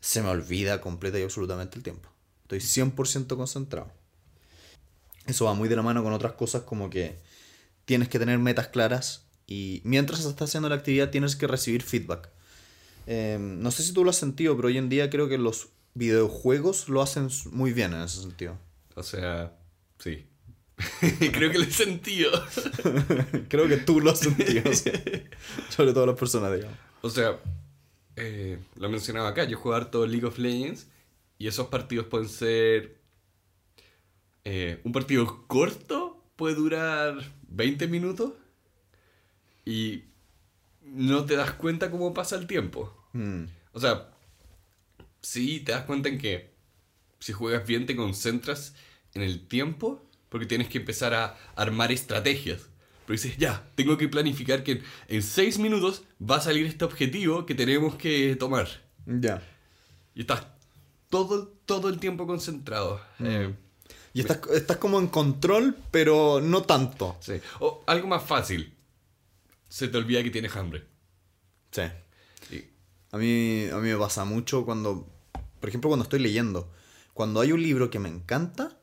se 0.00 0.20
me 0.20 0.28
olvida 0.28 0.80
completa 0.80 1.20
y 1.20 1.22
absolutamente 1.22 1.78
el 1.78 1.84
tiempo. 1.84 2.08
Estoy 2.42 2.58
100% 2.58 3.36
concentrado. 3.36 3.90
Eso 5.26 5.44
va 5.44 5.54
muy 5.54 5.68
de 5.68 5.76
la 5.76 5.82
mano 5.82 6.02
con 6.02 6.12
otras 6.12 6.32
cosas 6.32 6.62
como 6.62 6.90
que 6.90 7.16
tienes 7.84 8.08
que 8.08 8.18
tener 8.18 8.40
metas 8.40 8.66
claras 8.66 9.24
y 9.46 9.80
mientras 9.84 10.24
estás 10.24 10.50
haciendo 10.50 10.68
la 10.68 10.74
actividad 10.74 11.10
tienes 11.10 11.36
que 11.36 11.46
recibir 11.46 11.82
feedback. 11.84 12.30
Eh, 13.06 13.38
no 13.40 13.70
sé 13.70 13.84
si 13.84 13.92
tú 13.92 14.02
lo 14.02 14.10
has 14.10 14.16
sentido, 14.16 14.56
pero 14.56 14.68
hoy 14.68 14.76
en 14.76 14.88
día 14.88 15.08
creo 15.08 15.28
que 15.28 15.38
los 15.38 15.68
videojuegos 15.94 16.88
lo 16.88 17.00
hacen 17.00 17.28
muy 17.52 17.72
bien 17.72 17.92
en 17.92 18.02
ese 18.02 18.20
sentido. 18.20 18.58
O 18.96 19.04
sea, 19.04 19.56
sí. 19.98 20.26
Creo 21.32 21.50
que 21.52 21.58
lo 21.58 21.64
he 21.64 21.70
sentido. 21.70 22.30
creo 23.48 23.68
que 23.68 23.76
tú 23.78 24.00
lo 24.00 24.10
has 24.10 24.20
sentido. 24.20 24.72
sí. 24.72 24.90
Sobre 25.70 25.92
todo 25.92 26.06
las 26.06 26.16
personas, 26.18 26.52
digamos. 26.54 26.76
O 27.02 27.10
sea, 27.10 27.38
eh, 28.16 28.58
lo 28.76 28.88
mencionaba 28.88 29.28
acá, 29.28 29.44
yo 29.44 29.56
juego 29.58 29.76
harto 29.76 30.06
League 30.06 30.26
of 30.26 30.38
Legends 30.38 30.88
y 31.38 31.46
esos 31.48 31.68
partidos 31.68 32.06
pueden 32.06 32.28
ser... 32.28 32.98
eh, 34.44 34.80
un 34.84 34.92
partido 34.92 35.46
corto 35.46 36.22
puede 36.36 36.54
durar 36.56 37.14
20 37.48 37.86
minutos 37.88 38.32
y 39.64 40.04
no 40.82 41.24
te 41.24 41.36
das 41.36 41.52
cuenta 41.52 41.90
cómo 41.90 42.12
pasa 42.14 42.36
el 42.36 42.46
tiempo. 42.46 42.92
Mm, 43.12 43.44
O 43.72 43.80
sea, 43.80 44.10
sí 45.22 45.60
te 45.60 45.72
das 45.72 45.84
cuenta 45.84 46.08
en 46.08 46.18
que 46.18 46.52
si 47.20 47.32
juegas 47.32 47.66
bien 47.66 47.86
te 47.86 47.96
concentras 47.96 48.74
en 49.14 49.22
el 49.22 49.46
tiempo 49.46 50.02
porque 50.28 50.46
tienes 50.46 50.68
que 50.68 50.78
empezar 50.78 51.14
a 51.14 51.36
armar 51.56 51.92
estrategias. 51.92 52.68
Pero 53.06 53.12
dices, 53.20 53.36
ya, 53.36 53.68
tengo 53.74 53.98
que 53.98 54.08
planificar 54.08 54.64
que 54.64 54.82
en 55.08 55.22
6 55.22 55.58
minutos 55.58 56.04
va 56.20 56.36
a 56.36 56.40
salir 56.40 56.64
este 56.66 56.84
objetivo 56.84 57.44
que 57.46 57.54
tenemos 57.54 57.96
que 57.96 58.34
tomar. 58.36 58.68
Ya. 59.06 59.42
Y 60.14 60.20
estás 60.22 60.46
todo, 61.10 61.48
todo 61.66 61.88
el 61.90 61.98
tiempo 61.98 62.26
concentrado. 62.26 63.00
Eh, 63.20 63.54
Y 64.14 64.20
estás, 64.20 64.38
estás 64.54 64.76
como 64.78 64.98
en 65.00 65.08
control, 65.08 65.76
pero 65.90 66.40
no 66.40 66.62
tanto. 66.62 67.16
Sí. 67.20 67.34
O 67.60 67.82
algo 67.86 68.06
más 68.08 68.22
fácil. 68.22 68.72
Se 69.68 69.88
te 69.88 69.98
olvida 69.98 70.22
que 70.22 70.30
tienes 70.30 70.54
hambre. 70.56 70.84
Sí. 71.72 71.82
Y- 72.50 72.64
A 73.12 73.18
mí, 73.18 73.66
a 73.72 73.76
mí 73.78 73.88
me 73.90 73.96
pasa 73.96 74.24
mucho 74.24 74.64
cuando, 74.64 75.06
por 75.60 75.68
ejemplo, 75.68 75.88
cuando 75.90 76.04
estoy 76.04 76.20
leyendo. 76.20 76.72
Cuando 77.12 77.40
hay 77.40 77.52
un 77.52 77.62
libro 77.62 77.90
que 77.90 77.98
me 77.98 78.08
encanta, 78.08 78.78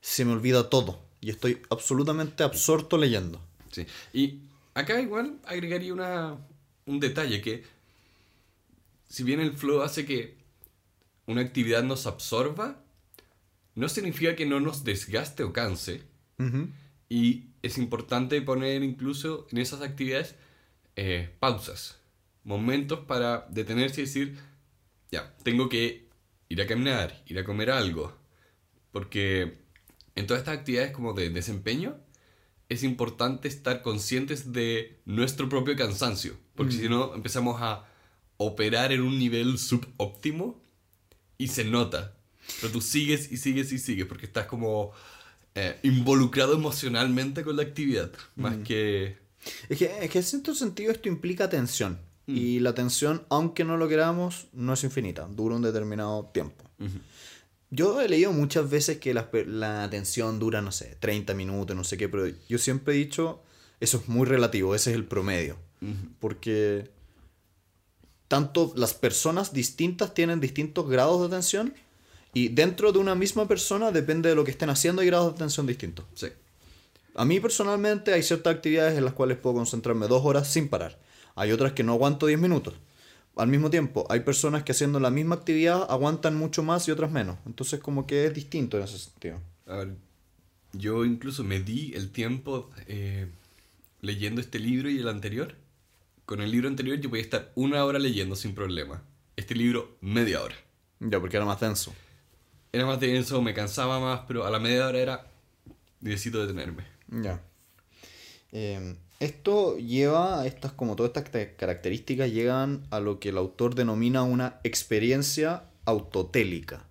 se 0.00 0.24
me 0.24 0.32
olvida 0.32 0.70
todo. 0.70 1.00
Y 1.20 1.30
estoy 1.30 1.62
absolutamente 1.70 2.44
absorto 2.44 2.96
leyendo. 2.96 3.40
Sí. 3.70 3.86
Y 4.12 4.40
acá 4.74 5.00
igual 5.00 5.38
agregaría 5.44 5.92
una, 5.92 6.36
un 6.86 7.00
detalle 7.00 7.40
que 7.40 7.64
si 9.08 9.22
bien 9.24 9.40
el 9.40 9.52
flow 9.52 9.82
hace 9.82 10.04
que 10.04 10.36
una 11.26 11.42
actividad 11.42 11.82
nos 11.82 12.06
absorba, 12.06 12.80
no 13.74 13.88
significa 13.88 14.36
que 14.36 14.46
no 14.46 14.60
nos 14.60 14.84
desgaste 14.84 15.42
o 15.42 15.52
canse. 15.52 16.02
Y 17.08 17.46
es 17.62 17.78
importante 17.78 18.40
poner 18.42 18.82
incluso 18.82 19.46
en 19.50 19.58
esas 19.58 19.82
actividades 19.82 20.36
eh, 20.96 21.30
pausas, 21.40 21.98
momentos 22.44 23.00
para 23.00 23.46
detenerse 23.50 24.02
y 24.02 24.04
decir, 24.04 24.38
ya, 25.10 25.34
tengo 25.42 25.68
que 25.68 26.06
ir 26.48 26.62
a 26.62 26.66
caminar, 26.66 27.22
ir 27.26 27.38
a 27.38 27.44
comer 27.44 27.70
algo. 27.70 28.16
Porque 28.92 29.58
en 30.18 30.26
todas 30.26 30.40
estas 30.40 30.58
actividades 30.58 30.90
como 30.90 31.12
de 31.12 31.30
desempeño, 31.30 31.96
es 32.68 32.82
importante 32.82 33.46
estar 33.46 33.82
conscientes 33.82 34.52
de 34.52 34.98
nuestro 35.04 35.48
propio 35.48 35.76
cansancio. 35.76 36.36
Porque 36.56 36.72
si 36.72 36.88
no, 36.88 37.14
empezamos 37.14 37.62
a 37.62 37.86
operar 38.36 38.92
en 38.92 39.02
un 39.02 39.16
nivel 39.16 39.58
subóptimo 39.58 40.60
y 41.38 41.48
se 41.48 41.64
nota. 41.64 42.14
Pero 42.60 42.72
tú 42.72 42.80
sigues 42.80 43.30
y 43.30 43.36
sigues 43.36 43.72
y 43.72 43.78
sigues 43.78 44.06
porque 44.06 44.26
estás 44.26 44.46
como 44.46 44.90
eh, 45.54 45.78
involucrado 45.84 46.54
emocionalmente 46.54 47.44
con 47.44 47.56
la 47.56 47.62
actividad. 47.62 48.10
Más 48.34 48.56
que... 48.66 49.16
Es 49.68 49.78
que, 49.78 50.04
es 50.04 50.10
que 50.10 50.18
en 50.18 50.24
cierto 50.24 50.52
sentido 50.52 50.90
esto 50.90 51.08
implica 51.08 51.44
atención. 51.44 52.00
Y 52.26 52.58
la 52.60 52.70
atención, 52.70 53.24
aunque 53.30 53.64
no 53.64 53.78
lo 53.78 53.88
queramos, 53.88 54.48
no 54.52 54.74
es 54.74 54.84
infinita. 54.84 55.26
Dura 55.28 55.54
un 55.54 55.62
determinado 55.62 56.28
tiempo. 56.34 56.62
Yo 57.70 58.00
he 58.00 58.08
leído 58.08 58.32
muchas 58.32 58.70
veces 58.70 58.98
que 58.98 59.12
la, 59.12 59.84
atención 59.84 60.38
dura, 60.38 60.62
no 60.62 60.72
sé, 60.72 60.96
30 61.00 61.34
minutos, 61.34 61.76
no 61.76 61.84
sé 61.84 61.98
qué, 61.98 62.08
pero 62.08 62.26
yo 62.48 62.58
siempre 62.58 62.94
he 62.94 62.96
dicho, 62.96 63.42
eso 63.80 63.98
es 63.98 64.08
muy 64.08 64.26
relativo, 64.26 64.74
ese 64.74 64.90
es 64.90 64.96
el 64.96 65.04
promedio. 65.04 65.56
Porque 66.18 66.90
tanto 68.26 68.72
las 68.74 68.94
personas 68.94 69.52
distintas 69.52 70.12
tienen 70.12 70.40
distintos 70.40 70.88
grados 70.88 71.20
de 71.20 71.26
atención 71.26 71.74
y 72.34 72.48
dentro 72.48 72.92
de 72.92 72.98
una 72.98 73.14
misma 73.14 73.46
persona 73.46 73.92
depende 73.92 74.28
de 74.28 74.34
lo 74.34 74.44
que 74.44 74.50
estén 74.50 74.70
haciendo 74.70 75.02
hay 75.02 75.08
grados 75.08 75.28
de 75.28 75.36
atención 75.36 75.66
distintos. 75.66 76.04
Sí. 76.14 76.28
A 77.14 77.24
mí 77.24 77.40
personalmente 77.40 78.12
hay 78.12 78.22
ciertas 78.22 78.54
actividades 78.54 78.96
en 78.96 79.04
las 79.04 79.14
cuales 79.14 79.38
puedo 79.38 79.56
concentrarme 79.56 80.08
dos 80.08 80.24
horas 80.24 80.48
sin 80.48 80.68
parar. 80.68 80.98
Hay 81.34 81.52
otras 81.52 81.72
que 81.72 81.82
no 81.82 81.92
aguanto 81.92 82.26
10 82.26 82.38
minutos. 82.38 82.74
Al 83.38 83.48
mismo 83.48 83.70
tiempo, 83.70 84.04
hay 84.10 84.20
personas 84.20 84.64
que 84.64 84.72
haciendo 84.72 84.98
la 84.98 85.10
misma 85.10 85.36
actividad 85.36 85.86
aguantan 85.88 86.34
mucho 86.34 86.64
más 86.64 86.88
y 86.88 86.90
otras 86.90 87.12
menos. 87.12 87.38
Entonces 87.46 87.78
como 87.78 88.04
que 88.04 88.26
es 88.26 88.34
distinto 88.34 88.76
en 88.76 88.82
ese 88.82 88.98
sentido. 88.98 89.40
A 89.66 89.76
ver, 89.76 89.94
yo 90.72 91.04
incluso 91.04 91.44
me 91.44 91.60
di 91.60 91.92
el 91.94 92.10
tiempo 92.10 92.68
eh, 92.88 93.28
leyendo 94.00 94.40
este 94.40 94.58
libro 94.58 94.90
y 94.90 94.98
el 94.98 95.08
anterior. 95.08 95.54
Con 96.26 96.40
el 96.42 96.50
libro 96.50 96.68
anterior 96.68 96.98
yo 96.98 97.08
podía 97.08 97.22
estar 97.22 97.52
una 97.54 97.84
hora 97.84 98.00
leyendo 98.00 98.34
sin 98.34 98.56
problema. 98.56 99.02
Este 99.36 99.54
libro, 99.54 99.96
media 100.00 100.42
hora. 100.42 100.56
Ya, 100.98 101.20
porque 101.20 101.36
era 101.36 101.46
más 101.46 101.60
denso. 101.60 101.94
Era 102.72 102.86
más 102.86 102.98
denso, 102.98 103.40
me 103.40 103.54
cansaba 103.54 104.00
más, 104.00 104.22
pero 104.26 104.44
a 104.46 104.50
la 104.50 104.58
media 104.58 104.88
hora 104.88 104.98
era... 104.98 105.26
Necesito 106.00 106.40
detenerme. 106.40 106.84
Ya. 107.08 107.40
Eh, 108.52 108.96
esto 109.20 109.76
lleva 109.76 110.46
estas, 110.46 110.72
como 110.72 110.96
todas 110.96 111.10
estas 111.10 111.30
ca- 111.30 111.56
características, 111.56 112.30
llegan 112.30 112.86
a 112.90 113.00
lo 113.00 113.18
que 113.18 113.30
el 113.30 113.38
autor 113.38 113.74
denomina 113.74 114.22
una 114.22 114.60
experiencia 114.64 115.64
autotélica. 115.84 116.86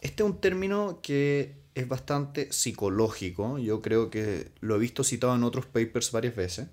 Este 0.00 0.22
es 0.22 0.28
un 0.28 0.40
término 0.40 1.00
que 1.02 1.56
es 1.74 1.88
bastante 1.88 2.52
psicológico, 2.52 3.58
yo 3.58 3.82
creo 3.82 4.08
que 4.08 4.50
lo 4.60 4.76
he 4.76 4.78
visto 4.78 5.04
citado 5.04 5.34
en 5.34 5.42
otros 5.42 5.66
papers 5.66 6.10
varias 6.10 6.34
veces, 6.34 6.68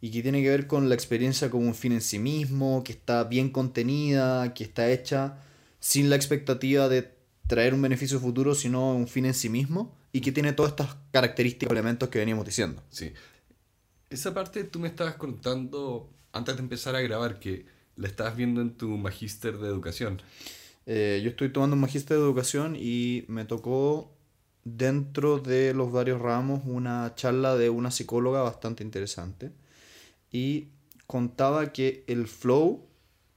y 0.00 0.10
que 0.10 0.22
tiene 0.22 0.42
que 0.42 0.50
ver 0.50 0.66
con 0.66 0.90
la 0.90 0.94
experiencia 0.94 1.50
como 1.50 1.66
un 1.66 1.74
fin 1.74 1.92
en 1.92 2.02
sí 2.02 2.18
mismo, 2.18 2.84
que 2.84 2.92
está 2.92 3.24
bien 3.24 3.48
contenida, 3.48 4.52
que 4.52 4.64
está 4.64 4.90
hecha 4.90 5.38
sin 5.80 6.10
la 6.10 6.16
expectativa 6.16 6.90
de 6.90 7.10
traer 7.46 7.72
un 7.72 7.80
beneficio 7.80 8.20
futuro, 8.20 8.54
sino 8.54 8.94
un 8.94 9.08
fin 9.08 9.24
en 9.24 9.34
sí 9.34 9.48
mismo, 9.48 9.94
y 10.12 10.20
que 10.20 10.32
tiene 10.32 10.52
todas 10.52 10.72
estas 10.72 10.96
características, 11.10 11.72
elementos 11.72 12.10
que 12.10 12.18
veníamos 12.18 12.44
diciendo. 12.44 12.82
Sí. 12.90 13.12
Esa 14.14 14.32
parte 14.32 14.62
tú 14.62 14.78
me 14.78 14.86
estabas 14.86 15.16
contando 15.16 16.08
antes 16.30 16.54
de 16.54 16.62
empezar 16.62 16.94
a 16.94 17.00
grabar 17.00 17.40
que 17.40 17.66
la 17.96 18.06
estabas 18.06 18.36
viendo 18.36 18.60
en 18.60 18.76
tu 18.76 18.86
magíster 18.90 19.58
de 19.58 19.66
educación. 19.66 20.22
Eh, 20.86 21.20
yo 21.24 21.30
estoy 21.30 21.48
tomando 21.52 21.74
un 21.74 21.80
magíster 21.80 22.16
de 22.16 22.22
educación 22.22 22.76
y 22.78 23.24
me 23.26 23.44
tocó 23.44 24.12
dentro 24.62 25.40
de 25.40 25.74
los 25.74 25.90
varios 25.90 26.20
ramos 26.20 26.62
una 26.64 27.12
charla 27.16 27.56
de 27.56 27.70
una 27.70 27.90
psicóloga 27.90 28.42
bastante 28.42 28.84
interesante 28.84 29.50
y 30.30 30.68
contaba 31.08 31.72
que 31.72 32.04
el 32.06 32.28
flow 32.28 32.86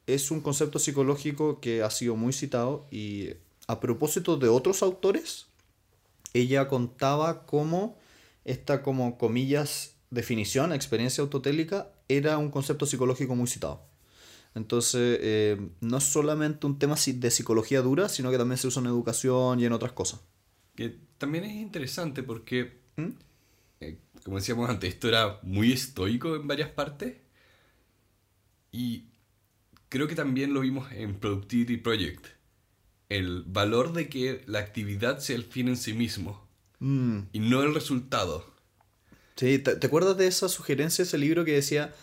es 0.06 0.30
un 0.30 0.42
concepto 0.42 0.78
psicológico 0.78 1.60
que 1.60 1.82
ha 1.82 1.90
sido 1.90 2.16
muy 2.16 2.34
citado 2.34 2.86
y 2.92 3.32
a 3.66 3.80
propósito 3.80 4.38
de 4.38 4.50
otros 4.50 4.84
autores, 4.84 5.48
ella 6.36 6.68
contaba 6.68 7.48
cómo 7.48 7.98
esta 8.46 8.84
como 8.84 9.18
comillas 9.18 9.97
definición, 10.10 10.72
experiencia 10.74 11.22
autotélica, 11.22 11.92
era 12.08 12.38
un 12.38 12.50
concepto 12.52 12.86
psicológico 12.86 13.36
muy 13.36 13.48
citado. 13.48 13.86
Entonces, 14.56 15.20
eh, 15.22 15.70
no 15.82 15.98
es 15.98 16.04
solamente 16.04 16.66
un 16.66 16.80
tema 16.80 16.96
de 17.06 17.32
psicología 17.32 17.82
dura, 17.82 18.10
sino 18.10 18.32
que 18.32 18.38
también 18.38 18.58
se 18.58 18.68
usa 18.68 18.82
en 18.82 18.88
educación 18.88 19.60
y 19.60 19.66
en 19.66 19.74
otras 19.74 19.92
cosas. 19.92 20.22
Que 20.76 20.98
también 21.18 21.44
es 21.44 21.54
interesante 21.54 22.24
porque, 22.24 22.80
¿Mm? 22.96 23.10
eh, 23.82 24.00
como 24.24 24.38
decíamos 24.38 24.70
antes, 24.70 24.94
esto 24.94 25.08
era 25.10 25.40
muy 25.44 25.72
estoico 25.72 26.36
en 26.36 26.48
varias 26.48 26.70
partes. 26.70 27.18
Y 28.72 29.06
creo 29.90 30.08
que 30.08 30.16
también 30.16 30.54
lo 30.54 30.62
vimos 30.62 30.92
en 30.92 31.20
Productivity 31.20 31.78
Project. 31.78 32.26
El 33.10 33.44
valor 33.44 33.94
de 33.94 34.10
que 34.10 34.44
la 34.48 34.60
actividad 34.60 35.20
sea 35.20 35.36
el 35.36 35.44
fin 35.44 35.68
en 35.68 35.78
sí 35.78 35.94
mismo 35.94 36.48
Mm. 36.80 37.20
y 37.34 37.40
no 37.40 37.64
el 37.64 37.74
resultado. 37.74 38.46
Sí, 39.38 39.60
¿te, 39.60 39.76
te 39.76 39.88
acuerdas 39.88 40.18
de 40.18 40.28
esa 40.28 40.50
sugerencia, 40.50 41.04
ese 41.04 41.18
libro 41.18 41.46
que 41.46 41.54
decía, 41.54 41.94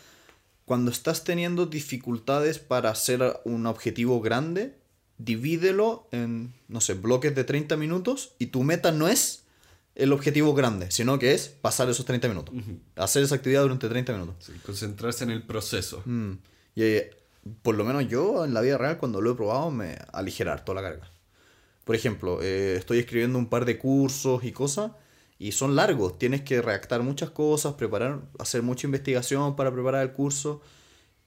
cuando 0.64 0.90
estás 0.90 1.25
teniendo 1.25 1.66
dificultades 1.66 2.59
para 2.59 2.90
hacer 2.90 3.40
un 3.44 3.66
objetivo 3.66 4.20
grande, 4.20 4.75
divídelo 5.18 6.09
en, 6.11 6.55
no 6.68 6.81
sé, 6.81 6.94
bloques 6.94 7.35
de 7.35 7.44
30 7.44 7.77
minutos 7.77 8.33
y 8.38 8.47
tu 8.47 8.62
meta 8.62 8.92
no 8.92 9.09
es 9.09 9.44
el 9.94 10.12
objetivo 10.12 10.55
grande, 10.55 10.90
sino 10.90 11.18
que 11.18 11.35
es 11.35 11.49
pasar 11.49 11.88
esos 11.88 12.05
30 12.05 12.29
minutos. 12.29 12.55
Hacer 12.97 13.23
esa 13.23 13.37
actividad 13.37 13.62
durante 13.62 13.88
30 13.88 14.12
minutos. 14.12 14.37
Sí, 14.40 14.53
concentrarse 14.64 15.25
en 15.25 15.31
el 15.31 15.42
proceso. 15.42 16.03
Mm. 16.05 16.33
Y 16.75 16.83
eh, 16.83 17.11
por 17.62 17.77
lo 17.77 17.85
menos 17.85 18.09
yo 18.09 18.44
en 18.44 18.55
la 18.55 18.61
vida 18.61 18.79
real 18.79 18.99
cuando 18.99 19.20
lo 19.20 19.33
he 19.33 19.35
probado 19.35 19.70
me 19.70 19.99
aligerar 20.12 20.64
toda 20.64 20.81
la 20.81 20.88
carga. 20.88 21.11
Por 21.85 21.94
ejemplo, 21.94 22.42
eh, 22.42 22.77
estoy 22.77 22.99
escribiendo 22.99 23.38
un 23.38 23.47
par 23.47 23.66
de 23.66 23.79
cursos 23.79 24.42
y 24.42 24.53
cosas 24.53 24.92
y 25.45 25.53
son 25.53 25.77
largos. 25.77 26.19
Tienes 26.19 26.41
que 26.41 26.63
redactar 26.63 27.03
muchas 27.03 27.29
cosas, 27.29 27.75
preparar, 27.75 28.23
hacer 28.39 28.63
mucha 28.63 28.87
investigación 28.87 29.57
para 29.57 29.71
preparar 29.71 30.03
el 30.03 30.13
curso. 30.15 30.63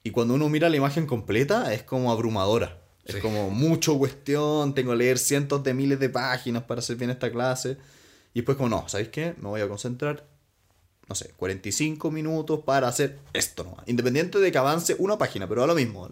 Y 0.02 0.10
cuando 0.10 0.34
uno 0.34 0.48
mira 0.48 0.68
la 0.68 0.76
imagen 0.76 1.06
completa 1.06 1.72
es 1.72 1.84
como 1.84 2.10
abrumadora. 2.10 2.82
Es 3.04 3.18
como 3.18 3.48
mucho 3.48 3.96
cuestión, 3.96 4.74
tengo 4.74 4.90
que 4.90 4.96
leer 4.96 5.18
cientos 5.18 5.62
de 5.62 5.72
miles 5.72 6.00
de 6.00 6.08
páginas 6.08 6.64
para 6.64 6.80
hacer 6.80 6.96
bien 6.96 7.10
esta 7.10 7.30
clase. 7.30 7.76
Y 8.34 8.40
después 8.40 8.56
como, 8.56 8.70
no, 8.70 8.88
¿sabéis 8.88 9.10
qué? 9.10 9.36
Me 9.38 9.50
voy 9.50 9.60
a 9.60 9.68
concentrar 9.68 10.26
no 11.08 11.14
sé, 11.14 11.30
45 11.36 12.10
minutos 12.10 12.60
para 12.66 12.88
hacer 12.88 13.20
esto 13.32 13.62
nomás. 13.62 13.86
Independiente 13.86 14.40
de 14.40 14.50
que 14.50 14.58
avance 14.58 14.96
una 14.98 15.16
página, 15.16 15.48
pero 15.48 15.60
da 15.60 15.68
lo 15.68 15.74
mismo. 15.76 16.08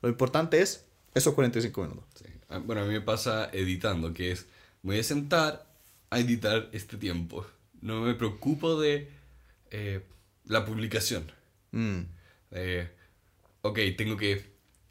Lo 0.00 0.08
importante 0.08 0.62
es 0.62 0.86
esos 1.14 1.34
45 1.34 1.82
minutos. 1.82 2.04
Sí. 2.14 2.24
Ah, 2.48 2.58
Bueno, 2.64 2.80
a 2.80 2.84
mí 2.86 2.94
me 2.94 3.02
pasa 3.02 3.50
editando, 3.52 4.14
que 4.14 4.32
es, 4.32 4.46
me 4.82 4.94
voy 4.94 5.00
a 5.00 5.04
sentar 5.04 5.71
a 6.12 6.18
editar 6.18 6.68
este 6.72 6.96
tiempo. 6.96 7.46
No 7.80 8.00
me 8.02 8.14
preocupo 8.14 8.80
de 8.80 9.08
eh, 9.70 10.02
la 10.46 10.64
publicación. 10.64 11.30
Mm, 11.72 12.00
Eh, 12.54 12.86
ok, 13.62 13.78
tengo 13.96 14.16
que, 14.18 14.44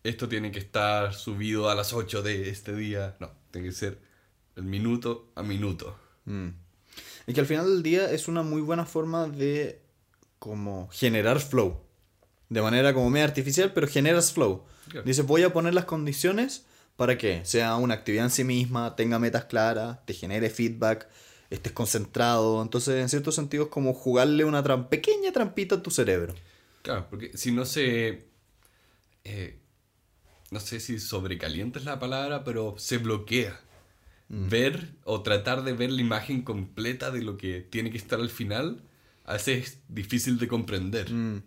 esto 0.03 0.27
tiene 0.27 0.51
que 0.51 0.57
estar 0.59 1.13
subido 1.13 1.69
a 1.69 1.75
las 1.75 1.93
8 1.93 2.23
de 2.23 2.49
este 2.49 2.75
día. 2.75 3.15
No, 3.19 3.29
tiene 3.51 3.67
que 3.67 3.73
ser 3.73 3.99
el 4.55 4.63
minuto 4.63 5.31
a 5.35 5.43
minuto. 5.43 5.95
mm. 6.25 6.47
Y 7.27 7.33
que 7.33 7.39
al 7.39 7.45
final 7.45 7.67
del 7.67 7.83
día 7.83 8.09
es 8.11 8.27
una 8.27 8.41
muy 8.41 8.61
buena 8.61 8.85
forma 8.85 9.27
de 9.27 9.79
como 10.39 10.89
generar 10.91 11.39
flow. 11.39 11.79
De 12.49 12.61
manera 12.63 12.93
como 12.95 13.09
media 13.11 13.25
artificial, 13.25 13.71
pero 13.73 13.87
generas 13.87 14.33
flow. 14.33 14.65
Claro. 14.89 15.05
Dices, 15.05 15.25
voy 15.25 15.43
a 15.43 15.53
poner 15.53 15.73
las 15.75 15.85
condiciones 15.85 16.65
para 17.01 17.17
que 17.17 17.43
sea 17.45 17.77
una 17.77 17.95
actividad 17.95 18.25
en 18.25 18.29
sí 18.29 18.43
misma, 18.43 18.95
tenga 18.95 19.17
metas 19.17 19.45
claras, 19.45 20.05
te 20.05 20.13
genere 20.13 20.51
feedback, 20.51 21.07
estés 21.49 21.71
concentrado. 21.71 22.61
Entonces, 22.61 23.01
en 23.01 23.09
cierto 23.09 23.31
sentido, 23.31 23.63
es 23.63 23.69
como 23.71 23.95
jugarle 23.95 24.45
una 24.45 24.63
tram- 24.63 24.87
pequeña 24.87 25.31
trampita 25.31 25.77
a 25.77 25.81
tu 25.81 25.89
cerebro. 25.89 26.35
Claro, 26.83 27.07
porque 27.09 27.35
si 27.35 27.51
no 27.51 27.65
se... 27.65 28.27
eh, 29.23 29.57
no 30.51 30.59
sé 30.59 30.79
si 30.79 30.99
sobrecalienta 30.99 31.79
es 31.79 31.85
la 31.85 31.97
palabra, 31.97 32.43
pero 32.43 32.75
se 32.77 32.99
bloquea. 32.99 33.59
Ver 34.29 34.89
o 35.03 35.23
tratar 35.23 35.63
de 35.63 35.73
ver 35.73 35.91
la 35.91 36.01
imagen 36.01 36.43
completa 36.43 37.09
de 37.09 37.23
lo 37.23 37.35
que 37.35 37.61
tiene 37.61 37.89
que 37.89 37.97
estar 37.97 38.19
al 38.19 38.29
final, 38.29 38.83
a 39.25 39.33
veces 39.33 39.63
es 39.69 39.77
difícil 39.87 40.37
de 40.37 40.47
comprender. 40.47 41.11
Mm, 41.11 41.41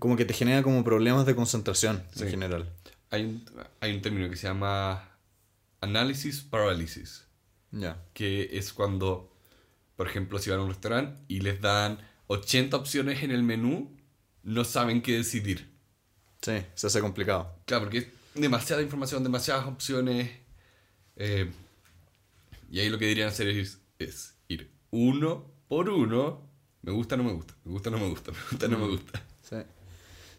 Como 0.00 0.16
que 0.16 0.24
te 0.24 0.34
genera 0.34 0.64
como 0.64 0.82
problemas 0.82 1.26
de 1.26 1.36
concentración 1.36 2.02
en 2.18 2.28
general. 2.28 2.72
Hay, 3.10 3.24
un, 3.24 3.44
hay 3.80 3.94
un 3.94 4.02
término 4.02 4.28
que 4.28 4.36
se 4.36 4.46
llama 4.48 5.08
análisis 5.80 6.40
parálisis. 6.42 7.24
Ya. 7.72 8.02
que 8.14 8.56
es 8.56 8.72
cuando, 8.72 9.30
por 9.96 10.06
ejemplo, 10.08 10.38
si 10.38 10.48
van 10.50 10.60
a 10.60 10.62
un 10.62 10.68
restaurante 10.70 11.20
y 11.28 11.40
les 11.40 11.60
dan 11.60 11.98
80 12.28 12.74
opciones 12.76 13.22
en 13.22 13.30
el 13.32 13.42
menú, 13.42 13.94
no 14.44 14.64
saben 14.64 15.02
qué 15.02 15.12
decidir. 15.16 15.68
Sí, 16.40 16.52
se 16.74 16.86
hace 16.86 17.00
complicado. 17.00 17.54
Claro, 17.66 17.84
porque 17.84 17.98
es 17.98 18.06
demasiada 18.34 18.80
información, 18.82 19.22
demasiadas 19.22 19.66
opciones. 19.66 20.30
eh, 21.16 21.50
y 22.70 22.80
ahí 22.80 22.88
lo 22.88 22.98
que 22.98 23.04
deberían 23.04 23.28
hacer 23.28 23.48
es, 23.48 23.78
es 23.98 24.34
ir 24.48 24.70
uno 24.90 25.44
por 25.68 25.88
uno. 25.90 26.48
Me 26.82 26.92
gusta, 26.92 27.16
no 27.16 27.24
me 27.24 27.32
gusta. 27.32 27.54
Me 27.64 27.72
gusta, 27.72 27.90
no 27.90 27.98
me 27.98 28.08
gusta. 28.08 28.32
Me 28.32 28.38
gusta, 28.50 28.68
no 28.68 28.78
me 28.78 28.86
gusta. 28.88 29.22
Sí. 29.42 29.56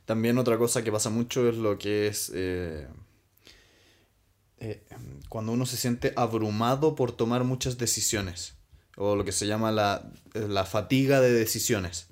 También 0.08 0.38
otra 0.38 0.58
cosa 0.58 0.86
que 0.86 0.92
pasa 0.92 1.10
mucho 1.10 1.50
es 1.50 1.58
lo 1.58 1.78
que 1.78 2.08
es 2.08 2.32
eh, 2.34 2.88
eh, 4.58 4.82
cuando 5.28 5.52
uno 5.52 5.66
se 5.66 5.76
siente 5.76 6.14
abrumado 6.16 6.96
por 6.96 7.12
tomar 7.12 7.44
muchas 7.44 7.78
decisiones 7.78 8.56
o 8.96 9.18
lo 9.18 9.26
que 9.26 9.34
se 9.34 9.48
llama 9.48 9.70
la, 9.74 10.10
eh, 10.34 10.48
la 10.48 10.64
fatiga 10.64 11.20
de 11.20 11.34
decisiones. 11.34 12.08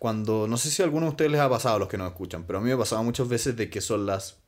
Cuando, 0.00 0.48
no 0.48 0.56
sé 0.56 0.72
si 0.72 0.82
a 0.82 0.86
alguno 0.86 1.06
de 1.06 1.10
ustedes 1.10 1.30
les 1.30 1.40
ha 1.40 1.48
pasado 1.48 1.76
a 1.76 1.78
los 1.78 1.86
que 1.86 1.98
nos 1.98 2.10
escuchan, 2.10 2.42
pero 2.48 2.58
a 2.58 2.62
mí 2.62 2.66
me 2.66 2.72
ha 2.72 2.78
pasado 2.78 3.04
muchas 3.04 3.28
veces 3.28 3.56
de 3.56 3.70
que 3.70 3.80
son 3.80 4.06
las 4.06 4.38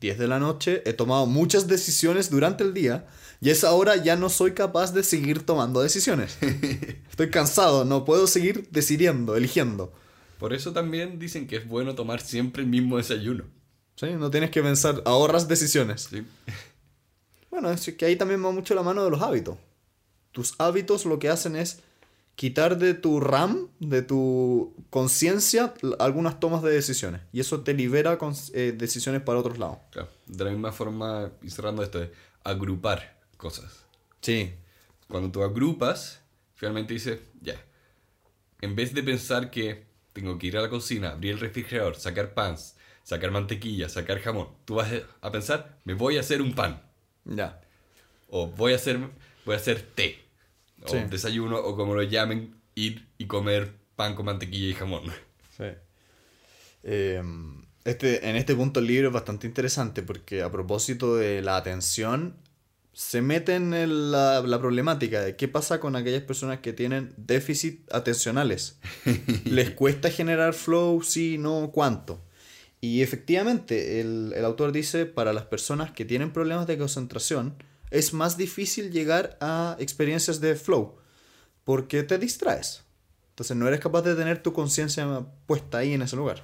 10 0.00 0.18
de 0.18 0.28
la 0.28 0.38
noche, 0.38 0.82
he 0.84 0.92
tomado 0.92 1.24
muchas 1.24 1.66
decisiones 1.66 2.28
durante 2.28 2.64
el 2.64 2.74
día 2.74 3.06
y 3.40 3.48
a 3.48 3.52
esa 3.52 3.72
hora 3.72 3.96
ya 3.96 4.14
no 4.14 4.28
soy 4.28 4.52
capaz 4.52 4.92
de 4.92 5.02
seguir 5.02 5.46
tomando 5.46 5.80
decisiones. 5.80 6.36
Estoy 7.10 7.30
cansado, 7.30 7.86
no 7.86 8.04
puedo 8.04 8.26
seguir 8.26 8.68
decidiendo, 8.72 9.36
eligiendo. 9.36 9.94
Por 10.38 10.52
eso 10.52 10.72
también 10.72 11.18
dicen 11.18 11.46
que 11.46 11.56
es 11.56 11.66
bueno 11.66 11.94
tomar 11.94 12.20
siempre 12.20 12.62
el 12.62 12.68
mismo 12.68 12.96
desayuno. 12.96 13.44
¿Sí? 13.96 14.08
No 14.18 14.30
tienes 14.30 14.50
que 14.50 14.62
pensar, 14.62 15.02
ahorras 15.04 15.48
decisiones. 15.48 16.08
¿sí? 16.10 16.24
Bueno, 17.48 17.70
es 17.70 17.90
que 17.96 18.04
ahí 18.04 18.16
también 18.16 18.44
va 18.44 18.50
mucho 18.50 18.74
la 18.74 18.82
mano 18.82 19.02
de 19.02 19.10
los 19.10 19.22
hábitos. 19.22 19.56
Tus 20.30 20.54
hábitos 20.58 21.06
lo 21.06 21.18
que 21.18 21.30
hacen 21.30 21.56
es 21.56 21.80
quitar 22.34 22.76
de 22.76 22.92
tu 22.92 23.18
RAM, 23.18 23.68
de 23.80 24.02
tu 24.02 24.74
conciencia, 24.90 25.72
algunas 25.98 26.38
tomas 26.38 26.62
de 26.62 26.70
decisiones. 26.70 27.22
Y 27.32 27.40
eso 27.40 27.62
te 27.62 27.72
libera 27.72 28.18
con, 28.18 28.34
eh, 28.52 28.74
decisiones 28.76 29.22
para 29.22 29.38
otros 29.38 29.58
lados. 29.58 29.78
Claro. 29.90 30.10
De 30.26 30.44
la 30.44 30.50
misma 30.50 30.70
forma, 30.70 31.30
y 31.42 31.48
cerrando 31.48 31.82
esto, 31.82 31.98
de 31.98 32.12
agrupar 32.44 33.18
cosas. 33.38 33.86
Sí. 34.20 34.52
Cuando 35.08 35.30
tú 35.30 35.42
agrupas, 35.42 36.20
finalmente 36.56 36.92
dices, 36.92 37.20
ya, 37.40 37.56
en 38.60 38.76
vez 38.76 38.92
de 38.92 39.02
pensar 39.02 39.50
que 39.50 39.85
tengo 40.16 40.38
que 40.38 40.46
ir 40.48 40.56
a 40.56 40.62
la 40.62 40.68
cocina, 40.70 41.10
abrir 41.10 41.32
el 41.34 41.40
refrigerador, 41.40 41.96
sacar 41.96 42.32
pans, 42.34 42.76
sacar 43.04 43.30
mantequilla, 43.30 43.88
sacar 43.88 44.18
jamón, 44.20 44.48
tú 44.64 44.76
vas 44.76 44.90
a 45.20 45.30
pensar, 45.30 45.78
me 45.84 45.94
voy 45.94 46.16
a 46.16 46.20
hacer 46.20 46.40
un 46.42 46.54
pan, 46.54 46.82
Ya. 47.24 47.60
o 48.28 48.46
voy 48.48 48.72
a 48.72 48.76
hacer, 48.76 48.98
voy 49.44 49.54
a 49.54 49.58
hacer 49.58 49.82
té, 49.94 50.18
o 50.82 50.88
Sí. 50.88 50.98
desayuno, 51.10 51.58
o 51.58 51.76
como 51.76 51.94
lo 51.94 52.02
llamen, 52.02 52.54
ir 52.74 53.06
y 53.18 53.26
comer 53.26 53.74
pan 53.94 54.14
con 54.14 54.24
mantequilla 54.26 54.68
y 54.68 54.74
jamón. 54.74 55.04
Sí. 55.56 55.64
Eh, 56.82 57.22
este, 57.84 58.28
en 58.28 58.36
este 58.36 58.54
punto 58.54 58.80
el 58.80 58.86
libro 58.86 59.08
es 59.08 59.14
bastante 59.14 59.46
interesante 59.46 60.02
porque 60.02 60.42
a 60.42 60.50
propósito 60.50 61.16
de 61.16 61.42
la 61.42 61.56
atención, 61.56 62.36
se 62.96 63.20
mete 63.20 63.54
en 63.54 64.10
la 64.10 64.58
problemática 64.58 65.20
de 65.20 65.36
qué 65.36 65.48
pasa 65.48 65.80
con 65.80 65.96
aquellas 65.96 66.22
personas 66.22 66.60
que 66.60 66.72
tienen 66.72 67.12
déficit 67.18 67.86
atencionales. 67.92 68.78
¿Les 69.44 69.70
cuesta 69.72 70.08
generar 70.08 70.54
flow? 70.54 71.02
Sí, 71.02 71.36
no, 71.36 71.72
¿cuánto? 71.74 72.24
Y 72.80 73.02
efectivamente, 73.02 74.00
el, 74.00 74.32
el 74.34 74.42
autor 74.46 74.72
dice, 74.72 75.04
para 75.04 75.34
las 75.34 75.44
personas 75.44 75.90
que 75.90 76.06
tienen 76.06 76.32
problemas 76.32 76.66
de 76.66 76.78
concentración, 76.78 77.62
es 77.90 78.14
más 78.14 78.38
difícil 78.38 78.90
llegar 78.90 79.36
a 79.42 79.76
experiencias 79.78 80.40
de 80.40 80.56
flow 80.56 80.96
porque 81.64 82.02
te 82.02 82.16
distraes. 82.16 82.84
Entonces 83.28 83.58
no 83.58 83.68
eres 83.68 83.80
capaz 83.80 84.00
de 84.02 84.14
tener 84.14 84.42
tu 84.42 84.54
conciencia 84.54 85.26
puesta 85.46 85.78
ahí 85.78 85.92
en 85.92 86.00
ese 86.00 86.16
lugar. 86.16 86.42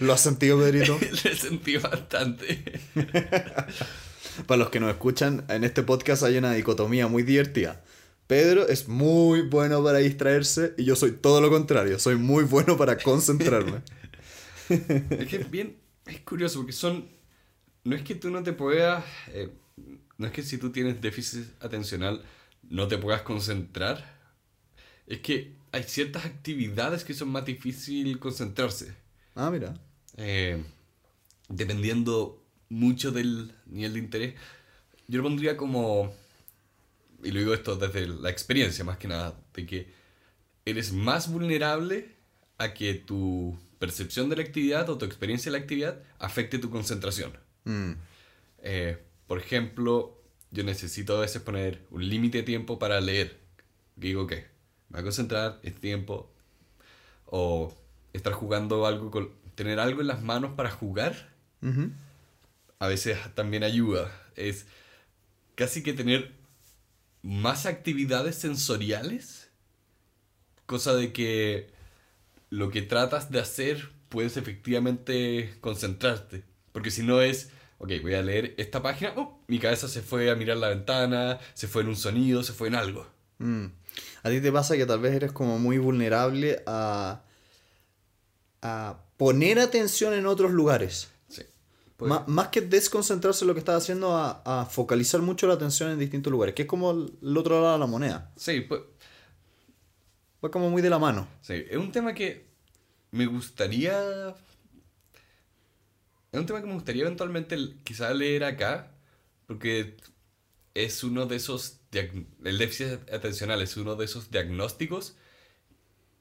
¿Lo 0.00 0.12
has 0.12 0.20
sentido, 0.20 0.58
Pedrito? 0.58 0.98
le 1.24 1.36
sentí 1.36 1.76
bastante. 1.76 2.80
Para 4.46 4.58
los 4.58 4.70
que 4.70 4.80
nos 4.80 4.90
escuchan, 4.90 5.44
en 5.48 5.64
este 5.64 5.82
podcast 5.82 6.22
hay 6.22 6.38
una 6.38 6.52
dicotomía 6.52 7.08
muy 7.08 7.22
divertida. 7.22 7.84
Pedro 8.26 8.66
es 8.66 8.88
muy 8.88 9.42
bueno 9.42 9.84
para 9.84 9.98
distraerse 9.98 10.74
y 10.78 10.84
yo 10.84 10.96
soy 10.96 11.12
todo 11.12 11.40
lo 11.42 11.50
contrario. 11.50 11.98
Soy 11.98 12.16
muy 12.16 12.44
bueno 12.44 12.76
para 12.78 12.96
concentrarme. 12.96 13.82
Es 14.70 15.28
que 15.28 15.38
bien, 15.38 15.76
es 16.06 16.20
curioso 16.20 16.60
porque 16.60 16.72
son, 16.72 17.06
no 17.84 17.94
es 17.94 18.00
que 18.02 18.14
tú 18.14 18.30
no 18.30 18.42
te 18.42 18.54
puedas, 18.54 19.04
eh, 19.28 19.50
no 20.16 20.26
es 20.26 20.32
que 20.32 20.42
si 20.42 20.56
tú 20.56 20.72
tienes 20.72 21.02
déficit 21.02 21.44
atencional 21.60 22.22
no 22.70 22.88
te 22.88 22.96
puedas 22.96 23.20
concentrar, 23.20 24.18
es 25.06 25.18
que 25.18 25.52
hay 25.72 25.82
ciertas 25.84 26.24
actividades 26.26 27.02
que 27.04 27.14
son 27.14 27.28
más 27.30 27.44
difícil 27.44 28.18
concentrarse, 28.18 28.94
Ah, 29.34 29.50
mira. 29.50 29.74
eh, 30.16 30.62
dependiendo 31.48 32.42
mucho 32.68 33.10
del 33.12 33.52
nivel 33.66 33.94
de 33.94 33.98
interés. 33.98 34.34
Yo 35.08 35.18
lo 35.18 35.24
pondría 35.24 35.56
como, 35.56 36.14
y 37.22 37.30
lo 37.30 37.40
digo 37.40 37.54
esto 37.54 37.76
desde 37.76 38.06
la 38.06 38.30
experiencia 38.30 38.84
más 38.84 38.98
que 38.98 39.08
nada, 39.08 39.38
de 39.54 39.66
que 39.66 39.92
eres 40.64 40.92
más 40.92 41.30
vulnerable 41.30 42.14
a 42.58 42.72
que 42.74 42.94
tu 42.94 43.58
percepción 43.78 44.28
de 44.28 44.36
la 44.36 44.42
actividad 44.42 44.88
o 44.90 44.96
tu 44.98 45.04
experiencia 45.04 45.50
de 45.50 45.58
la 45.58 45.62
actividad 45.62 46.00
afecte 46.18 46.58
tu 46.58 46.70
concentración. 46.70 47.32
Mm, 47.64 47.92
Eh, 48.64 48.96
por 49.26 49.38
ejemplo, 49.38 50.22
yo 50.52 50.62
necesito 50.62 51.16
a 51.16 51.20
veces 51.22 51.42
poner 51.42 51.84
un 51.90 52.08
límite 52.08 52.38
de 52.38 52.44
tiempo 52.44 52.78
para 52.78 53.00
leer. 53.00 53.40
Digo 53.96 54.28
que 54.28 54.46
me 54.92 54.98
voy 54.98 55.00
a 55.00 55.04
concentrar, 55.04 55.58
es 55.62 55.74
tiempo. 55.74 56.30
O 57.24 57.74
estar 58.12 58.34
jugando 58.34 58.86
algo, 58.86 59.10
con, 59.10 59.30
tener 59.54 59.80
algo 59.80 60.02
en 60.02 60.06
las 60.06 60.22
manos 60.22 60.52
para 60.54 60.70
jugar, 60.70 61.30
a 62.78 62.86
veces 62.88 63.18
también 63.34 63.64
ayuda. 63.64 64.12
Es 64.36 64.66
casi 65.54 65.82
que 65.82 65.94
tener 65.94 66.32
más 67.22 67.64
actividades 67.64 68.36
sensoriales. 68.36 69.48
Cosa 70.66 70.94
de 70.94 71.12
que 71.14 71.70
lo 72.50 72.70
que 72.70 72.82
tratas 72.82 73.30
de 73.30 73.40
hacer 73.40 73.88
puedes 74.10 74.36
efectivamente 74.36 75.54
concentrarte. 75.62 76.44
Porque 76.72 76.90
si 76.90 77.02
no 77.02 77.22
es, 77.22 77.50
ok, 77.78 77.92
voy 78.02 78.12
a 78.12 78.22
leer 78.22 78.54
esta 78.58 78.82
página, 78.82 79.14
oh, 79.16 79.42
mi 79.48 79.58
cabeza 79.58 79.88
se 79.88 80.02
fue 80.02 80.30
a 80.30 80.34
mirar 80.34 80.58
la 80.58 80.68
ventana, 80.68 81.38
se 81.54 81.66
fue 81.66 81.80
en 81.80 81.88
un 81.88 81.96
sonido, 81.96 82.42
se 82.42 82.52
fue 82.52 82.68
en 82.68 82.74
algo. 82.74 83.06
Mm. 83.38 83.66
A 84.22 84.30
ti 84.30 84.40
te 84.40 84.52
pasa 84.52 84.76
que 84.76 84.86
tal 84.86 85.00
vez 85.00 85.14
eres 85.14 85.32
como 85.32 85.58
muy 85.58 85.78
vulnerable 85.78 86.62
a, 86.66 87.22
a 88.62 88.98
poner 89.16 89.58
atención 89.58 90.14
en 90.14 90.26
otros 90.26 90.52
lugares. 90.52 91.10
Sí. 91.28 91.42
Ma- 91.98 92.24
más 92.26 92.48
que 92.48 92.60
desconcentrarse 92.60 93.44
en 93.44 93.48
lo 93.48 93.54
que 93.54 93.60
estás 93.60 93.82
haciendo, 93.82 94.14
a, 94.16 94.42
a 94.44 94.66
focalizar 94.66 95.20
mucho 95.22 95.46
la 95.46 95.54
atención 95.54 95.90
en 95.90 95.98
distintos 95.98 96.30
lugares, 96.30 96.54
que 96.54 96.62
es 96.62 96.68
como 96.68 96.90
el, 96.92 97.36
otro 97.36 97.60
lado 97.60 97.74
de 97.74 97.78
la 97.78 97.86
moneda. 97.86 98.32
Sí, 98.36 98.60
pues, 98.62 98.82
Va 100.44 100.50
como 100.50 100.70
muy 100.70 100.82
de 100.82 100.90
la 100.90 100.98
mano. 100.98 101.28
Sí, 101.40 101.54
es 101.70 101.76
un 101.76 101.92
tema 101.92 102.14
que 102.14 102.46
me 103.12 103.26
gustaría. 103.26 104.34
Es 106.32 106.40
un 106.40 106.46
tema 106.46 106.60
que 106.60 106.66
me 106.66 106.74
gustaría 106.74 107.02
eventualmente 107.02 107.56
quizá 107.84 108.12
leer 108.12 108.42
acá, 108.44 108.90
porque 109.46 109.96
es 110.74 111.04
uno 111.04 111.26
de 111.26 111.36
esos. 111.36 111.81
El 111.92 112.58
déficit 112.58 113.10
atencional 113.12 113.60
es 113.60 113.76
uno 113.76 113.96
de 113.96 114.06
esos 114.06 114.30
diagnósticos 114.30 115.14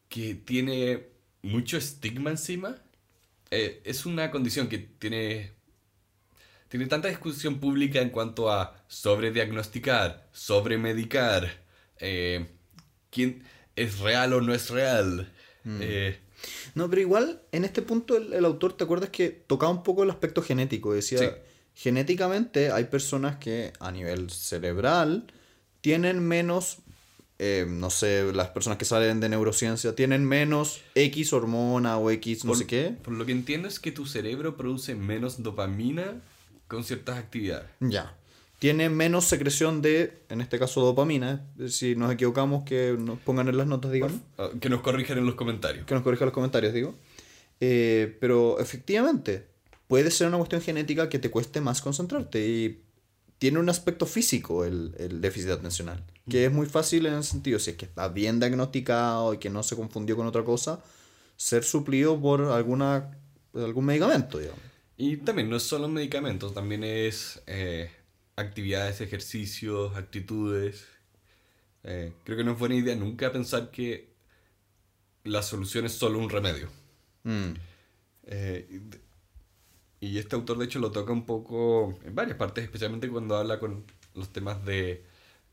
que 0.09 0.35
tiene 0.35 1.07
mucho 1.41 1.77
estigma 1.77 2.29
encima. 2.29 2.75
Eh, 3.51 3.81
es 3.85 4.05
una 4.05 4.31
condición 4.31 4.67
que 4.67 4.77
tiene. 4.79 5.53
Tiene 6.67 6.87
tanta 6.87 7.07
discusión 7.07 7.59
pública 7.59 8.01
en 8.01 8.09
cuanto 8.09 8.49
a 8.51 8.81
sobrediagnosticar, 8.87 10.27
sobremedicar, 10.31 11.51
eh, 11.99 12.47
quién 13.09 13.43
es 13.75 13.99
real 13.99 14.33
o 14.33 14.41
no 14.41 14.53
es 14.53 14.69
real. 14.69 15.31
Eh, 15.65 16.17
No, 16.75 16.89
pero 16.89 17.01
igual, 17.01 17.41
en 17.51 17.65
este 17.65 17.81
punto 17.81 18.17
el, 18.17 18.33
el 18.33 18.45
autor, 18.45 18.73
¿te 18.73 18.83
acuerdas 18.85 19.09
que 19.09 19.29
tocaba 19.29 19.71
un 19.71 19.83
poco 19.83 20.03
el 20.03 20.09
aspecto 20.09 20.41
genético? 20.41 20.93
Decía, 20.93 21.19
Sí. 21.19 21.25
genéticamente 21.75 22.71
hay 22.71 22.85
personas 22.85 23.35
que 23.37 23.73
a 23.79 23.91
nivel 23.91 24.29
cerebral 24.31 25.27
tienen 25.81 26.19
menos, 26.19 26.77
eh, 27.39 27.65
no 27.67 27.89
sé, 27.89 28.31
las 28.33 28.49
personas 28.49 28.77
que 28.77 28.85
salen 28.85 29.19
de 29.19 29.29
neurociencia 29.29 29.95
tienen 29.95 30.25
menos 30.25 30.81
X 30.95 31.33
hormona 31.33 31.97
o 31.97 32.09
X 32.11 32.45
no 32.45 32.49
por, 32.49 32.57
sé 32.57 32.67
qué. 32.67 32.95
Por 33.03 33.13
lo 33.13 33.25
que 33.25 33.31
entiendo 33.31 33.67
es 33.67 33.79
que 33.79 33.91
tu 33.91 34.05
cerebro 34.05 34.57
produce 34.57 34.95
menos 34.95 35.41
dopamina 35.43 36.21
con 36.67 36.83
ciertas 36.83 37.17
actividades. 37.17 37.67
Ya. 37.79 38.15
Tiene 38.59 38.89
menos 38.89 39.25
secreción 39.25 39.81
de, 39.81 40.21
en 40.29 40.39
este 40.39 40.59
caso, 40.59 40.81
dopamina. 40.81 41.43
Si 41.67 41.95
nos 41.95 42.11
equivocamos, 42.13 42.63
que 42.63 42.95
nos 42.97 43.17
pongan 43.17 43.47
en 43.47 43.57
las 43.57 43.65
notas, 43.65 43.91
digamos. 43.91 44.17
Ah, 44.37 44.49
Que 44.59 44.69
nos 44.69 44.81
corrijan 44.81 45.17
en 45.17 45.25
los 45.25 45.33
comentarios. 45.33 45.85
que 45.87 45.93
nos 45.95 46.03
corrija 46.03 46.25
los 46.25 46.33
comentarios, 46.33 46.71
digo. 46.71 46.93
Eh, 47.59 48.17
pero 48.19 48.59
efectivamente, 48.59 49.47
puede 49.87 50.11
ser 50.11 50.27
una 50.27 50.37
cuestión 50.37 50.61
genética 50.61 51.09
que 51.09 51.17
te 51.17 51.31
cueste 51.31 51.59
más 51.59 51.81
concentrarte 51.81 52.47
y 52.47 52.81
tiene 53.41 53.57
un 53.57 53.69
aspecto 53.69 54.05
físico 54.05 54.65
el, 54.65 54.93
el 54.99 55.19
déficit 55.19 55.49
atencional, 55.49 56.05
que 56.29 56.45
es 56.45 56.51
muy 56.51 56.67
fácil 56.67 57.07
en 57.07 57.15
el 57.15 57.23
sentido, 57.23 57.57
si 57.57 57.71
es 57.71 57.75
que 57.75 57.85
está 57.85 58.07
bien 58.07 58.39
diagnosticado 58.39 59.33
y 59.33 59.39
que 59.39 59.49
no 59.49 59.63
se 59.63 59.75
confundió 59.75 60.15
con 60.15 60.27
otra 60.27 60.43
cosa, 60.43 60.79
ser 61.37 61.63
suplido 61.63 62.21
por 62.21 62.43
alguna, 62.43 63.17
algún 63.55 63.85
medicamento, 63.85 64.37
digamos. 64.37 64.61
Y 64.95 65.17
también 65.17 65.49
no 65.49 65.55
es 65.55 65.63
solo 65.63 65.87
medicamentos, 65.87 66.53
también 66.53 66.83
es 66.83 67.41
eh, 67.47 67.89
actividades, 68.35 69.01
ejercicios, 69.01 69.95
actitudes. 69.95 70.85
Eh, 71.83 72.13
creo 72.23 72.37
que 72.37 72.43
no 72.43 72.51
es 72.51 72.59
buena 72.59 72.75
idea 72.75 72.95
nunca 72.95 73.31
pensar 73.31 73.71
que 73.71 74.13
la 75.23 75.41
solución 75.41 75.87
es 75.87 75.93
solo 75.93 76.19
un 76.19 76.29
remedio. 76.29 76.69
Mm, 77.23 77.53
Eh, 78.33 78.79
y 80.01 80.17
este 80.19 80.35
autor 80.35 80.57
de 80.57 80.65
hecho 80.65 80.79
lo 80.79 80.91
toca 80.91 81.13
un 81.13 81.25
poco 81.25 81.97
en 82.03 82.13
varias 82.15 82.37
partes, 82.37 82.65
especialmente 82.65 83.09
cuando 83.09 83.37
habla 83.37 83.59
con 83.59 83.85
los 84.15 84.33
temas 84.33 84.65
de 84.65 85.05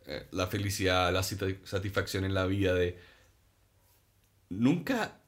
eh, 0.06 0.26
la 0.32 0.48
felicidad, 0.48 1.12
la 1.12 1.22
sati- 1.22 1.60
satisfacción 1.64 2.24
en 2.24 2.34
la 2.34 2.46
vida, 2.46 2.74
de 2.74 2.98
nunca... 4.50 5.20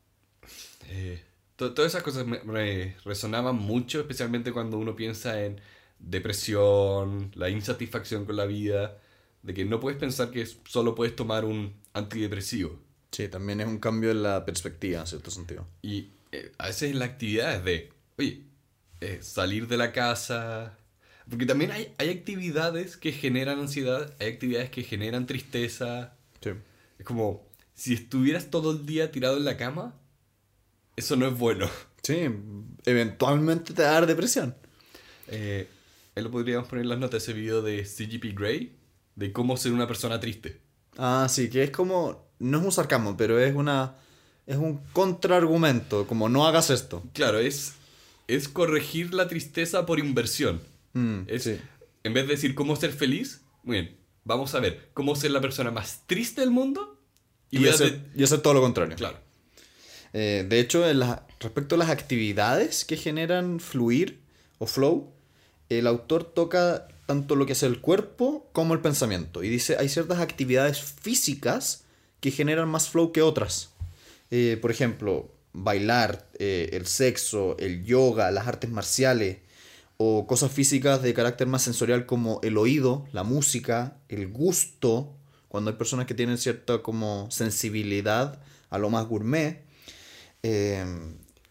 eh, 0.89 1.23
to- 1.57 1.75
todas 1.75 1.93
esas 1.93 2.03
cosas 2.03 2.27
me, 2.27 2.41
me 2.45 2.97
resonaban 3.05 3.57
mucho, 3.57 4.01
especialmente 4.01 4.53
cuando 4.53 4.79
uno 4.79 4.97
piensa 4.97 5.45
en 5.45 5.61
depresión, 5.99 7.31
la 7.35 7.51
insatisfacción 7.51 8.25
con 8.25 8.37
la 8.37 8.47
vida, 8.47 8.99
de 9.43 9.55
que 9.55 9.65
no 9.65 9.81
puedes 9.81 9.99
pensar 9.99 10.31
que 10.31 10.47
solo 10.47 10.95
puedes 10.95 11.15
tomar 11.17 11.45
un 11.45 11.75
antidepresivo. 11.93 12.79
Sí, 13.11 13.29
también 13.29 13.61
es 13.61 13.67
un 13.67 13.79
cambio 13.79 14.11
en 14.13 14.23
la 14.23 14.45
perspectiva, 14.45 15.01
en 15.01 15.07
cierto 15.07 15.31
sentido. 15.31 15.67
Y 15.83 16.11
eh, 16.33 16.53
a 16.59 16.67
veces 16.69 16.95
la 16.95 17.07
actividad 17.07 17.57
es 17.57 17.65
de, 17.65 17.93
oye, 18.19 18.45
eh, 19.01 19.19
salir 19.23 19.69
de 19.69 19.77
la 19.77 19.93
casa. 19.93 20.79
Porque 21.29 21.47
también 21.47 21.71
hay, 21.71 21.95
hay 21.99 22.11
actividades 22.11 22.97
que 22.97 23.13
generan 23.13 23.61
ansiedad, 23.61 24.15
hay 24.19 24.29
actividades 24.29 24.71
que 24.71 24.83
generan 24.83 25.27
tristeza. 25.27 26.15
Sí. 26.41 26.51
Es 26.99 27.05
como, 27.05 27.49
si 27.75 27.95
estuvieras 27.95 28.51
todo 28.51 28.73
el 28.73 28.85
día 28.85 29.11
tirado 29.11 29.37
en 29.37 29.45
la 29.45 29.57
cama, 29.57 29.95
eso 30.97 31.17
no 31.17 31.27
es 31.27 31.39
bueno. 31.39 31.69
Sí, 32.03 32.17
eventualmente 32.87 33.75
te 33.75 33.83
va 33.83 33.91
a 33.91 33.93
dar 33.93 34.07
depresión. 34.07 34.55
Eh, 35.29 35.69
ahí 36.17 36.23
lo 36.23 36.31
podríamos 36.31 36.67
poner 36.67 36.85
en 36.85 36.89
las 36.89 36.99
notas, 36.99 37.23
ese 37.23 37.35
video 37.35 37.61
de 37.61 37.85
CGP 37.85 38.35
Grey, 38.35 38.75
de 39.17 39.33
cómo 39.35 39.59
ser 39.59 39.73
una 39.73 39.87
persona 39.87 40.19
triste. 40.19 40.63
Ah, 40.97 41.27
sí, 41.29 41.51
que 41.51 41.63
es 41.63 41.71
como. 41.71 42.31
No 42.39 42.59
es 42.59 42.65
un 42.65 42.73
sarcasmo, 42.73 43.19
pero 43.19 43.39
es 43.39 43.55
una. 43.55 43.97
Es 44.47 44.57
un 44.57 44.79
contraargumento, 44.95 46.07
como 46.07 46.31
no 46.31 46.47
hagas 46.47 46.71
esto. 46.71 47.03
Claro, 47.13 47.39
es, 47.39 47.75
es 48.37 48.49
corregir 48.49 49.15
la 49.15 49.29
tristeza 49.29 49.87
por 49.87 49.99
inversión. 49.99 50.61
Mm, 50.93 51.21
Es, 51.27 51.45
sí. 51.45 51.57
En 52.05 52.15
vez 52.15 52.27
de 52.27 52.35
decir 52.35 52.55
cómo 52.55 52.77
ser 52.77 52.93
feliz, 52.93 53.43
muy 53.63 53.81
bien, 53.81 53.97
vamos 54.25 54.55
a 54.55 54.61
ver 54.61 54.91
cómo 54.95 55.15
ser 55.17 55.31
la 55.33 55.41
persona 55.41 55.71
más 55.71 56.03
triste 56.07 56.41
del 56.41 56.51
mundo. 56.51 56.99
Y, 57.51 57.67
a 57.67 57.71
hacer, 57.71 58.01
de- 58.01 58.21
y 58.21 58.25
hacer 58.25 58.41
todo 58.41 58.55
lo 58.55 58.61
contrario. 58.61 58.97
Claro. 58.97 59.19
Eh, 60.13 60.47
de 60.49 60.61
hecho, 60.61 60.89
en 60.89 61.01
respecto 61.41 61.75
a 61.75 61.79
las 61.79 61.91
actividades 61.91 62.85
que 62.85 62.97
generan 62.97 63.61
fluir 63.61 64.21
o 64.59 64.67
flow, 64.67 65.13
el 65.69 65.87
autor 65.87 66.25
toca 66.25 66.89
tanto 67.07 67.35
lo 67.37 67.47
que 67.47 67.53
es 67.53 67.63
el 67.63 67.81
cuerpo 67.81 68.49
como 68.53 68.75
el 68.75 68.81
pensamiento. 68.81 69.43
Y 69.43 69.49
dice, 69.49 69.77
hay 69.79 69.89
ciertas 69.89 70.19
actividades 70.21 70.81
físicas 70.81 71.85
que 72.21 72.31
generan 72.31 72.69
más 72.69 72.89
flow 72.89 73.13
que 73.13 73.23
otras. 73.23 73.71
Eh, 74.31 74.59
por 74.61 74.71
ejemplo, 74.71 75.33
bailar, 75.53 76.29
eh, 76.39 76.71
el 76.73 76.87
sexo, 76.87 77.57
el 77.59 77.85
yoga, 77.85 78.31
las 78.31 78.47
artes 78.47 78.71
marciales, 78.71 79.39
o 79.97 80.27
cosas 80.27 80.51
físicas 80.51 81.03
de 81.03 81.13
carácter 81.13 81.47
más 81.47 81.63
sensorial 81.63 82.07
como 82.07 82.41
el 82.43 82.57
oído, 82.57 83.07
la 83.13 83.23
música, 83.23 83.99
el 84.09 84.29
gusto, 84.29 85.15
cuando 85.49 85.71
hay 85.71 85.77
personas 85.77 86.07
que 86.07 86.15
tienen 86.15 86.39
cierta 86.39 86.79
como 86.79 87.31
sensibilidad 87.31 88.41
a 88.71 88.79
lo 88.79 88.89
más 88.89 89.07
gourmet, 89.07 89.63
eh, 90.43 90.87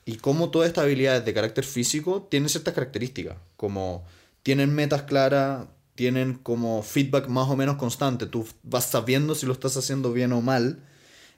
y 0.06 0.16
cómo 0.16 0.50
todas 0.50 0.68
estas 0.68 0.86
habilidades 0.86 1.24
de 1.26 1.34
carácter 1.34 1.64
físico 1.64 2.28
tienen 2.32 2.50
ciertas 2.50 2.74
características, 2.74 3.38
como 3.56 4.04
tienen 4.42 4.74
metas 4.74 5.04
claras, 5.04 5.68
tienen 5.94 6.36
como 6.36 6.82
feedback 6.82 7.28
más 7.28 7.50
o 7.50 7.56
menos 7.56 7.76
constante, 7.76 8.26
tú 8.26 8.48
vas 8.64 8.86
sabiendo 8.86 9.36
si 9.36 9.46
lo 9.46 9.54
estás 9.54 9.78
haciendo 9.78 10.12
bien 10.12 10.32
o 10.32 10.42
mal, 10.42 10.84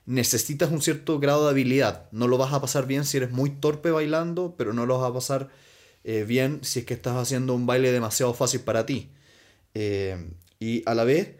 necesitas 0.06 0.70
un 0.70 0.82
cierto 0.82 1.18
grado 1.18 1.44
de 1.44 1.50
habilidad, 1.50 2.08
no 2.12 2.28
lo 2.28 2.38
vas 2.38 2.52
a 2.52 2.60
pasar 2.60 2.86
bien 2.86 3.04
si 3.04 3.16
eres 3.16 3.30
muy 3.30 3.50
torpe 3.50 3.90
bailando, 3.90 4.54
pero 4.56 4.72
no 4.72 4.86
lo 4.86 4.98
vas 4.98 5.10
a 5.10 5.14
pasar 5.14 5.48
eh, 6.04 6.24
bien 6.24 6.60
si 6.62 6.80
es 6.80 6.84
que 6.84 6.94
estás 6.94 7.16
haciendo 7.16 7.54
un 7.54 7.66
baile 7.66 7.92
demasiado 7.92 8.34
fácil 8.34 8.60
para 8.60 8.84
ti. 8.86 9.10
Eh, 9.74 10.32
y 10.58 10.82
a 10.86 10.94
la 10.94 11.04
vez, 11.04 11.36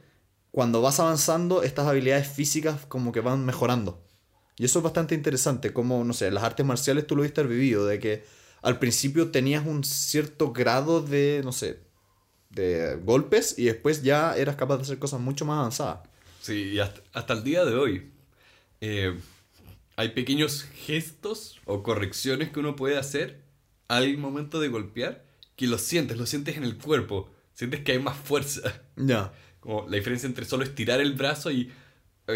cuando 0.50 0.80
vas 0.80 1.00
avanzando, 1.00 1.62
estas 1.62 1.86
habilidades 1.86 2.28
físicas 2.28 2.86
como 2.86 3.12
que 3.12 3.20
van 3.20 3.44
mejorando. 3.44 4.02
Y 4.56 4.64
eso 4.64 4.78
es 4.78 4.82
bastante 4.84 5.14
interesante, 5.14 5.72
como, 5.72 6.04
no 6.04 6.12
sé, 6.12 6.30
las 6.30 6.44
artes 6.44 6.64
marciales 6.64 7.06
tú 7.06 7.16
lo 7.16 7.22
viste 7.22 7.40
haber 7.40 7.52
vivido, 7.52 7.86
de 7.86 7.98
que 7.98 8.24
al 8.62 8.78
principio 8.78 9.30
tenías 9.30 9.66
un 9.66 9.82
cierto 9.82 10.52
grado 10.52 11.02
de, 11.02 11.40
no 11.42 11.52
sé, 11.52 11.80
de 12.50 12.96
golpes 13.02 13.58
y 13.58 13.64
después 13.64 14.02
ya 14.02 14.36
eras 14.36 14.56
capaz 14.56 14.76
de 14.76 14.82
hacer 14.82 14.98
cosas 14.98 15.20
mucho 15.20 15.44
más 15.44 15.58
avanzadas. 15.58 16.00
Sí, 16.42 16.74
y 16.74 16.78
hasta 16.78 17.32
el 17.32 17.44
día 17.44 17.64
de 17.64 17.74
hoy 17.74 18.12
eh, 18.82 19.16
hay 19.94 20.08
pequeños 20.08 20.64
gestos 20.64 21.60
o 21.66 21.84
correcciones 21.84 22.50
que 22.50 22.58
uno 22.58 22.74
puede 22.74 22.98
hacer 22.98 23.40
al 23.86 24.18
momento 24.18 24.58
de 24.58 24.68
golpear 24.68 25.24
que 25.54 25.68
lo 25.68 25.78
sientes, 25.78 26.16
lo 26.16 26.26
sientes 26.26 26.56
en 26.56 26.64
el 26.64 26.76
cuerpo, 26.76 27.30
sientes 27.54 27.80
que 27.80 27.92
hay 27.92 28.00
más 28.00 28.16
fuerza. 28.16 28.82
Ya. 28.96 29.32
Como 29.60 29.88
la 29.88 29.96
diferencia 29.96 30.26
entre 30.26 30.44
solo 30.44 30.64
estirar 30.64 31.00
el 31.00 31.12
brazo 31.12 31.52
y, 31.52 31.70
ok, 32.26 32.34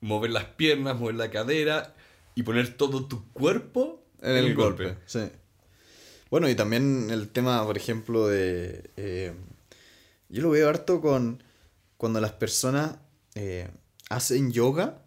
mover 0.00 0.30
las 0.30 0.46
piernas, 0.46 0.98
mover 0.98 1.16
la 1.16 1.30
cadera 1.30 1.94
y 2.34 2.42
poner 2.42 2.74
todo 2.78 3.06
tu 3.06 3.30
cuerpo 3.32 4.02
En 4.22 4.36
el, 4.36 4.54
golpe. 4.54 4.96
Sí. 5.04 5.28
Bueno, 6.30 6.48
y 6.48 6.54
también 6.54 7.10
el 7.10 7.28
tema, 7.28 7.62
por 7.66 7.76
ejemplo, 7.76 8.26
de... 8.28 8.90
eh, 8.96 9.34
yo 10.30 10.42
lo 10.42 10.50
veo 10.50 10.70
harto 10.70 11.02
con 11.02 11.42
cuando 11.98 12.22
las 12.22 12.32
personas 12.32 12.96
eh, 13.34 13.68
hacen 14.08 14.50
yoga 14.50 15.02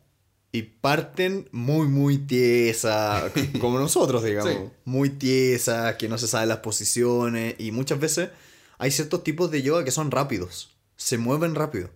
y 0.51 0.63
parten 0.63 1.47
muy, 1.51 1.87
muy 1.87 2.17
tiesa, 2.17 3.31
como 3.61 3.79
nosotros, 3.79 4.23
digamos. 4.23 4.51
Sí. 4.51 4.59
Muy 4.85 5.09
tiesa, 5.11 5.97
que 5.97 6.09
no 6.09 6.17
se 6.17 6.27
saben 6.27 6.49
las 6.49 6.59
posiciones. 6.59 7.55
Y 7.59 7.71
muchas 7.71 7.99
veces 7.99 8.29
hay 8.77 8.91
ciertos 8.91 9.23
tipos 9.23 9.51
de 9.51 9.61
yoga 9.61 9.83
que 9.83 9.91
son 9.91 10.11
rápidos, 10.11 10.71
se 10.95 11.17
mueven 11.17 11.55
rápido. 11.55 11.89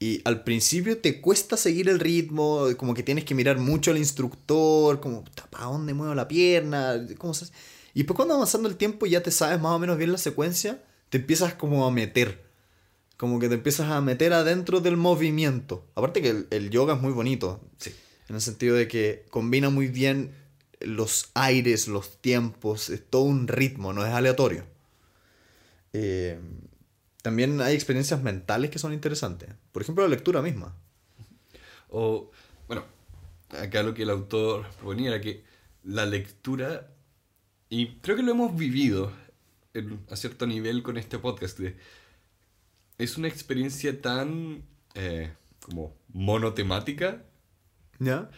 Y 0.00 0.20
al 0.24 0.44
principio 0.44 0.98
te 0.98 1.20
cuesta 1.20 1.56
seguir 1.56 1.88
el 1.88 1.98
ritmo, 1.98 2.68
como 2.76 2.94
que 2.94 3.02
tienes 3.02 3.24
que 3.24 3.34
mirar 3.34 3.58
mucho 3.58 3.90
al 3.90 3.98
instructor, 3.98 5.00
como, 5.00 5.24
¿para 5.50 5.64
dónde 5.64 5.92
muevo 5.92 6.14
la 6.14 6.28
pierna? 6.28 7.04
¿Cómo 7.18 7.34
se 7.34 7.46
hace? 7.46 7.54
Y 7.94 8.00
después 8.00 8.16
cuando 8.16 8.34
avanzando 8.34 8.68
el 8.68 8.76
tiempo 8.76 9.06
ya 9.06 9.22
te 9.22 9.32
sabes 9.32 9.60
más 9.60 9.72
o 9.72 9.78
menos 9.78 9.98
bien 9.98 10.12
la 10.12 10.18
secuencia, 10.18 10.80
te 11.08 11.18
empiezas 11.18 11.54
como 11.54 11.84
a 11.84 11.90
meter. 11.90 12.47
Como 13.18 13.38
que 13.38 13.48
te 13.48 13.56
empiezas 13.56 13.90
a 13.90 14.00
meter 14.00 14.32
adentro 14.32 14.80
del 14.80 14.96
movimiento. 14.96 15.84
Aparte 15.94 16.22
que 16.22 16.30
el, 16.30 16.46
el 16.50 16.70
yoga 16.70 16.94
es 16.94 17.00
muy 17.02 17.12
bonito. 17.12 17.60
Sí. 17.76 17.94
En 18.28 18.36
el 18.36 18.40
sentido 18.40 18.74
de 18.76 18.88
que 18.88 19.26
combina 19.30 19.68
muy 19.70 19.88
bien 19.88 20.32
los 20.80 21.30
aires, 21.34 21.88
los 21.88 22.18
tiempos, 22.22 22.88
es 22.88 23.02
todo 23.04 23.22
un 23.22 23.46
ritmo, 23.48 23.92
no 23.92 24.06
es 24.06 24.12
aleatorio. 24.14 24.64
Eh, 25.92 26.38
también 27.22 27.60
hay 27.60 27.74
experiencias 27.74 28.22
mentales 28.22 28.70
que 28.70 28.78
son 28.78 28.92
interesantes. 28.92 29.48
Por 29.72 29.82
ejemplo, 29.82 30.04
la 30.04 30.10
lectura 30.10 30.40
misma. 30.40 30.74
O, 31.90 32.30
bueno, 32.68 32.84
acá 33.50 33.82
lo 33.82 33.94
que 33.94 34.02
el 34.04 34.10
autor 34.10 34.66
proponía 34.76 35.08
era 35.08 35.20
que 35.20 35.42
la 35.84 36.06
lectura, 36.06 36.88
y 37.68 37.96
creo 37.96 38.16
que 38.16 38.22
lo 38.22 38.32
hemos 38.32 38.56
vivido 38.56 39.10
en- 39.74 39.98
a 40.10 40.16
cierto 40.16 40.46
nivel 40.46 40.82
con 40.82 40.96
este 40.96 41.18
podcast, 41.18 41.58
de- 41.58 41.76
es 42.98 43.16
una 43.16 43.28
experiencia 43.28 44.00
tan 44.02 44.62
eh, 44.94 45.30
como 45.60 45.96
monotemática 46.12 47.24
¿Ya? 47.98 48.30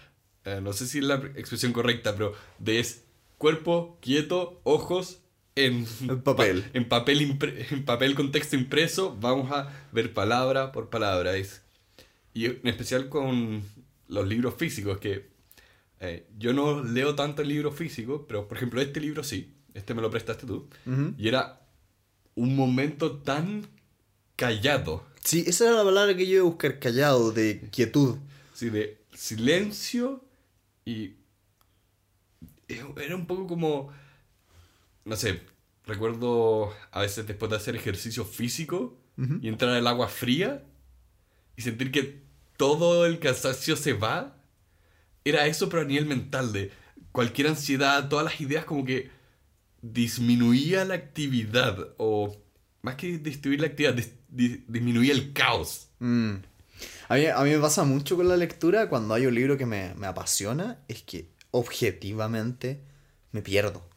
eh, 0.44 0.60
no 0.62 0.72
sé 0.72 0.86
si 0.86 0.98
es 0.98 1.04
la 1.04 1.16
expresión 1.36 1.72
correcta, 1.72 2.12
pero 2.14 2.32
de 2.58 2.78
es 2.80 3.04
cuerpo 3.38 3.98
quieto, 4.00 4.60
ojos 4.64 5.20
en, 5.54 5.84
papel. 6.22 6.62
pa- 6.62 6.68
en, 6.74 6.88
papel 6.88 7.20
impre- 7.38 7.66
en 7.70 7.84
papel 7.84 8.14
con 8.14 8.32
texto 8.32 8.56
impreso, 8.56 9.16
vamos 9.20 9.50
a 9.52 9.68
ver 9.92 10.14
palabra 10.14 10.72
por 10.72 10.88
palabra. 10.90 11.36
Es, 11.36 11.62
y 12.32 12.46
en 12.46 12.60
especial 12.66 13.08
con 13.08 13.62
los 14.08 14.26
libros 14.26 14.54
físicos, 14.54 14.98
que 14.98 15.28
eh, 16.00 16.26
yo 16.38 16.52
no 16.54 16.82
leo 16.82 17.14
tanto 17.14 17.42
el 17.42 17.48
libro 17.48 17.72
físico, 17.72 18.26
pero 18.26 18.48
por 18.48 18.56
ejemplo 18.56 18.80
este 18.80 19.00
libro 19.00 19.22
sí, 19.24 19.54
este 19.74 19.92
me 19.94 20.00
lo 20.02 20.10
prestaste 20.10 20.46
tú, 20.46 20.68
y 21.18 21.28
era 21.28 21.60
un 22.34 22.56
momento 22.56 23.18
tan 23.18 23.66
callado, 24.40 25.04
Sí, 25.22 25.44
esa 25.46 25.66
era 25.66 25.74
la 25.76 25.84
palabra 25.84 26.16
que 26.16 26.26
yo 26.26 26.32
iba 26.36 26.40
a 26.40 26.48
buscar, 26.48 26.78
callado, 26.78 27.30
de 27.30 27.68
quietud. 27.70 28.16
sí, 28.54 28.70
de 28.70 28.98
silencio 29.12 30.24
y 30.86 31.16
era 32.96 33.16
un 33.16 33.26
poco 33.26 33.46
como, 33.46 33.92
no 35.04 35.16
sé, 35.16 35.42
recuerdo 35.84 36.72
a 36.90 37.02
veces 37.02 37.26
después 37.26 37.50
de 37.50 37.56
hacer 37.58 37.76
ejercicio 37.76 38.24
físico 38.24 38.96
y 39.42 39.48
entrar 39.48 39.74
al 39.74 39.86
agua 39.86 40.08
fría 40.08 40.64
y 41.54 41.60
sentir 41.60 41.92
que 41.92 42.22
todo 42.56 43.04
el 43.04 43.18
cansancio 43.18 43.76
se 43.76 43.92
va. 43.92 44.38
Era 45.22 45.46
eso, 45.46 45.68
pero 45.68 45.82
a 45.82 45.84
nivel 45.84 46.06
mental, 46.06 46.54
de 46.54 46.70
cualquier 47.12 47.48
ansiedad, 47.48 48.08
todas 48.08 48.24
las 48.24 48.40
ideas 48.40 48.64
como 48.64 48.86
que 48.86 49.10
disminuía 49.82 50.86
la 50.86 50.94
actividad 50.94 51.94
o 51.98 52.34
más 52.80 52.94
que 52.94 53.18
disminuir 53.18 53.60
la 53.60 53.66
actividad, 53.66 53.94
di- 54.30 54.64
disminuía 54.68 55.12
el 55.12 55.32
caos. 55.32 55.88
Mm. 55.98 56.34
A, 57.08 57.14
mí, 57.16 57.26
a 57.26 57.40
mí 57.42 57.50
me 57.50 57.58
pasa 57.58 57.84
mucho 57.84 58.16
con 58.16 58.28
la 58.28 58.36
lectura 58.36 58.88
cuando 58.88 59.14
hay 59.14 59.26
un 59.26 59.34
libro 59.34 59.56
que 59.58 59.66
me, 59.66 59.94
me 59.94 60.06
apasiona, 60.06 60.78
es 60.88 61.02
que 61.02 61.30
objetivamente 61.50 62.82
me 63.32 63.42
pierdo. 63.42 63.88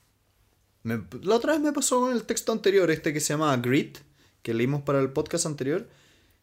La 0.84 1.36
otra 1.36 1.54
vez 1.54 1.62
me 1.62 1.72
pasó 1.72 2.02
con 2.02 2.12
el 2.12 2.24
texto 2.24 2.52
anterior, 2.52 2.92
este 2.92 3.14
que 3.14 3.22
se 3.22 3.34
llama 3.34 3.56
Grit, 3.58 4.00
que 4.42 4.54
leímos 4.54 4.82
para 4.82 5.00
el 5.00 5.12
podcast 5.12 5.46
anterior. 5.46 5.88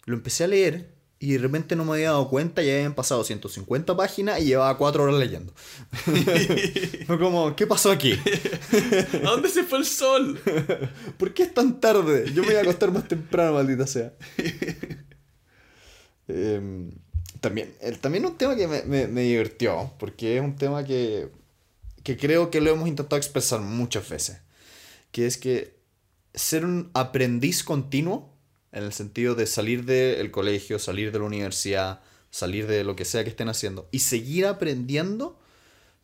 Lo 0.07 0.15
empecé 0.15 0.45
a 0.45 0.49
leer 0.49 0.95
y 1.23 1.33
de 1.35 1.39
repente 1.39 1.77
no 1.77 1.85
me 1.85 1.93
había 1.93 2.11
dado 2.13 2.29
cuenta, 2.31 2.63
ya 2.63 2.73
habían 2.75 2.95
pasado 2.95 3.23
150 3.23 3.95
páginas 3.97 4.41
y 4.41 4.47
llevaba 4.47 4.77
4 4.79 5.03
horas 5.05 5.17
leyendo. 5.21 5.53
Fue 7.07 7.19
como, 7.19 7.55
¿qué 7.55 7.67
pasó 7.67 7.91
aquí? 7.91 8.13
¿A 9.25 9.31
dónde 9.31 9.51
se 9.51 9.63
fue 9.65 9.79
el 9.81 9.85
sol? 9.85 10.41
¿Por 11.19 11.35
qué 11.35 11.43
es 11.43 11.53
tan 11.55 11.79
tarde? 11.79 12.33
Yo 12.35 12.41
me 12.43 12.49
voy 12.49 12.57
a 12.57 12.63
acostar 12.63 12.91
más 12.91 13.07
temprano, 13.07 13.53
maldita 13.53 13.87
sea. 13.87 14.15
Em, 16.29 16.91
también, 17.41 17.75
el- 17.81 17.99
también 17.99 18.25
un 18.25 18.37
tema 18.37 18.57
que 18.57 18.67
me, 18.67 18.83
me- 18.85 19.09
me 19.09 19.23
divirtió, 19.23 19.93
porque 19.99 20.37
es 20.37 20.43
un 20.43 20.57
tema 20.57 20.85
que, 20.85 21.29
que 22.03 22.17
creo 22.17 22.51
que 22.51 22.61
lo 22.61 22.71
hemos 22.71 22.89
intentado 22.89 23.17
expresar 23.17 23.61
muchas 23.61 24.09
veces, 24.09 24.39
que 25.13 25.27
es 25.27 25.37
que 25.37 25.77
ser 26.35 26.65
un 26.65 26.91
aprendiz 26.95 27.65
continuo, 27.65 28.33
en 28.73 28.85
el 28.85 28.93
sentido 28.93 29.35
de 29.35 29.47
salir 29.47 29.85
del 29.85 30.31
colegio, 30.31 30.79
salir 30.79 31.13
de 31.13 31.19
la 31.19 31.25
universidad, 31.25 32.01
salir 32.31 32.67
de 32.67 32.85
lo 32.85 32.95
que 32.97 33.05
sea 33.05 33.25
que 33.25 33.31
estén 33.31 33.49
haciendo, 33.49 33.89
y 33.91 34.01
seguir 34.01 34.47
aprendiendo, 34.47 35.39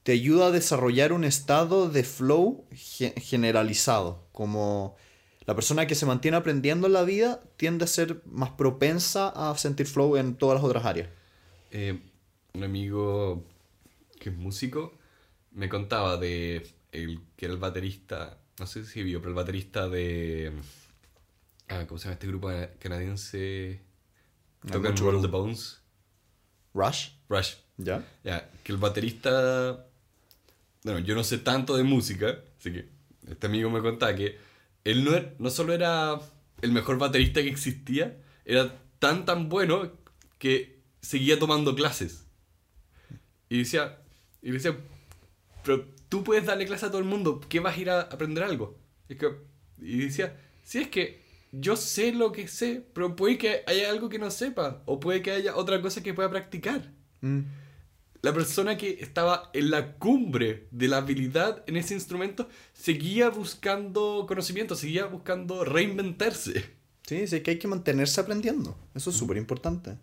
te 0.03 0.13
ayuda 0.13 0.47
a 0.47 0.51
desarrollar 0.51 1.13
un 1.13 1.25
estado 1.25 1.89
de 1.89 2.05
flow 2.05 2.65
ge- 2.73 3.15
generalizado. 3.21 4.25
Como 4.33 4.97
la 5.47 5.55
persona 5.55 5.87
que 5.87 5.95
se 5.95 6.07
mantiene 6.07 6.37
aprendiendo 6.37 6.87
en 6.87 6.93
la 6.93 7.05
vida 7.05 7.41
tiende 7.57 7.85
a 7.85 7.89
ser 7.89 8.23
más 8.25 8.51
propensa 8.51 9.29
a 9.29 9.57
sentir 9.57 9.87
flow 9.87 10.17
en 10.17 10.35
todas 10.35 10.57
las 10.57 10.65
otras 10.65 10.85
áreas. 10.85 11.09
Eh, 11.71 11.99
un 12.55 12.65
amigo 12.65 13.45
que 14.21 14.31
es 14.31 14.37
músico 14.37 14.95
me 15.53 15.69
contaba 15.69 16.17
de 16.17 16.67
el 16.93 17.21
que 17.37 17.47
el 17.47 17.57
baterista, 17.57 18.39
no 18.59 18.67
sé 18.67 18.85
si 18.85 19.03
vio, 19.03 19.21
pero 19.21 19.31
el 19.31 19.37
baterista 19.37 19.89
de 19.89 20.53
ah, 21.69 21.85
¿cómo 21.87 21.99
se 21.99 22.05
llama 22.05 22.15
este 22.15 22.27
grupo 22.27 22.51
canadiense? 22.79 23.81
Hay 24.65 24.71
Tocan 24.71 24.93
mucho 24.93 25.11
Roll 25.11 25.23
the. 25.23 25.29
Bones, 25.29 25.81
Rush, 26.75 27.09
Rush. 27.29 27.55
¿ya? 27.79 28.05
Ya, 28.25 28.51
que 28.63 28.73
el 28.73 28.79
baterista 28.79 29.87
bueno, 30.83 31.01
yo 31.01 31.15
no 31.15 31.25
sé 31.25 31.39
tanto 31.39 31.77
de 31.77 31.83
música, 31.83 32.39
así 32.59 32.73
que 32.73 32.89
este 33.29 33.47
amigo 33.47 33.71
me 33.71 33.81
contaba 33.81 34.15
que 34.15 34.39
él 34.85 35.05
no, 35.05 35.11
er- 35.13 35.35
no 35.39 35.51
solo 35.51 35.73
era 35.73 36.21
el 36.63 36.71
mejor 36.73 36.97
baterista 36.99 37.43
que 37.43 37.49
existía, 37.49 38.17
era 38.45 38.73
tan 39.01 39.25
tan 39.25 39.49
bueno 39.49 39.91
que 40.39 40.79
seguía 41.03 41.39
tomando 41.39 41.75
clases. 41.75 42.27
Y 43.49 43.59
decía, 43.59 43.99
y 44.43 44.53
decía, 44.53 44.77
pero 45.65 45.87
tú 46.09 46.23
puedes 46.23 46.47
darle 46.47 46.67
clase 46.67 46.87
a 46.87 46.89
todo 46.89 47.01
el 47.01 47.05
mundo, 47.05 47.41
¿qué 47.49 47.59
vas 47.61 47.77
a 47.77 47.81
ir 47.81 47.91
a 47.91 48.03
aprender 48.03 48.45
algo? 48.45 48.79
Es 49.09 49.19
que, 49.19 49.29
y 49.79 49.99
decía, 49.99 50.41
si 50.63 50.79
es 50.79 50.89
que 50.89 51.26
yo 51.61 51.77
sé 51.77 52.13
lo 52.13 52.33
que 52.33 52.49
sé, 52.49 52.85
pero 52.93 53.17
puede 53.17 53.39
que 53.39 53.63
haya 53.67 53.91
algo 53.91 54.09
que 54.09 54.19
no 54.19 54.31
sepa, 54.31 54.83
o 54.87 55.01
puede 55.01 55.23
que 55.23 55.31
haya 55.33 55.57
otra 55.57 55.81
cosa 55.83 56.03
que 56.03 56.15
pueda 56.15 56.31
practicar 56.31 56.93
Mm. 57.23 57.41
la 58.23 58.33
persona 58.35 58.77
que 58.77 58.99
estaba 59.01 59.51
en 59.55 59.71
la 59.71 59.95
cumbre 59.95 60.67
de 60.71 60.87
la 60.89 60.99
habilidad 60.99 61.65
en 61.67 61.77
ese 61.77 61.95
instrumento 61.95 62.49
seguía 62.75 63.31
buscando 63.31 64.27
conocimiento, 64.29 64.75
seguía 64.77 65.07
buscando 65.07 65.65
reinventarse. 65.65 66.65
Sí, 67.07 67.27
sí, 67.27 67.41
que 67.41 67.53
hay 67.53 67.59
que 67.59 67.69
mantenerse 67.69 68.21
aprendiendo. 68.21 68.77
Eso 68.95 69.11
es 69.11 69.17
súper 69.17 69.37
importante. 69.39 69.97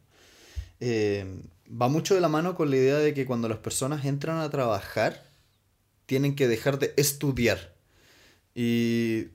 Eh, 0.79 1.25
va 1.69 1.87
mucho 1.87 2.15
de 2.15 2.21
la 2.21 2.29
mano 2.29 2.55
con 2.55 2.69
la 2.69 2.77
idea 2.77 2.97
de 2.97 3.13
que 3.13 3.25
cuando 3.25 3.47
las 3.47 3.59
personas 3.59 4.05
entran 4.05 4.39
a 4.39 4.49
trabajar, 4.49 5.23
tienen 6.05 6.35
que 6.35 6.47
dejar 6.47 6.79
de 6.79 6.93
estudiar. 6.97 7.73
Y 8.55 9.27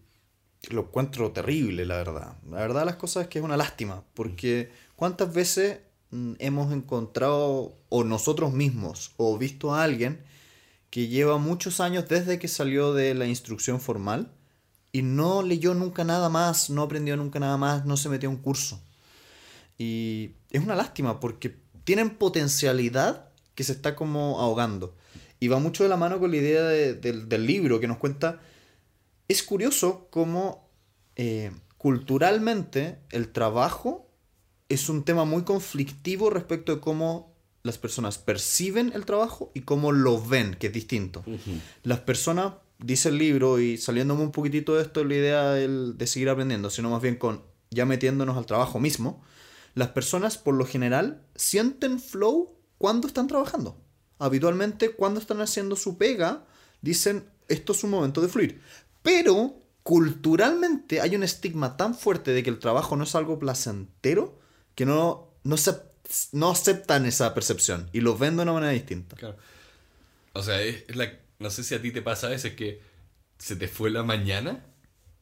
lo 0.71 0.83
encuentro 0.83 1.31
terrible, 1.33 1.87
la 1.87 1.97
verdad. 1.97 2.37
La 2.51 2.59
verdad 2.59 2.85
las 2.85 2.97
cosas 2.97 3.25
es 3.25 3.29
que 3.29 3.39
es 3.39 3.45
una 3.45 3.57
lástima, 3.57 4.03
porque 4.15 4.71
¿cuántas 4.97 5.33
veces 5.33 5.79
mm, 6.11 6.35
hemos 6.39 6.73
encontrado, 6.73 7.77
o 7.89 8.05
nosotros 8.05 8.53
mismos, 8.53 9.13
o 9.17 9.39
visto 9.39 9.75
a 9.75 9.83
alguien 9.83 10.21
que 10.91 11.09
lleva 11.09 11.39
muchos 11.39 11.81
años 11.81 12.09
desde 12.09 12.39
que 12.39 12.49
salió 12.49 12.95
de 12.95 13.15
la 13.15 13.27
instrucción 13.27 13.81
formal 13.81 14.33
y 14.91 15.03
no 15.03 15.43
leyó 15.43 15.75
nunca 15.75 16.03
nada 16.05 16.29
más, 16.29 16.71
no 16.71 16.83
aprendió 16.83 17.17
nunca 17.17 17.39
nada 17.39 17.57
más, 17.57 17.85
no 17.85 17.97
se 17.97 18.09
metió 18.09 18.29
a 18.29 18.33
un 18.33 18.39
curso? 18.39 18.81
Y 19.77 20.33
es 20.51 20.63
una 20.63 20.75
lástima 20.75 21.21
porque 21.21 21.57
tienen 21.85 22.11
potencialidad 22.11 23.29
que 23.55 23.65
se 23.65 23.73
está 23.73 23.95
como 23.95 24.41
ahogando. 24.41 24.95
Y 25.41 25.49
va 25.49 25.59
mucho 25.59 25.83
de 25.85 25.89
la 25.89 25.97
mano 25.97 26.19
con 26.19 26.31
la 26.31 26.37
idea 26.37 26.63
de- 26.65 26.95
del- 26.95 27.29
del 27.29 27.47
libro 27.47 27.79
que 27.81 27.87
nos 27.87 27.99
cuenta. 27.99 28.41
Es 29.29 29.43
curioso 29.43 30.09
cómo 30.11 30.71
eh, 31.17 31.51
culturalmente 31.77 32.99
el 33.11 33.29
trabajo 33.31 34.11
es 34.69 34.89
un 34.89 35.05
tema 35.05 35.25
muy 35.25 35.43
conflictivo 35.43 36.31
respecto 36.31 36.75
de 36.75 36.81
cómo 36.81 37.35
las 37.63 37.77
personas 37.79 38.19
perciben 38.19 38.93
el 38.95 39.05
trabajo 39.05 39.51
y 39.55 39.61
cómo 39.63 39.93
lo 39.93 40.23
ven, 40.23 40.55
que 40.55 40.69
es 40.69 40.73
distinto. 40.73 41.23
Las 41.83 42.01
personas, 42.01 42.55
dice 42.79 43.11
el 43.11 43.19
libro, 43.19 43.59
y 43.61 43.77
saliéndome 43.77 44.23
un 44.23 44.33
poquitito 44.33 44.77
de 44.77 44.83
esto, 44.83 45.05
la 45.05 45.15
idea 45.15 45.51
del- 45.53 45.99
de 45.99 46.07
seguir 46.07 46.29
aprendiendo, 46.31 46.71
sino 46.71 46.89
más 46.91 47.03
bien 47.03 47.17
con 47.17 47.43
ya 47.71 47.85
metiéndonos 47.85 48.37
al 48.39 48.47
trabajo 48.47 48.79
mismo, 48.81 49.23
las 49.75 49.89
personas 49.89 50.39
por 50.39 50.55
lo 50.55 50.65
general 50.65 51.23
sienten 51.35 52.01
flow 52.01 52.57
cuando 52.79 53.07
están 53.09 53.27
trabajando. 53.27 53.77
Habitualmente 54.19 54.91
cuando 54.93 55.21
están 55.21 55.41
haciendo 55.43 55.77
su 55.77 55.99
pega, 55.99 56.47
dicen, 56.81 57.29
esto 57.49 57.73
es 57.73 57.85
un 57.85 57.91
momento 57.91 58.21
de 58.23 58.29
fluir. 58.29 58.61
Pero 59.09 59.63
culturalmente 59.83 61.01
hay 61.01 61.17
un 61.17 61.23
estigma 61.23 61.77
tan 61.79 61.95
fuerte 61.95 62.33
de 62.33 62.43
que 62.43 62.51
el 62.51 62.59
trabajo 62.59 62.95
no 62.95 63.05
es 63.05 63.15
algo 63.15 63.39
placentero 63.39 64.39
que 64.75 64.85
no, 64.85 65.29
no, 65.45 65.57
se, 65.57 65.73
no 66.33 66.51
aceptan 66.51 67.07
esa 67.07 67.33
percepción 67.33 67.89
y 67.95 68.01
lo 68.01 68.19
ven 68.19 68.37
de 68.37 68.43
una 68.43 68.53
manera 68.53 68.73
distinta. 68.73 69.17
Claro. 69.17 69.37
O 70.35 70.43
sea, 70.43 70.61
es, 70.61 70.85
es 70.89 70.95
la, 70.97 71.11
no 71.39 71.49
sé 71.51 71.65
si 71.65 71.75
a 71.75 71.81
ti 71.81 71.91
te 71.91 72.03
pasa 72.03 72.27
a 72.27 72.31
veces 72.31 72.53
que 72.55 72.83
se 73.39 73.57
te 73.57 73.67
fue 73.67 73.89
la 73.91 74.03
mañana. 74.03 74.63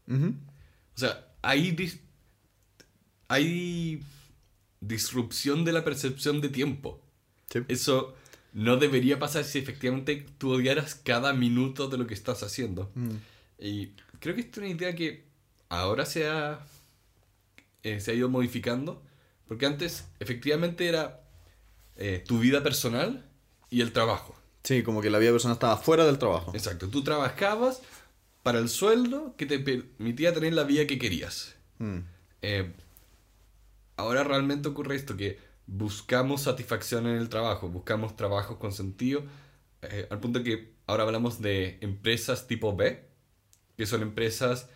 Ujú. 0.08 0.34
O 0.96 0.98
sea, 0.98 1.24
hay, 1.42 1.70
dis- 1.76 2.00
hay 3.28 4.02
disrupción 4.80 5.64
de 5.64 5.72
la 5.72 5.84
percepción 5.84 6.40
de 6.40 6.48
tiempo. 6.48 7.00
Sí. 7.52 7.60
Eso 7.68 8.14
no 8.52 8.78
debería 8.78 9.18
pasar 9.18 9.44
si 9.44 9.58
efectivamente 9.58 10.26
tú 10.38 10.54
odiaras 10.54 10.94
cada 10.96 11.32
minuto 11.32 11.88
de 11.88 11.98
lo 11.98 12.06
que 12.06 12.14
estás 12.14 12.42
haciendo. 12.42 12.90
Mm. 12.94 13.10
Y 13.58 13.88
creo 14.20 14.34
que 14.34 14.42
es 14.42 14.58
una 14.58 14.68
idea 14.68 14.94
que 14.94 15.24
ahora 15.68 16.04
se 16.04 16.28
ha, 16.28 16.60
eh, 17.82 18.00
se 18.00 18.10
ha 18.10 18.14
ido 18.14 18.28
modificando. 18.28 19.02
Porque 19.48 19.66
antes 19.66 20.04
efectivamente 20.18 20.88
era 20.88 21.20
eh, 21.96 22.22
tu 22.26 22.38
vida 22.38 22.62
personal 22.62 23.24
y 23.70 23.80
el 23.80 23.92
trabajo. 23.92 24.36
Sí, 24.64 24.82
como 24.82 25.00
que 25.00 25.10
la 25.10 25.18
vida 25.18 25.30
personal 25.30 25.54
estaba 25.54 25.76
fuera 25.76 26.04
del 26.04 26.18
trabajo. 26.18 26.52
Exacto, 26.54 26.88
tú 26.88 27.04
trabajabas 27.04 27.82
para 28.42 28.58
el 28.58 28.68
sueldo 28.68 29.34
que 29.36 29.46
te 29.46 29.58
permitía 29.58 30.34
tener 30.34 30.52
la 30.54 30.64
vida 30.64 30.86
que 30.86 30.98
querías. 30.98 31.54
Mm. 31.78 31.98
Eh, 32.42 32.72
ahora 33.96 34.24
realmente 34.24 34.68
ocurre 34.68 34.96
esto, 34.96 35.16
que 35.16 35.38
buscamos 35.66 36.42
satisfacción 36.42 37.06
en 37.06 37.16
el 37.16 37.28
trabajo, 37.28 37.68
buscamos 37.68 38.16
trabajos 38.16 38.58
con 38.58 38.72
sentido, 38.72 39.24
eh, 39.82 40.06
al 40.10 40.20
punto 40.20 40.42
que 40.42 40.74
ahora 40.86 41.04
hablamos 41.04 41.40
de 41.40 41.78
empresas 41.80 42.46
tipo 42.46 42.74
B, 42.74 43.04
que 43.76 43.86
son 43.86 44.02
empresas 44.02 44.68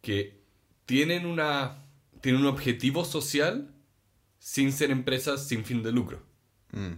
que 0.00 0.40
tienen, 0.86 1.26
una, 1.26 1.78
tienen 2.20 2.40
un 2.40 2.46
objetivo 2.48 3.04
social 3.04 3.70
sin 4.38 4.72
ser 4.72 4.90
empresas 4.90 5.46
sin 5.46 5.64
fin 5.64 5.82
de 5.82 5.92
lucro. 5.92 6.22
Mm. 6.72 6.92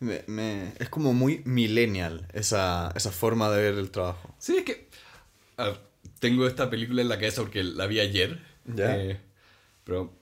Me- 0.00 0.24
me- 0.26 0.72
es 0.78 0.88
como 0.88 1.12
muy 1.12 1.42
millennial 1.44 2.26
esa, 2.32 2.90
esa 2.96 3.10
forma 3.12 3.50
de 3.50 3.62
ver 3.62 3.74
el 3.78 3.90
trabajo. 3.90 4.34
Sí, 4.38 4.56
es 4.58 4.64
que 4.64 4.88
tengo 6.20 6.46
esta 6.46 6.70
película 6.70 7.02
en 7.02 7.08
la 7.08 7.16
cabeza 7.16 7.42
porque 7.42 7.62
la 7.62 7.86
vi 7.86 8.00
ayer. 8.00 8.40
Ya. 8.64 8.96
eh, 8.96 9.20
pero... 9.84 10.12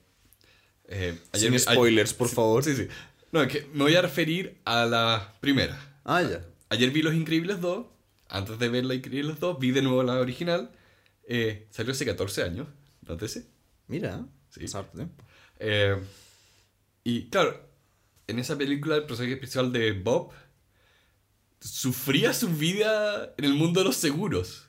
eh, 0.89 1.17
Sin 1.33 1.57
spoilers, 1.59 2.13
por 2.13 2.27
sí, 2.29 2.35
favor. 2.35 2.63
Sí, 2.63 2.75
sí. 2.75 2.87
No, 3.31 3.41
es 3.41 3.51
que 3.51 3.67
me 3.73 3.83
voy 3.83 3.95
a 3.95 4.01
referir 4.01 4.57
a 4.65 4.85
la 4.85 5.33
primera. 5.39 5.99
Ah, 6.03 6.21
ya. 6.21 6.43
Ayer 6.69 6.91
vi 6.91 7.01
Los 7.01 7.13
Increíbles 7.13 7.61
2. 7.61 7.85
Antes 8.29 8.59
de 8.59 8.69
ver 8.69 8.85
Los 8.85 8.95
Increíbles 8.97 9.39
2, 9.39 9.59
vi 9.59 9.71
de 9.71 9.81
nuevo 9.81 10.03
la 10.03 10.15
original. 10.19 10.71
Eh, 11.27 11.67
salió 11.69 11.91
hace 11.93 12.05
14 12.05 12.43
años, 12.43 12.67
nótese. 13.01 13.47
Mira, 13.87 14.25
Sí. 14.49 14.65
harto 14.73 14.91
tiempo. 14.97 15.23
Eh, 15.59 15.97
y 17.03 17.29
claro, 17.29 17.59
en 18.27 18.39
esa 18.39 18.57
película 18.57 18.95
el 18.97 19.05
personaje 19.05 19.33
especial 19.35 19.71
de 19.71 19.91
Bob 19.93 20.31
sufría 21.59 22.33
su 22.33 22.49
vida 22.49 23.33
en 23.37 23.45
el 23.45 23.53
mundo 23.53 23.79
de 23.81 23.85
los 23.85 23.95
seguros 23.95 24.67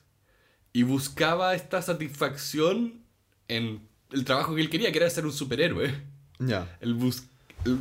y 0.73 0.83
buscaba 0.83 1.53
esta 1.55 1.81
satisfacción 1.81 3.03
en 3.47 3.87
el 4.11 4.25
trabajo 4.25 4.55
que 4.55 4.61
él 4.61 4.69
quería, 4.69 4.91
que 4.91 4.97
era 4.99 5.09
ser 5.09 5.25
un 5.25 5.33
superhéroe. 5.33 5.93
Ya. 6.39 6.77
Él, 6.81 6.93
bus- 6.93 7.23
él, 7.65 7.79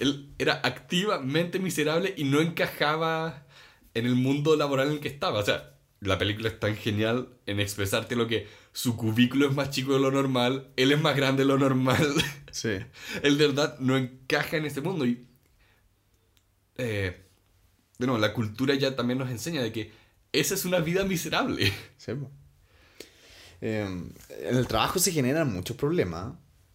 él 0.00 0.28
era 0.38 0.60
activamente 0.64 1.58
miserable 1.58 2.14
y 2.16 2.24
no 2.24 2.40
encajaba 2.40 3.43
en 3.94 4.06
el 4.06 4.14
mundo 4.14 4.56
laboral 4.56 4.88
en 4.88 4.94
el 4.94 5.00
que 5.00 5.08
estaba. 5.08 5.40
O 5.40 5.44
sea, 5.44 5.74
la 6.00 6.18
película 6.18 6.48
es 6.48 6.60
tan 6.60 6.76
genial 6.76 7.28
en 7.46 7.60
expresarte 7.60 8.16
lo 8.16 8.26
que 8.26 8.46
su 8.72 8.96
cubículo 8.96 9.48
es 9.48 9.54
más 9.54 9.70
chico 9.70 9.94
de 9.94 10.00
lo 10.00 10.10
normal, 10.10 10.68
él 10.76 10.92
es 10.92 11.00
más 11.00 11.16
grande 11.16 11.42
de 11.42 11.48
lo 11.48 11.58
normal. 11.58 12.06
Sí. 12.54 12.68
él 13.24 13.36
de 13.36 13.48
verdad 13.48 13.80
no 13.80 13.96
encaja 13.96 14.56
en 14.56 14.64
ese 14.64 14.80
mundo. 14.80 15.04
Y, 15.04 15.26
eh, 16.76 17.26
de 17.98 18.06
nuevo, 18.06 18.20
la 18.20 18.32
cultura 18.32 18.76
ya 18.76 18.94
también 18.94 19.18
nos 19.18 19.28
enseña 19.28 19.60
de 19.60 19.72
que 19.72 19.90
esa 20.30 20.54
es 20.54 20.64
una 20.64 20.78
vida 20.78 21.02
miserable. 21.02 21.72
Sí. 21.96 22.12
Eh, 23.60 23.80
en 23.82 24.56
el 24.56 24.68
trabajo 24.68 25.00
se 25.00 25.10
generan 25.10 25.52
muchos 25.52 25.76
problemas. 25.76 26.34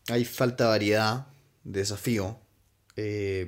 Hay 0.09 0.25
falta 0.25 0.65
de 0.65 0.69
variedad, 0.71 1.27
desafío, 1.63 2.41
eh, 2.97 3.47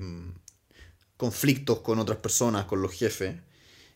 conflictos 1.18 1.80
con 1.82 2.00
otras 2.00 2.20
personas, 2.20 2.64
con 2.64 2.82
los 2.82 2.94
jefes. 2.94 3.36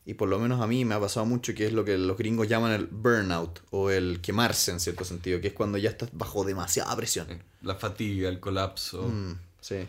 Y 0.06 0.14
por 0.14 0.30
lo 0.30 0.38
menos 0.38 0.62
a 0.62 0.68
mí 0.68 0.86
me 0.86 0.94
ha 0.94 1.00
pasado 1.00 1.26
mucho 1.26 1.56
que 1.56 1.66
es 1.66 1.74
lo 1.74 1.84
que 1.84 1.98
los 1.98 2.16
gringos 2.16 2.48
llaman 2.48 2.72
el 2.72 2.86
burnout 2.86 3.62
o 3.72 3.90
el 3.90 4.22
quemarse 4.22 4.72
en 4.72 4.80
cierto 4.80 5.04
sentido, 5.04 5.42
que 5.42 5.48
es 5.48 5.54
cuando 5.54 5.80
ya 5.80 5.90
estás 5.90 6.10
bajo 6.14 6.44
demasiada 6.44 6.96
presión. 6.96 7.28
La 7.64 7.76
fatiga, 7.76 8.30
el 8.30 8.40
colapso. 8.40 9.02
Mm, 9.08 9.40
sí. 9.62 9.88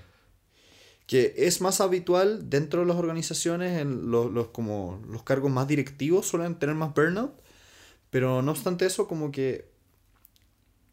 Que 1.06 1.34
es 1.36 1.60
más 1.60 1.82
habitual 1.82 2.48
dentro 2.48 2.80
de 2.80 2.86
las 2.86 2.96
organizaciones, 2.96 3.78
en 3.78 4.10
los, 4.10 4.32
los, 4.32 4.48
como 4.48 5.02
los 5.06 5.22
cargos 5.22 5.50
más 5.50 5.68
directivos 5.68 6.26
suelen 6.26 6.54
tener 6.58 6.74
más 6.74 6.94
burnout, 6.94 7.32
pero 8.08 8.40
no 8.40 8.52
obstante 8.52 8.86
eso, 8.86 9.06
como 9.06 9.30
que 9.30 9.68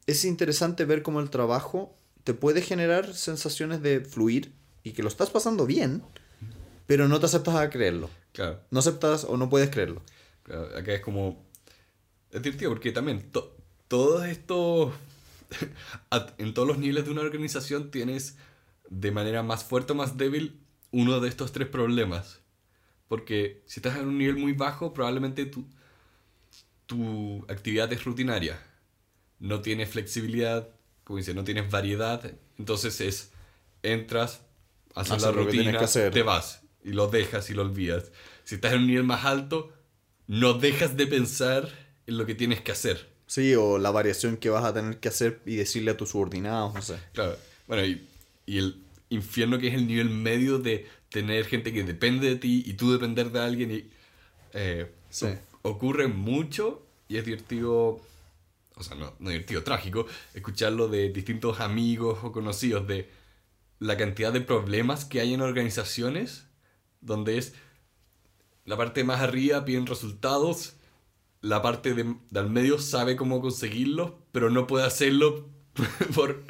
es 0.05 0.25
interesante 0.25 0.83
ver 0.83 1.01
cómo 1.01 1.21
el 1.21 1.29
trabajo 1.29 1.95
te 2.23 2.33
puede 2.33 2.61
generar 2.61 3.13
sensaciones 3.13 3.81
de 3.81 4.01
fluir 4.01 4.51
y 4.83 4.91
que 4.91 5.01
lo 5.01 5.07
estás 5.07 5.29
pasando 5.29 5.65
bien, 5.65 6.03
pero 6.87 7.07
no 7.07 7.19
te 7.21 7.25
aceptas 7.25 7.55
a 7.55 7.69
creerlo. 7.69 8.09
Claro. 8.33 8.59
No 8.71 8.79
aceptas 8.79 9.23
o 9.23 9.37
no 9.37 9.49
puedes 9.49 9.69
creerlo. 9.69 10.01
Claro, 10.43 10.75
Acá 10.77 10.93
es 10.93 11.01
como. 11.01 11.45
Es 12.31 12.41
divertido 12.41 12.71
porque 12.71 12.91
también 12.91 13.31
to- 13.31 13.55
todos 13.87 14.25
estos. 14.25 14.93
en 16.39 16.53
todos 16.53 16.67
los 16.67 16.77
niveles 16.79 17.05
de 17.05 17.11
una 17.11 17.21
organización 17.21 17.91
tienes 17.91 18.37
de 18.89 19.11
manera 19.11 19.43
más 19.43 19.63
fuerte 19.63 19.93
o 19.93 19.95
más 19.95 20.17
débil 20.17 20.59
uno 20.91 21.19
de 21.19 21.29
estos 21.29 21.51
tres 21.51 21.67
problemas. 21.67 22.41
Porque 23.07 23.61
si 23.67 23.79
estás 23.79 23.97
en 23.97 24.07
un 24.07 24.17
nivel 24.17 24.37
muy 24.37 24.53
bajo, 24.53 24.93
probablemente 24.93 25.45
tu, 25.45 25.67
tu 26.85 27.45
actividad 27.49 27.91
es 27.93 28.03
rutinaria. 28.03 28.59
No 29.39 29.61
tienes 29.61 29.89
flexibilidad, 29.89 30.69
como 31.03 31.17
dice, 31.17 31.33
no 31.33 31.43
tienes 31.43 31.69
variedad. 31.69 32.33
Entonces 32.57 32.99
es. 33.01 33.31
Entras, 33.83 34.41
haces 34.95 35.11
Haces 35.13 35.23
la 35.23 35.33
que 35.33 35.43
rutina, 35.43 35.71
que 35.77 35.83
hacer. 35.85 36.13
te 36.13 36.23
vas 36.23 36.62
y 36.83 36.91
lo 36.91 37.07
dejas 37.07 37.49
y 37.49 37.53
lo 37.53 37.61
olvidas. 37.63 38.11
Si 38.43 38.55
estás 38.55 38.73
en 38.73 38.79
un 38.81 38.87
nivel 38.87 39.03
más 39.03 39.25
alto, 39.25 39.71
no 40.27 40.53
dejas 40.53 40.97
de 40.97 41.07
pensar 41.07 41.69
en 42.07 42.17
lo 42.17 42.25
que 42.25 42.35
tienes 42.35 42.61
que 42.61 42.71
hacer. 42.71 43.09
Sí, 43.27 43.55
o 43.55 43.77
la 43.77 43.91
variación 43.91 44.37
que 44.37 44.49
vas 44.49 44.65
a 44.65 44.73
tener 44.73 44.99
que 44.99 45.09
hacer 45.09 45.41
y 45.45 45.55
decirle 45.55 45.91
a 45.91 45.97
tus 45.97 46.09
subordinados, 46.09 46.73
no 46.73 46.81
sé. 46.81 46.97
Claro. 47.13 47.37
Bueno, 47.67 47.85
y, 47.85 48.07
y 48.45 48.57
el 48.57 48.83
infierno 49.09 49.57
que 49.59 49.69
es 49.69 49.73
el 49.75 49.87
nivel 49.87 50.09
medio 50.09 50.59
de 50.59 50.87
tener 51.09 51.45
gente 51.45 51.71
que 51.71 51.83
depende 51.83 52.27
de 52.27 52.35
ti 52.35 52.63
y 52.65 52.73
tú 52.73 52.91
depender 52.91 53.31
de 53.31 53.39
alguien. 53.39 53.71
Y, 53.71 53.89
eh, 54.53 54.91
Sí. 55.09 55.27
Ocurre 55.61 56.07
mucho 56.07 56.83
y 57.07 57.17
es 57.17 57.25
divertido, 57.25 58.01
o 58.75 58.83
sea, 58.83 58.97
no, 58.97 59.13
no 59.19 59.29
divertido, 59.29 59.63
trágico, 59.63 60.07
escucharlo 60.33 60.87
de 60.87 61.09
distintos 61.09 61.59
amigos 61.59 62.19
o 62.23 62.31
conocidos 62.31 62.87
de 62.87 63.09
la 63.79 63.95
cantidad 63.95 64.33
de 64.33 64.41
problemas 64.41 65.05
que 65.05 65.21
hay 65.21 65.35
en 65.35 65.41
organizaciones 65.41 66.47
donde 67.03 67.37
es 67.37 67.53
la 68.65 68.77
parte 68.77 69.03
más 69.03 69.21
arriba 69.21 69.65
piden 69.65 69.85
resultados, 69.85 70.75
la 71.41 71.61
parte 71.61 71.93
de, 71.93 72.15
de 72.29 72.39
al 72.39 72.49
medio 72.49 72.79
sabe 72.79 73.15
cómo 73.15 73.41
conseguirlos, 73.41 74.13
pero 74.31 74.49
no 74.49 74.67
puede 74.67 74.85
hacerlo 74.85 75.49
por 76.15 76.43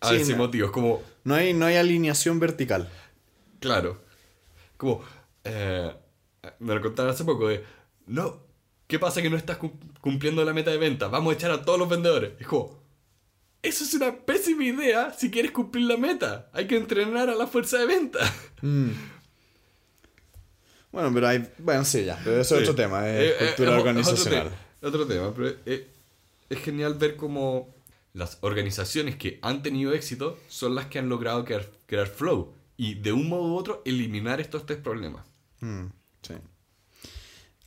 a 0.00 0.10
Sí, 0.10 0.16
ese 0.16 0.32
no. 0.32 0.38
motivo. 0.38 0.66
Es 0.66 0.72
como, 0.72 1.02
No 1.24 1.34
hay, 1.34 1.54
no 1.54 1.66
hay 1.66 1.76
alineación 1.76 2.38
vertical. 2.38 2.88
claro, 3.60 4.00
como, 4.76 5.02
eh, 5.44 5.92
me 6.60 6.74
lo 6.74 6.80
contaron 6.80 7.10
hace 7.10 7.24
poco 7.24 7.48
de, 7.48 7.64
no, 8.06 8.40
¿qué 8.86 8.98
pasa 9.00 9.20
que 9.22 9.28
no 9.30 9.36
estás 9.36 9.56
cum- 9.58 9.72
cumpliendo 10.00 10.44
la 10.44 10.52
meta 10.52 10.70
de 10.70 10.78
venta? 10.78 11.08
Vamos 11.08 11.32
a 11.32 11.36
echar 11.36 11.50
a 11.50 11.62
todos 11.62 11.78
los 11.80 11.88
vendedores. 11.88 12.32
Es 12.38 12.46
como, 12.46 12.77
eso 13.62 13.84
es 13.84 13.94
una 13.94 14.14
pésima 14.16 14.64
idea 14.64 15.12
si 15.12 15.30
quieres 15.30 15.50
cumplir 15.52 15.86
la 15.86 15.96
meta. 15.96 16.48
Hay 16.52 16.66
que 16.66 16.76
entrenar 16.76 17.28
a 17.28 17.34
la 17.34 17.46
fuerza 17.46 17.78
de 17.78 17.86
venta. 17.86 18.18
Mm. 18.62 18.90
Bueno, 20.92 21.10
pero 21.12 21.28
hay. 21.28 21.46
Bueno, 21.58 21.84
sí, 21.84 22.04
ya. 22.04 22.18
Pero 22.24 22.40
eso 22.40 22.56
es 22.56 22.62
otro 22.62 22.74
tema. 22.74 23.08
Es 23.08 23.30
Eh, 23.32 23.36
eh, 23.40 23.46
cultura 23.56 23.76
organizacional. 23.78 24.46
Otro, 24.46 24.54
te- 24.80 24.86
otro 24.86 25.06
tema, 25.06 25.34
pero 25.34 25.56
eh, 25.66 25.90
es 26.48 26.58
genial 26.60 26.94
ver 26.94 27.16
cómo 27.16 27.74
las 28.14 28.38
organizaciones 28.40 29.16
que 29.16 29.38
han 29.42 29.62
tenido 29.62 29.92
éxito 29.92 30.38
son 30.48 30.74
las 30.74 30.86
que 30.86 30.98
han 30.98 31.08
logrado 31.08 31.44
crear, 31.44 31.66
crear 31.86 32.06
flow 32.06 32.54
y 32.76 32.94
de 32.94 33.12
un 33.12 33.28
modo 33.28 33.42
u 33.52 33.56
otro 33.56 33.82
eliminar 33.84 34.40
estos 34.40 34.64
tres 34.66 34.78
problemas. 34.78 35.24
Mm, 35.60 35.86
sí. 36.22 36.34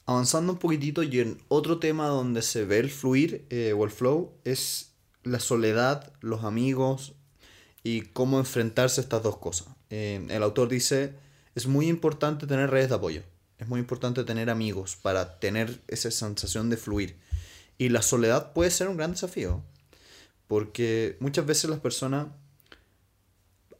Avanzando 0.06 0.54
un 0.54 0.60
poquitito 0.60 1.04
y 1.04 1.20
en 1.20 1.38
otro 1.48 1.78
tema 1.80 2.08
donde 2.08 2.42
se 2.42 2.66
ve 2.66 2.80
el 2.80 2.89
fluir 2.89 3.46
eh, 3.50 3.74
o 3.78 3.86
el 3.86 3.92
flow 3.92 4.34
es 4.44 4.91
la 5.24 5.39
soledad, 5.39 6.11
los 6.22 6.43
amigos 6.43 7.13
y 7.84 8.01
cómo 8.01 8.39
enfrentarse 8.39 9.01
a 9.01 9.03
estas 9.03 9.24
dos 9.24 9.38
cosas. 9.38 9.67
Eh, 9.89 10.26
el 10.30 10.43
autor 10.43 10.69
dice, 10.69 11.15
es 11.55 11.67
muy 11.67 11.88
importante 11.88 12.47
tener 12.47 12.69
redes 12.69 12.89
de 12.89 12.95
apoyo, 12.95 13.24
es 13.57 13.67
muy 13.67 13.80
importante 13.80 14.24
tener 14.24 14.49
amigos 14.49 14.95
para 14.95 15.39
tener 15.39 15.82
esa 15.88 16.11
sensación 16.11 16.69
de 16.69 16.78
fluir. 16.78 17.17
Y 17.78 17.89
la 17.89 18.01
soledad 18.01 18.53
puede 18.53 18.72
ser 18.72 18.88
un 18.88 18.97
gran 18.97 19.11
desafío, 19.11 19.63
porque 20.47 21.17
muchas 21.19 21.45
veces 21.45 21.69
las 21.69 21.80
personas 21.80 22.28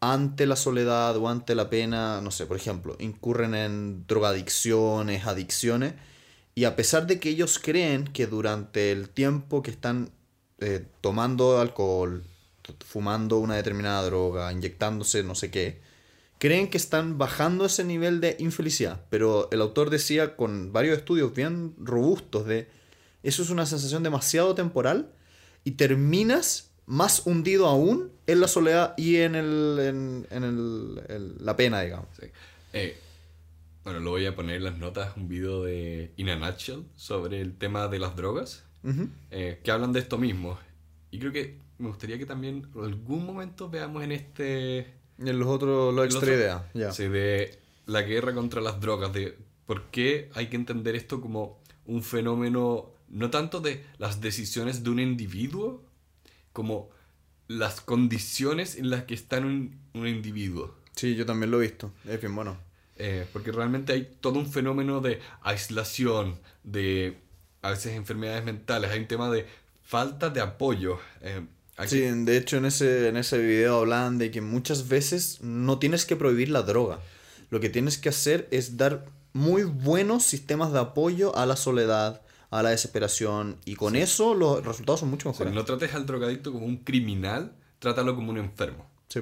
ante 0.02 0.48
la 0.48 0.56
soledad 0.56 1.16
o 1.18 1.30
ante 1.30 1.54
la 1.54 1.70
pena, 1.70 2.22
no 2.22 2.32
sé, 2.32 2.48
por 2.48 2.58
ejemplo, 2.58 2.98
incurren 3.00 3.54
en 3.54 4.08
drogadicciones, 4.08 5.28
adicciones, 5.28 5.94
y 6.56 6.66
a 6.66 6.76
pesar 6.76 7.06
de 7.06 7.20
que 7.20 7.30
ellos 7.30 7.60
creen 7.60 8.06
que 8.06 8.26
durante 8.26 8.92
el 8.92 9.10
tiempo 9.10 9.62
que 9.62 9.72
están 9.72 10.12
eh, 10.62 10.86
tomando 11.02 11.60
alcohol, 11.60 12.24
fumando 12.86 13.38
una 13.40 13.56
determinada 13.56 14.04
droga, 14.06 14.52
inyectándose 14.52 15.24
no 15.24 15.36
sé 15.36 15.52
qué, 15.52 15.82
creen 16.38 16.70
que 16.70 16.78
están 16.78 17.18
bajando 17.18 17.66
ese 17.66 17.84
nivel 17.84 18.22
de 18.22 18.36
infelicidad. 18.40 19.02
Pero 19.10 19.50
el 19.52 19.62
autor 19.62 19.90
decía 19.90 20.36
con 20.36 20.72
varios 20.72 20.98
estudios 20.98 21.34
bien 21.34 21.76
robustos 21.80 22.46
de 22.46 22.68
eso 23.24 23.44
es 23.44 23.50
una 23.52 23.66
sensación 23.68 24.02
demasiado 24.02 24.56
temporal 24.56 25.12
y 25.64 25.72
terminas 25.72 26.72
más 26.88 27.22
hundido 27.28 27.68
aún 27.68 28.12
en 28.26 28.42
la 28.42 28.48
soledad 28.48 28.96
y 28.98 29.18
en, 29.18 29.36
el, 29.36 29.78
en, 29.80 30.28
en 30.32 30.44
el- 30.44 31.02
el- 31.08 31.36
la 31.46 31.56
pena, 31.56 31.82
digamos. 31.82 32.08
Sí. 32.20 32.28
Eh, 32.74 32.98
bueno, 33.84 34.00
lo 34.00 34.10
voy 34.12 34.26
a 34.26 34.36
poner 34.36 34.56
en 34.58 34.64
las 34.64 34.78
notas, 34.80 35.16
un 35.18 35.28
video 35.28 35.64
de 35.64 36.12
In 36.18 36.30
a 36.30 36.36
Nutshell 36.36 36.84
sobre 36.96 37.42
el 37.42 37.56
tema 37.58 37.88
de 37.88 38.00
las 38.00 38.16
drogas, 38.16 38.64
Ujú. 38.84 39.10
eh, 39.32 39.60
que 39.64 39.72
hablan 39.72 39.94
de 39.94 40.00
esto 40.00 40.18
mismo. 40.18 40.58
Y 41.12 41.20
creo 41.20 41.32
que 41.32 41.58
me 41.78 41.88
gustaría 41.88 42.18
que 42.18 42.26
también 42.26 42.68
en 42.76 42.84
algún 42.84 43.26
momento 43.26 43.70
veamos 43.70 44.04
en 44.04 44.12
este... 44.12 44.80
En 45.18 45.38
los 45.40 45.48
otros, 45.48 45.94
la 45.94 46.04
extra 46.06 46.20
otro- 46.22 46.34
idea. 46.34 46.70
Ya. 46.74 46.92
Sí, 46.92 47.08
de 47.08 47.60
la 47.86 48.02
guerra 48.02 48.34
contra 48.34 48.60
las 48.62 48.80
drogas, 48.80 49.14
de 49.14 49.38
por 49.66 49.86
qué 49.92 50.30
hay 50.34 50.48
que 50.48 50.56
entender 50.56 50.96
esto 50.96 51.22
como 51.22 51.60
un 51.86 52.02
fenómeno, 52.04 52.90
no 53.10 53.30
tanto 53.30 53.60
de 53.62 53.86
las 53.98 54.22
decisiones 54.22 54.84
de 54.84 54.90
un 54.90 55.00
individuo, 55.00 55.84
como 56.54 56.90
las 57.48 57.82
condiciones 57.82 58.78
en 58.78 58.90
las 58.90 59.04
que 59.04 59.14
está 59.14 59.38
un, 59.40 59.80
un 59.94 60.08
individuo. 60.08 60.76
Sí, 60.96 61.16
yo 61.16 61.26
también 61.26 61.52
lo 61.52 61.58
he 61.60 61.68
visto. 61.68 61.92
Es 62.08 62.20
bien 62.20 62.34
bueno. 62.36 62.58
Eh, 62.98 63.26
porque 63.34 63.52
realmente 63.52 63.94
hay 63.94 64.10
todo 64.22 64.40
un 64.40 64.48
fenómeno 64.48 65.02
de 65.02 65.20
aislación, 65.42 66.36
de 66.64 67.18
a 67.62 67.72
veces 67.72 67.96
enfermedades 67.96 68.44
mentales, 68.44 68.92
hay 68.92 69.00
un 69.00 69.08
tema 69.08 69.30
de 69.30 69.46
falta 69.84 70.30
de 70.30 70.42
apoyo. 70.42 71.00
Eh, 71.22 71.46
Sí, 71.88 72.00
de 72.00 72.38
hecho 72.38 72.58
en 72.58 72.66
ese, 72.66 73.08
en 73.08 73.18
ese 73.18 73.38
video 73.40 73.80
hablan 73.80 74.18
de 74.18 74.30
que 74.30 74.42
muchas 74.42 74.88
veces 74.88 75.40
no 75.42 75.80
tienes 75.80 76.06
que 76.06 76.16
prohibir 76.16 76.50
la 76.50 76.62
droga. 76.62 77.00
Lo 77.50 77.60
que 77.60 77.70
tienes 77.70 77.98
que 77.98 78.10
hacer 78.10 78.48
es 78.52 78.78
dar 78.78 79.06
muy 79.34 79.64
buenos 79.64 80.24
sistemas 80.24 80.74
de 80.74 80.80
apoyo 80.80 81.36
a 81.36 81.46
la 81.46 81.56
soledad, 81.56 82.22
a 82.50 82.62
la 82.62 82.70
desesperación, 82.70 83.58
y 83.66 83.76
con 83.76 83.96
eso 83.96 84.34
los 84.34 84.64
resultados 84.64 85.00
son 85.00 85.10
mucho 85.10 85.30
o 85.30 85.34
sea, 85.34 85.46
mejores. 85.46 85.56
no 85.56 85.66
trates 85.66 85.96
al 85.96 86.06
drogadicto 86.06 86.52
como 86.52 86.66
un 86.66 86.78
criminal, 86.78 87.54
trátalo 87.80 88.16
como 88.16 88.32
un 88.32 88.38
enfermo. 88.38 88.90
Sí. 89.08 89.22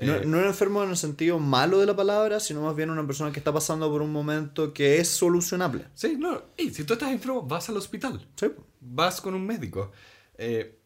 No, 0.00 0.14
Eh, 0.16 0.22
no 0.26 0.38
un 0.38 0.44
enfermo 0.44 0.82
en 0.84 0.90
el 0.90 0.96
sentido 0.96 1.38
malo 1.38 1.78
de 1.80 1.86
la 1.86 1.96
palabra, 1.96 2.38
sino 2.40 2.60
más 2.62 2.76
bien 2.76 2.90
una 2.90 3.06
persona 3.06 3.32
que 3.32 3.38
está 3.40 3.52
pasando 3.52 3.90
por 3.90 4.02
un 4.02 4.12
momento 4.12 4.72
que 4.74 4.98
es 4.98 5.08
solucionable. 5.08 5.86
Sí, 5.94 6.16
no, 6.18 6.42
y 6.56 6.70
si 6.70 6.84
tú 6.84 6.92
estás 6.94 7.10
enfermo, 7.12 7.42
vas 7.42 7.68
al 7.70 7.76
hospital. 7.78 8.26
Sí. 8.36 8.46
vas 8.80 9.20
con 9.20 9.34
un 9.34 9.44
médico. 9.46 9.90
Eh, 10.38 10.78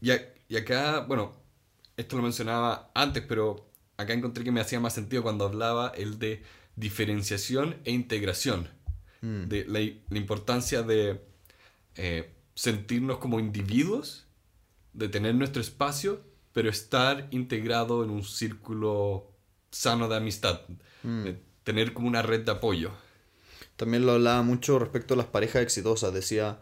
y, 0.00 0.10
a- 0.10 0.34
y 0.48 0.56
acá, 0.56 1.00
bueno, 1.00 1.32
esto 1.96 2.16
lo 2.16 2.22
mencionaba 2.22 2.90
antes, 2.94 3.24
pero 3.26 3.70
acá 3.96 4.12
encontré 4.12 4.44
que 4.44 4.52
me 4.52 4.60
hacía 4.60 4.78
más 4.80 4.92
sentido 4.94 5.22
cuando 5.22 5.44
hablaba 5.46 5.88
el 5.96 6.18
de 6.18 6.42
diferenciación 6.76 7.76
e 7.84 7.92
integración. 7.92 8.68
De 9.20 9.64
la, 9.66 9.80
la 10.10 10.18
importancia 10.18 10.82
de 10.82 11.20
eh, 11.96 12.30
sentirnos 12.54 13.18
como 13.18 13.40
individuos, 13.40 14.26
de 14.92 15.08
tener 15.08 15.34
nuestro 15.34 15.60
espacio, 15.60 16.20
pero 16.58 16.70
estar 16.70 17.28
integrado 17.30 18.02
en 18.02 18.10
un 18.10 18.24
círculo 18.24 19.30
sano 19.70 20.08
de 20.08 20.16
amistad. 20.16 20.62
De 21.04 21.40
tener 21.62 21.92
como 21.92 22.08
una 22.08 22.20
red 22.20 22.40
de 22.40 22.50
apoyo. 22.50 22.90
También 23.76 24.04
lo 24.04 24.10
hablaba 24.10 24.42
mucho 24.42 24.80
respecto 24.80 25.14
a 25.14 25.16
las 25.16 25.26
parejas 25.26 25.62
exitosas. 25.62 26.12
Decía, 26.12 26.58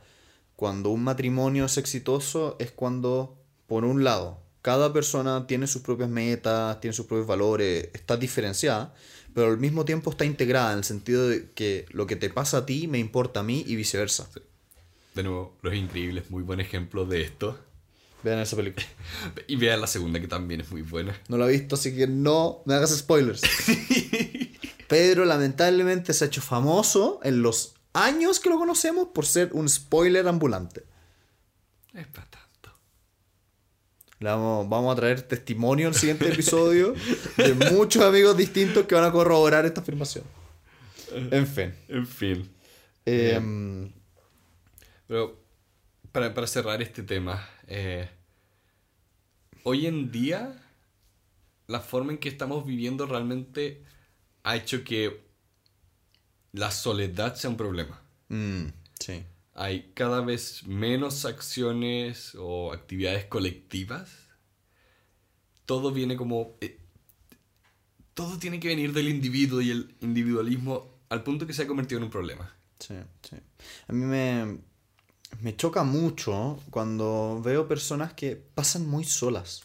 cuando 0.54 0.90
un 0.90 1.02
matrimonio 1.02 1.64
es 1.64 1.78
exitoso 1.78 2.56
es 2.58 2.72
cuando, 2.72 3.42
por 3.66 3.86
un 3.86 4.04
lado, 4.04 4.42
cada 4.60 4.92
persona 4.92 5.46
tiene 5.46 5.66
sus 5.66 5.80
propias 5.80 6.10
metas, 6.10 6.78
tiene 6.78 6.92
sus 6.92 7.06
propios 7.06 7.26
valores, 7.26 7.88
está 7.94 8.18
diferenciada, 8.18 8.92
pero 9.32 9.46
al 9.46 9.56
mismo 9.56 9.86
tiempo 9.86 10.10
está 10.10 10.26
integrada 10.26 10.72
en 10.72 10.78
el 10.80 10.84
sentido 10.84 11.26
de 11.26 11.52
que 11.52 11.86
lo 11.88 12.06
que 12.06 12.16
te 12.16 12.28
pasa 12.28 12.58
a 12.58 12.66
ti 12.66 12.86
me 12.86 12.98
importa 12.98 13.40
a 13.40 13.44
mí 13.44 13.64
y 13.66 13.76
viceversa. 13.76 14.28
De 15.14 15.22
nuevo, 15.22 15.56
Los 15.62 15.74
Increíbles, 15.74 16.30
muy 16.30 16.42
buen 16.42 16.60
ejemplo 16.60 17.06
de 17.06 17.22
esto. 17.22 17.58
Vean 18.26 18.40
esa 18.40 18.56
película. 18.56 18.84
Y 19.46 19.54
vean 19.54 19.80
la 19.80 19.86
segunda, 19.86 20.18
que 20.18 20.26
también 20.26 20.60
es 20.60 20.72
muy 20.72 20.82
buena. 20.82 21.16
No 21.28 21.38
la 21.38 21.46
he 21.46 21.52
visto, 21.52 21.76
así 21.76 21.94
que 21.94 22.08
no 22.08 22.60
me 22.64 22.74
hagas 22.74 22.90
spoilers. 22.90 23.40
Pedro 24.88 25.24
lamentablemente 25.24 26.12
se 26.12 26.24
ha 26.24 26.26
hecho 26.26 26.42
famoso 26.42 27.20
en 27.22 27.42
los 27.42 27.76
años 27.92 28.40
que 28.40 28.48
lo 28.48 28.58
conocemos 28.58 29.10
por 29.14 29.26
ser 29.26 29.50
un 29.52 29.68
spoiler 29.68 30.26
ambulante. 30.26 30.82
Es 31.94 32.08
para 32.08 32.26
tanto. 32.26 32.76
Vamos, 34.18 34.68
vamos 34.68 34.92
a 34.92 34.96
traer 34.96 35.22
testimonio 35.22 35.86
en 35.86 35.94
el 35.94 35.98
siguiente 35.98 36.28
episodio 36.28 36.94
de 37.36 37.54
muchos 37.70 38.02
amigos 38.02 38.36
distintos 38.36 38.86
que 38.86 38.96
van 38.96 39.04
a 39.04 39.12
corroborar 39.12 39.66
esta 39.66 39.82
afirmación. 39.82 40.24
En 41.12 41.46
fin. 41.46 41.72
En 41.86 42.08
fin. 42.08 42.50
Em, 43.04 43.92
Pero 45.06 45.40
para, 46.10 46.34
para 46.34 46.48
cerrar 46.48 46.82
este 46.82 47.04
tema, 47.04 47.48
eh, 47.68 48.08
hoy 49.68 49.86
en 49.86 50.12
día 50.12 50.62
la 51.66 51.80
forma 51.80 52.12
en 52.12 52.18
que 52.18 52.28
estamos 52.28 52.64
viviendo 52.64 53.04
realmente 53.04 53.82
ha 54.44 54.54
hecho 54.54 54.84
que 54.84 55.26
la 56.52 56.70
soledad 56.70 57.34
sea 57.34 57.50
un 57.50 57.56
problema. 57.56 58.00
mm, 58.28 58.66
sí. 59.00 59.24
Hay 59.54 59.90
cada 59.94 60.20
vez 60.20 60.64
menos 60.66 61.24
acciones 61.24 62.36
o 62.38 62.72
actividades 62.72 63.24
colectivas. 63.24 64.28
Todo 65.64 65.90
viene 65.90 66.14
como... 66.16 66.56
eh, 66.60 66.78
todo 68.14 68.38
tiene 68.38 68.60
que 68.60 68.68
venir 68.68 68.92
del 68.92 69.08
individuo 69.08 69.60
y 69.62 69.70
el 69.70 69.96
individualismo 70.00 71.00
al 71.08 71.24
punto 71.24 71.44
que 71.44 71.52
se 71.52 71.62
ha 71.62 71.66
convertido 71.66 71.98
en 71.98 72.04
un 72.04 72.10
problema. 72.10 72.54
Sí, 72.78 72.94
sí. 73.28 73.36
A 73.88 73.92
mí 73.92 74.04
me, 74.04 74.58
me 75.40 75.54
choca 75.56 75.84
mucho 75.84 76.58
cuando 76.70 77.40
veo 77.44 77.68
personas 77.68 78.12
que 78.14 78.36
pasan 78.36 78.86
muy 78.86 79.04
solas. 79.04 79.62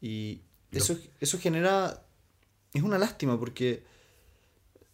Y 0.00 0.40
eso, 0.72 0.96
eso 1.20 1.38
genera... 1.38 2.04
Es 2.74 2.82
una 2.82 2.98
lástima 2.98 3.38
porque 3.38 3.84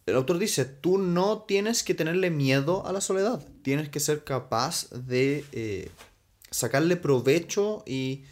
el 0.07 0.17
autor 0.17 0.39
dice, 0.39 0.65
tú 0.65 0.99
no 0.99 1.43
tienes 1.43 1.83
que 1.83 1.95
tenerle 1.95 2.31
miedo 2.31 2.87
a 2.87 2.93
la 2.93 3.01
soledad. 3.01 3.47
Tienes 3.63 3.89
que 3.89 4.01
ser 4.01 4.25
capaz 4.25 4.89
de 4.91 5.45
eh, 5.53 5.91
sacarle 6.51 6.97
provecho 6.97 7.85
y 7.87 8.25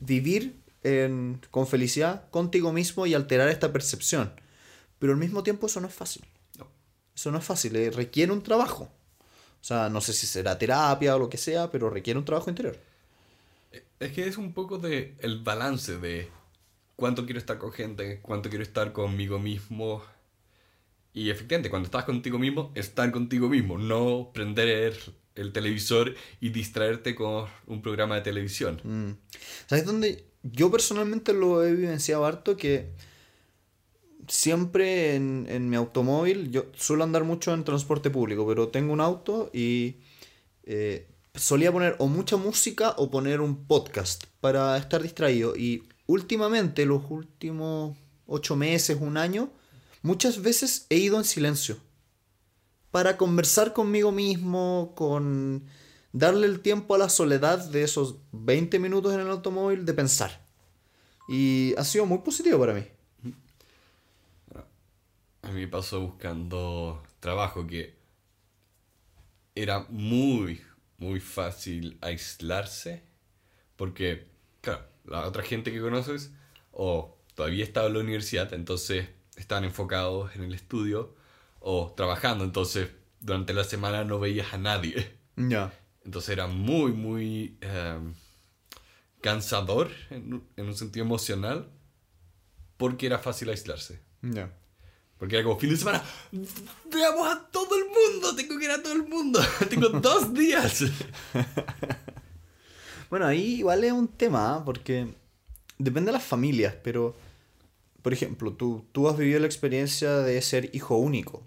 vivir 0.00 0.60
en- 0.82 1.40
con 1.50 1.66
felicidad 1.66 2.28
contigo 2.30 2.72
mismo 2.72 3.06
y 3.06 3.14
alterar 3.14 3.48
esta 3.48 3.72
percepción. 3.72 4.32
Pero 4.98 5.12
al 5.12 5.18
mismo 5.18 5.42
tiempo 5.42 5.66
eso 5.66 5.80
no 5.80 5.88
es 5.88 5.94
fácil. 5.94 6.24
No. 6.58 6.66
Eso 7.14 7.30
no 7.30 7.38
es 7.38 7.44
fácil, 7.44 7.74
eh, 7.76 7.90
requiere 7.90 8.32
un 8.32 8.42
trabajo. 8.42 8.90
O 9.60 9.64
sea, 9.64 9.88
no 9.90 10.00
sé 10.00 10.12
si 10.12 10.26
será 10.26 10.58
terapia 10.58 11.16
o 11.16 11.18
lo 11.18 11.28
que 11.28 11.36
sea, 11.36 11.70
pero 11.70 11.90
requiere 11.90 12.18
un 12.18 12.24
trabajo 12.24 12.48
interior. 12.48 12.78
Es 13.98 14.12
que 14.12 14.26
es 14.26 14.38
un 14.38 14.52
poco 14.52 14.78
de 14.78 15.14
el 15.20 15.42
balance 15.42 15.98
de 15.98 16.28
cuánto 16.96 17.24
quiero 17.24 17.38
estar 17.38 17.58
con 17.58 17.72
gente, 17.72 18.20
cuánto 18.22 18.48
quiero 18.48 18.62
estar 18.62 18.92
conmigo 18.92 19.38
mismo. 19.38 20.02
Y 21.12 21.30
efectivamente, 21.30 21.70
cuando 21.70 21.86
estás 21.86 22.04
contigo 22.04 22.38
mismo, 22.38 22.72
estar 22.74 23.10
contigo 23.10 23.48
mismo, 23.48 23.76
no 23.76 24.30
prender 24.32 24.96
el 25.34 25.52
televisor 25.52 26.14
y 26.40 26.50
distraerte 26.50 27.14
con 27.14 27.46
un 27.66 27.82
programa 27.82 28.16
de 28.16 28.20
televisión. 28.22 28.80
Mm. 28.82 29.12
¿Sabes 29.66 29.84
dónde? 29.84 30.24
Yo 30.42 30.70
personalmente 30.70 31.32
lo 31.32 31.64
he 31.64 31.72
vivenciado 31.72 32.24
harto 32.24 32.56
que 32.56 32.92
siempre 34.28 35.14
en, 35.14 35.46
en 35.48 35.68
mi 35.68 35.76
automóvil, 35.76 36.50
yo 36.50 36.66
suelo 36.76 37.04
andar 37.04 37.24
mucho 37.24 37.52
en 37.54 37.64
transporte 37.64 38.10
público, 38.10 38.46
pero 38.46 38.68
tengo 38.68 38.92
un 38.92 39.00
auto 39.00 39.50
y 39.52 39.96
eh, 40.64 41.08
solía 41.34 41.72
poner 41.72 41.96
o 41.98 42.06
mucha 42.06 42.36
música 42.36 42.94
o 42.96 43.10
poner 43.10 43.40
un 43.40 43.66
podcast 43.66 44.24
para 44.40 44.76
estar 44.76 45.02
distraído. 45.02 45.56
Y 45.56 45.88
últimamente, 46.06 46.86
los 46.86 47.02
últimos 47.10 47.96
ocho 48.26 48.56
meses, 48.56 48.98
un 49.00 49.16
año, 49.16 49.50
muchas 50.02 50.42
veces 50.42 50.86
he 50.90 50.96
ido 50.96 51.18
en 51.18 51.24
silencio 51.24 51.76
para 52.90 53.16
conversar 53.16 53.72
conmigo 53.72 54.12
mismo, 54.12 54.92
con 54.96 55.64
darle 56.12 56.46
el 56.46 56.60
tiempo 56.60 56.94
a 56.94 56.98
la 56.98 57.08
soledad 57.08 57.58
de 57.70 57.82
esos 57.82 58.16
20 58.32 58.78
minutos 58.78 59.14
en 59.14 59.20
el 59.20 59.30
automóvil 59.30 59.84
de 59.84 59.94
pensar. 59.94 60.46
Y 61.28 61.74
ha 61.76 61.84
sido 61.84 62.06
muy 62.06 62.18
positivo 62.18 62.58
para 62.58 62.74
mí. 62.74 62.84
A 65.42 65.48
mí 65.50 65.60
me 65.62 65.68
pasó 65.68 66.00
buscando 66.00 67.02
trabajo 67.20 67.66
que 67.66 67.98
era 69.54 69.86
muy, 69.88 70.62
muy 70.98 71.20
fácil 71.20 71.98
aislarse 72.00 73.02
porque, 73.76 74.28
claro, 74.60 74.84
la 75.04 75.26
otra 75.26 75.42
gente 75.42 75.72
que 75.72 75.80
conoces 75.80 76.32
o 76.72 77.18
todavía 77.34 77.64
estaba 77.64 77.86
en 77.88 77.94
la 77.94 78.00
universidad, 78.00 78.52
entonces 78.52 79.08
estaban 79.36 79.64
enfocados 79.64 80.34
en 80.36 80.44
el 80.44 80.54
estudio 80.54 81.14
o 81.60 81.92
trabajando, 81.96 82.44
entonces 82.44 82.90
durante 83.20 83.52
la 83.54 83.64
semana 83.64 84.04
no 84.04 84.18
veías 84.18 84.52
a 84.52 84.58
nadie. 84.58 85.18
Ya. 85.36 85.72
Entonces 86.04 86.30
era 86.30 86.46
muy, 86.46 86.92
muy 86.92 87.58
eh, 87.60 87.98
cansador 89.20 89.90
en, 90.10 90.34
un- 90.34 90.48
en 90.56 90.66
un 90.66 90.74
sentido 90.76 91.04
emocional 91.04 91.70
porque 92.76 93.06
era 93.06 93.18
fácil 93.18 93.50
aislarse. 93.50 94.00
Ya. 94.22 94.52
Porque 95.20 95.36
era 95.36 95.44
como 95.44 95.60
fin 95.60 95.70
de 95.70 95.76
semana, 95.76 96.02
veamos 96.90 97.28
a 97.28 97.46
todo 97.52 97.76
el 97.76 97.84
mundo, 97.84 98.34
tengo 98.34 98.58
que 98.58 98.64
ir 98.64 98.70
a 98.70 98.82
todo 98.82 98.94
el 98.94 99.06
mundo, 99.06 99.38
tengo 99.70 99.88
dos 99.88 100.34
días. 100.34 100.84
Bueno, 103.10 103.26
ahí 103.26 103.56
igual 103.56 103.82
es 103.82 103.90
un 103.90 104.06
tema, 104.06 104.54
¿ah? 104.54 104.64
porque 104.64 105.12
depende 105.78 106.10
de 106.10 106.12
las 106.12 106.22
familias, 106.22 106.76
pero, 106.84 107.16
por 108.02 108.12
ejemplo, 108.12 108.52
tú, 108.52 108.86
tú 108.92 109.08
has 109.08 109.16
vivido 109.18 109.40
la 109.40 109.46
experiencia 109.46 110.18
de 110.18 110.40
ser 110.40 110.70
hijo 110.76 110.96
único. 110.96 111.42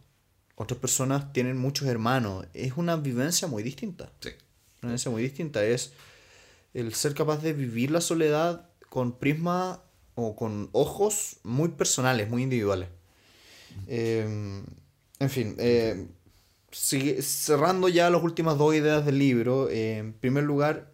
Otras 0.55 0.77
personas 0.77 1.31
tienen 1.31 1.57
muchos 1.57 1.87
hermanos. 1.87 2.45
Es 2.53 2.73
una 2.75 2.97
vivencia 2.97 3.47
muy 3.47 3.63
distinta. 3.63 4.11
Sí. 4.19 4.31
Una 4.81 4.89
vivencia 4.89 5.09
muy 5.09 5.23
distinta. 5.23 5.63
Es, 5.63 5.93
el 6.73 6.93
ser 6.93 7.13
capaz 7.13 7.37
de 7.37 7.53
vivir 7.53 7.91
la 7.91 8.01
soledad 8.01 8.69
con 8.89 9.17
prisma 9.17 9.81
o 10.15 10.35
con 10.35 10.69
ojos 10.73 11.37
muy 11.43 11.69
personales, 11.69 12.29
muy 12.29 12.43
individuales. 12.43 12.89
Eh, 13.87 14.63
en 15.19 15.29
fin, 15.29 15.55
eh, 15.59 16.07
cerrando 16.71 17.87
ya 17.87 18.09
las 18.09 18.23
últimas 18.23 18.57
dos 18.57 18.75
ideas 18.75 19.05
del 19.05 19.19
libro, 19.19 19.69
eh, 19.69 19.97
en 19.97 20.13
primer 20.13 20.43
lugar, 20.43 20.91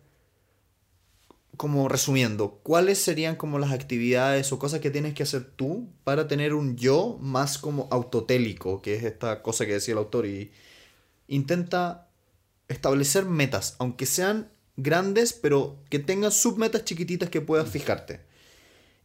como 1.58 1.90
resumiendo, 1.90 2.60
¿cuáles 2.64 3.00
serían 3.00 3.36
como 3.36 3.60
las 3.60 3.72
actividades 3.72 4.52
o 4.54 4.60
cosas 4.60 4.80
que 4.80 4.92
tienes 4.92 5.14
que 5.14 5.24
hacer 5.24 5.44
tú 5.44 5.90
para 6.04 6.28
tener 6.28 6.54
un 6.54 6.78
yo 6.78 7.18
más 7.22 7.58
como 7.58 7.88
autotélico, 7.92 8.82
que 8.82 8.96
es 8.96 9.04
esta 9.04 9.42
cosa 9.42 9.66
que 9.66 9.74
decía 9.74 9.94
el 9.94 9.98
autor? 9.98 10.26
Y 10.26 10.52
intenta 11.28 12.10
establecer 12.70 13.26
metas, 13.26 13.76
aunque 13.80 14.06
sean 14.06 14.52
grandes, 14.78 15.34
pero 15.34 15.84
que 15.90 16.00
tengan 16.00 16.32
submetas 16.32 16.86
chiquititas 16.86 17.30
que 17.30 17.42
puedas 17.42 17.70
fijarte. 17.70 18.22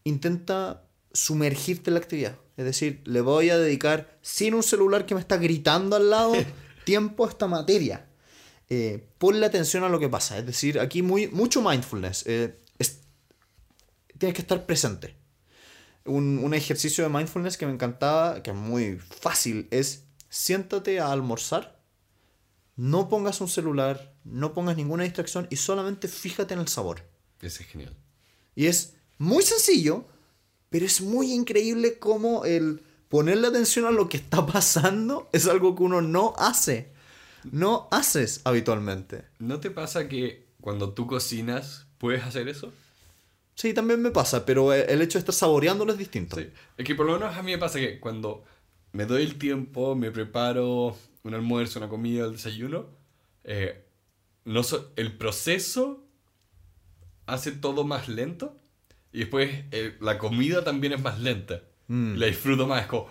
Intenta 0.05 0.85
sumergirte 1.13 1.91
en 1.91 1.95
la 1.95 2.01
actividad. 2.01 2.37
Es 2.57 2.65
decir, 2.65 3.03
le 3.05 3.21
voy 3.21 3.51
a 3.51 3.59
dedicar, 3.59 4.17
sin 4.23 4.55
un 4.55 4.63
celular 4.63 5.07
que 5.07 5.15
me 5.15 5.21
está 5.21 5.37
gritando 5.39 5.97
al 5.97 6.11
lado, 6.11 6.35
tiempo 6.85 7.27
a 7.27 7.29
esta 7.31 7.47
materia. 7.47 8.07
Eh, 8.71 9.07
ponle 9.19 9.45
atención 9.47 9.85
a 9.85 9.89
lo 9.89 9.99
que 10.01 10.09
pasa. 10.09 10.39
Es 10.39 10.47
decir, 10.47 10.79
aquí 10.81 11.03
muy, 11.03 11.29
mucho 11.29 11.61
mindfulness. 11.63 12.25
Eh, 12.27 12.59
es- 12.79 13.01
tienes 14.19 14.35
que 14.35 14.43
estar 14.43 14.65
presente. 14.67 15.17
Un, 16.05 16.39
un 16.39 16.55
ejercicio 16.55 17.03
de 17.05 17.11
mindfulness 17.11 17.57
que 17.57 17.67
me 17.67 17.73
encantaba, 17.73 18.43
que 18.43 18.51
es 18.51 18.57
muy 18.57 18.99
fácil, 18.99 19.67
es 19.71 20.05
siéntate 20.29 21.01
a 21.01 21.11
almorzar, 21.13 21.81
no 22.77 23.09
pongas 23.09 23.41
un 23.41 23.49
celular, 23.49 24.15
no 24.25 24.53
pongas 24.53 24.77
ninguna 24.77 25.05
distracción 25.05 25.47
y 25.51 25.57
solamente 25.57 26.09
fíjate 26.09 26.55
en 26.55 26.61
el 26.61 26.69
sabor. 26.69 27.03
Ese 27.41 27.63
es 27.63 27.69
genial. 27.69 27.97
Y 28.55 28.67
es 28.67 28.95
muy 29.19 29.43
sencillo, 29.43 30.07
pero 30.75 30.87
es 30.87 31.01
muy 31.01 31.33
increíble 31.33 32.01
cómo 32.01 32.45
el 32.45 32.83
ponerle 33.09 33.47
atención 33.47 33.85
a 33.85 33.93
lo 33.93 34.09
que 34.09 34.17
está 34.17 34.45
pasando 34.45 35.29
es 35.33 35.47
algo 35.47 35.77
que 35.77 35.85
uno 35.85 36.03
no 36.03 36.35
hace. 36.37 36.89
No 37.53 37.87
haces 37.93 38.41
habitualmente. 38.43 39.23
¿No 39.39 39.61
te 39.61 39.71
pasa 39.71 40.09
que 40.09 40.49
cuando 40.61 40.93
tú 40.93 41.07
cocinas 41.07 41.87
puedes 41.99 42.25
hacer 42.25 42.49
eso? 42.49 42.73
Sí, 43.55 43.73
también 43.73 44.03
me 44.03 44.11
pasa, 44.11 44.45
pero 44.45 44.73
el 44.73 45.01
hecho 45.01 45.17
de 45.17 45.21
estar 45.21 45.33
saboreándolo 45.37 45.93
es 45.93 45.99
distinto. 45.99 46.35
Sí. 46.35 46.49
Es 46.77 46.85
que 46.85 46.97
por 46.97 47.07
lo 47.07 47.13
menos 47.21 47.37
a 47.37 47.43
mí 47.45 47.53
me 47.53 47.59
pasa 47.59 47.79
que 47.79 48.01
cuando 48.01 48.43
me 48.91 49.07
doy 49.07 49.23
el 49.23 49.39
tiempo, 49.39 49.95
me 49.95 50.11
preparo 50.11 50.97
un 51.23 51.35
almuerzo, 51.35 51.79
una 51.79 51.89
comida, 51.89 52.25
el 52.25 52.33
desayuno, 52.33 52.87
eh, 53.45 53.85
no 54.45 54.65
so- 54.65 54.91
el 54.97 55.17
proceso 55.17 56.03
hace 57.27 57.53
todo 57.53 57.85
más 57.85 58.09
lento 58.09 58.57
y 59.15 59.21
después 59.21 59.49
eh, 59.71 59.97
la 60.01 60.19
comida 60.19 60.65
también 60.65 60.93
es 60.93 61.01
más 61.01 61.21
lenta. 61.21 61.63
Mm. 61.87 62.17
La 62.17 62.27
disfruto 62.27 62.67
más, 62.67 62.83
es 62.83 62.89
como, 62.89 63.07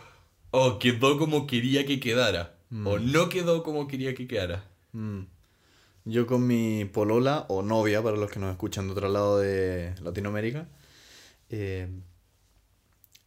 oh, 0.52 0.78
quedó 0.78 1.18
como 1.18 1.48
quería 1.48 1.86
que 1.86 2.02
quedara. 2.02 2.58
O 2.86 2.98
no 2.98 3.30
quedó 3.30 3.64
como 3.64 3.88
quería 3.88 4.14
que 4.14 4.28
quedara. 4.28 4.66
Mm. 4.92 5.22
Yo 6.06 6.28
con 6.28 6.46
mi 6.46 6.86
polola 6.86 7.46
o 7.48 7.62
novia, 7.62 8.02
para 8.04 8.18
los 8.18 8.30
que 8.30 8.40
nos 8.40 8.52
escuchan 8.52 8.88
de 8.88 8.92
otro 8.92 9.08
lado 9.08 9.40
de 9.40 9.96
Latinoamérica, 10.02 10.68
eh, 11.50 11.88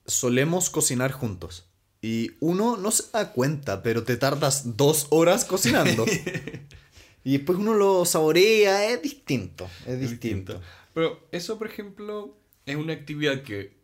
solemos 0.05 0.69
cocinar 0.69 1.13
juntos. 1.13 1.71
Y 2.03 2.33
uno 2.41 2.77
no 2.77 2.91
se 2.91 3.05
da 3.11 3.33
cuenta, 3.33 3.83
pero 3.83 4.03
te 4.03 4.19
tardas 4.19 4.77
dos 4.77 5.07
horas 5.09 5.47
cocinando. 5.47 6.05
y 7.25 7.39
después 7.39 7.59
uno 7.59 7.73
lo 7.73 8.05
saborea, 8.05 8.91
es 8.91 9.01
distinto. 9.01 9.67
Es 9.87 9.99
distinto. 9.99 10.61
Pero 10.93 11.27
eso, 11.33 11.57
por 11.57 11.69
ejemplo, 11.69 12.37
es 12.67 12.77
una 12.77 12.93
actividad 12.93 13.43
que 13.43 13.77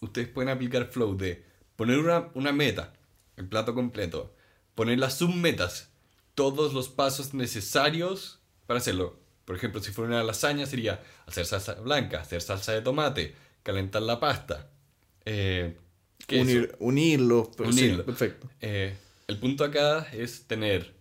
ustedes 0.00 0.28
pueden 0.28 0.50
aplicar 0.50 0.86
flow 0.86 1.16
de 1.16 1.44
poner 1.76 1.98
una, 1.98 2.28
una 2.34 2.52
meta, 2.52 2.92
el 3.36 3.48
plato 3.48 3.74
completo, 3.74 4.34
poner 4.74 4.98
las 4.98 5.18
submetas, 5.18 5.90
todos 6.34 6.74
los 6.74 6.88
pasos 6.88 7.32
necesarios 7.34 8.40
para 8.66 8.78
hacerlo. 8.78 9.18
Por 9.44 9.56
ejemplo, 9.56 9.80
si 9.80 9.92
fuera 9.92 10.10
una 10.10 10.22
lasaña 10.24 10.66
sería 10.66 11.02
hacer 11.26 11.46
salsa 11.46 11.74
blanca, 11.74 12.20
hacer 12.20 12.42
salsa 12.42 12.72
de 12.72 12.82
tomate, 12.82 13.34
calentar 13.62 14.02
la 14.02 14.20
pasta. 14.20 14.70
Eh. 15.24 15.76
Unir, 16.32 16.76
unirlo. 16.78 17.50
pero 17.56 17.72
sí, 17.72 17.84
Unirlo. 17.84 18.04
perfecto. 18.04 18.48
Eh, 18.60 18.94
el 19.26 19.38
punto 19.38 19.64
acá 19.64 20.06
es 20.12 20.44
tener 20.46 20.94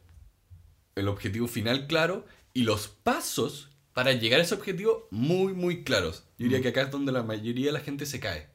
el 0.95 1.07
objetivo 1.07 1.47
final 1.47 1.87
claro 1.87 2.25
y 2.53 2.63
los 2.63 2.87
pasos 2.87 3.69
para 3.93 4.13
llegar 4.13 4.39
a 4.39 4.43
ese 4.43 4.55
objetivo 4.55 5.07
muy, 5.11 5.53
muy 5.53 5.83
claros. 5.83 6.23
Yo 6.39 6.45
diría 6.45 6.61
que 6.61 6.69
acá 6.69 6.81
es 6.83 6.91
donde 6.91 7.11
la 7.11 7.21
mayoría 7.21 7.67
de 7.67 7.71
la 7.73 7.79
gente 7.81 8.05
se 8.07 8.19
cae. 8.19 8.47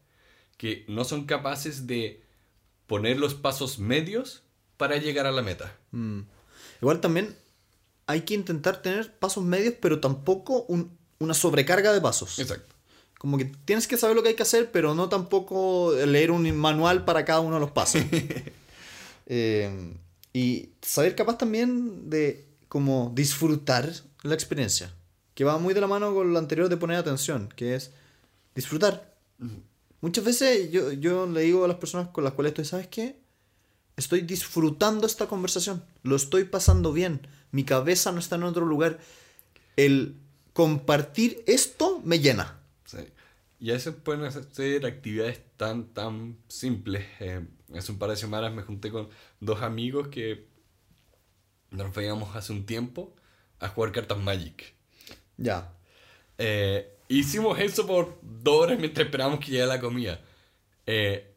Que 0.57 0.85
no 0.89 1.05
son 1.05 1.27
capaces 1.27 1.87
de 1.87 2.23
poner 2.87 3.19
los 3.19 3.35
pasos 3.35 3.79
medios 3.79 4.43
para 4.77 4.97
llegar 4.97 5.27
a 5.27 5.33
la 5.33 5.43
meta. 5.43 5.77
Mm. 5.93 6.21
Igual 6.81 7.01
también 7.01 7.37
hay 8.07 8.23
que 8.23 8.35
intentar 8.35 8.83
tener 8.83 9.13
pasos 9.19 9.45
medios, 9.45 9.75
pero 9.81 10.01
tampoco 10.01 10.63
un- 10.69 10.97
una 11.19 11.35
sobrecarga 11.35 11.93
de 11.93 12.01
pasos. 12.01 12.39
Exacto. 12.39 12.75
Como 13.19 13.39
que 13.39 13.47
tienes 13.65 13.87
que 13.87 13.97
saber 13.97 14.17
lo 14.17 14.23
que 14.23 14.31
hay 14.31 14.35
que 14.35 14.43
hacer, 14.43 14.71
pero 14.73 14.95
no 14.95 15.09
tampoco 15.09 15.95
leer 16.07 16.31
un 16.31 16.55
manual 16.57 17.05
para 17.05 17.25
cada 17.25 17.41
uno 17.41 17.55
de 17.55 17.61
los 17.61 17.71
pasos. 17.71 18.03
Eh, 19.27 19.95
y 20.35 20.69
saber 20.83 21.17
capaz 21.17 21.39
también 21.39 22.11
de 22.11 22.45
como 22.69 23.11
disfrutar 23.15 23.91
la 24.23 24.35
experiencia. 24.35 24.93
Que 25.35 25.45
va 25.45 25.59
muy 25.59 25.75
de 25.75 25.81
la 25.81 25.87
mano 25.87 26.15
con 26.15 26.33
lo 26.33 26.39
anterior 26.39 26.69
de 26.69 26.77
poner 26.77 26.97
atención, 26.97 27.49
que 27.55 27.75
es 27.75 27.93
disfrutar. 28.55 29.15
Muchas 30.01 30.25
veces 30.25 30.71
yo, 30.71 30.93
yo 30.93 31.27
le 31.27 31.43
digo 31.43 31.65
a 31.65 31.69
las 31.69 31.79
personas 31.79 32.09
con 32.09 32.25
las 32.25 32.35
cuales 32.35 32.51
estoy, 32.51 32.65
¿sabes 32.65 32.89
qué? 32.89 33.19
Estoy 33.97 34.23
disfrutando 34.23 35.07
esta 35.07 35.27
conversación. 35.27 35.85
Lo 36.03 36.17
estoy 36.17 36.45
pasando 36.45 36.93
bien. 36.93 37.27
Mi 37.53 37.65
cabeza 37.65 38.13
no 38.13 38.19
está 38.19 38.37
en 38.37 38.43
otro 38.45 38.67
lugar. 38.67 38.99
El 39.77 40.17
compartir 40.53 41.43
esto 41.47 42.01
me 42.05 42.19
llena. 42.19 42.59
Sí. 42.85 42.99
Y 43.61 43.71
a 43.71 43.75
veces 43.75 43.95
pueden 43.95 44.25
hacer 44.25 44.85
actividades 44.85 45.41
tan, 45.57 45.87
tan 45.95 46.37
simples. 46.49 47.07
Eh, 47.21 47.47
hace 47.75 47.93
un 47.93 47.99
par 47.99 48.11
de 48.11 48.17
semanas 48.17 48.53
me 48.53 48.63
junté 48.63 48.91
con 48.91 49.09
dos 49.41 49.63
amigos 49.63 50.09
que 50.09 50.47
nos 51.71 51.95
veíamos 51.95 52.37
hace 52.37 52.53
un 52.53 52.67
tiempo 52.67 53.15
a 53.61 53.69
jugar 53.69 53.93
cartas 53.93 54.19
Magic. 54.19 54.75
Ya. 55.37 55.73
Eh, 56.39 56.97
hicimos 57.09 57.59
eso 57.59 57.87
por 57.87 58.19
dos 58.23 58.63
horas 58.63 58.79
mientras 58.79 59.05
esperábamos 59.07 59.41
que 59.41 59.51
llegara 59.51 59.75
la 59.77 59.81
comida. 59.81 60.21
Eh, 60.87 61.33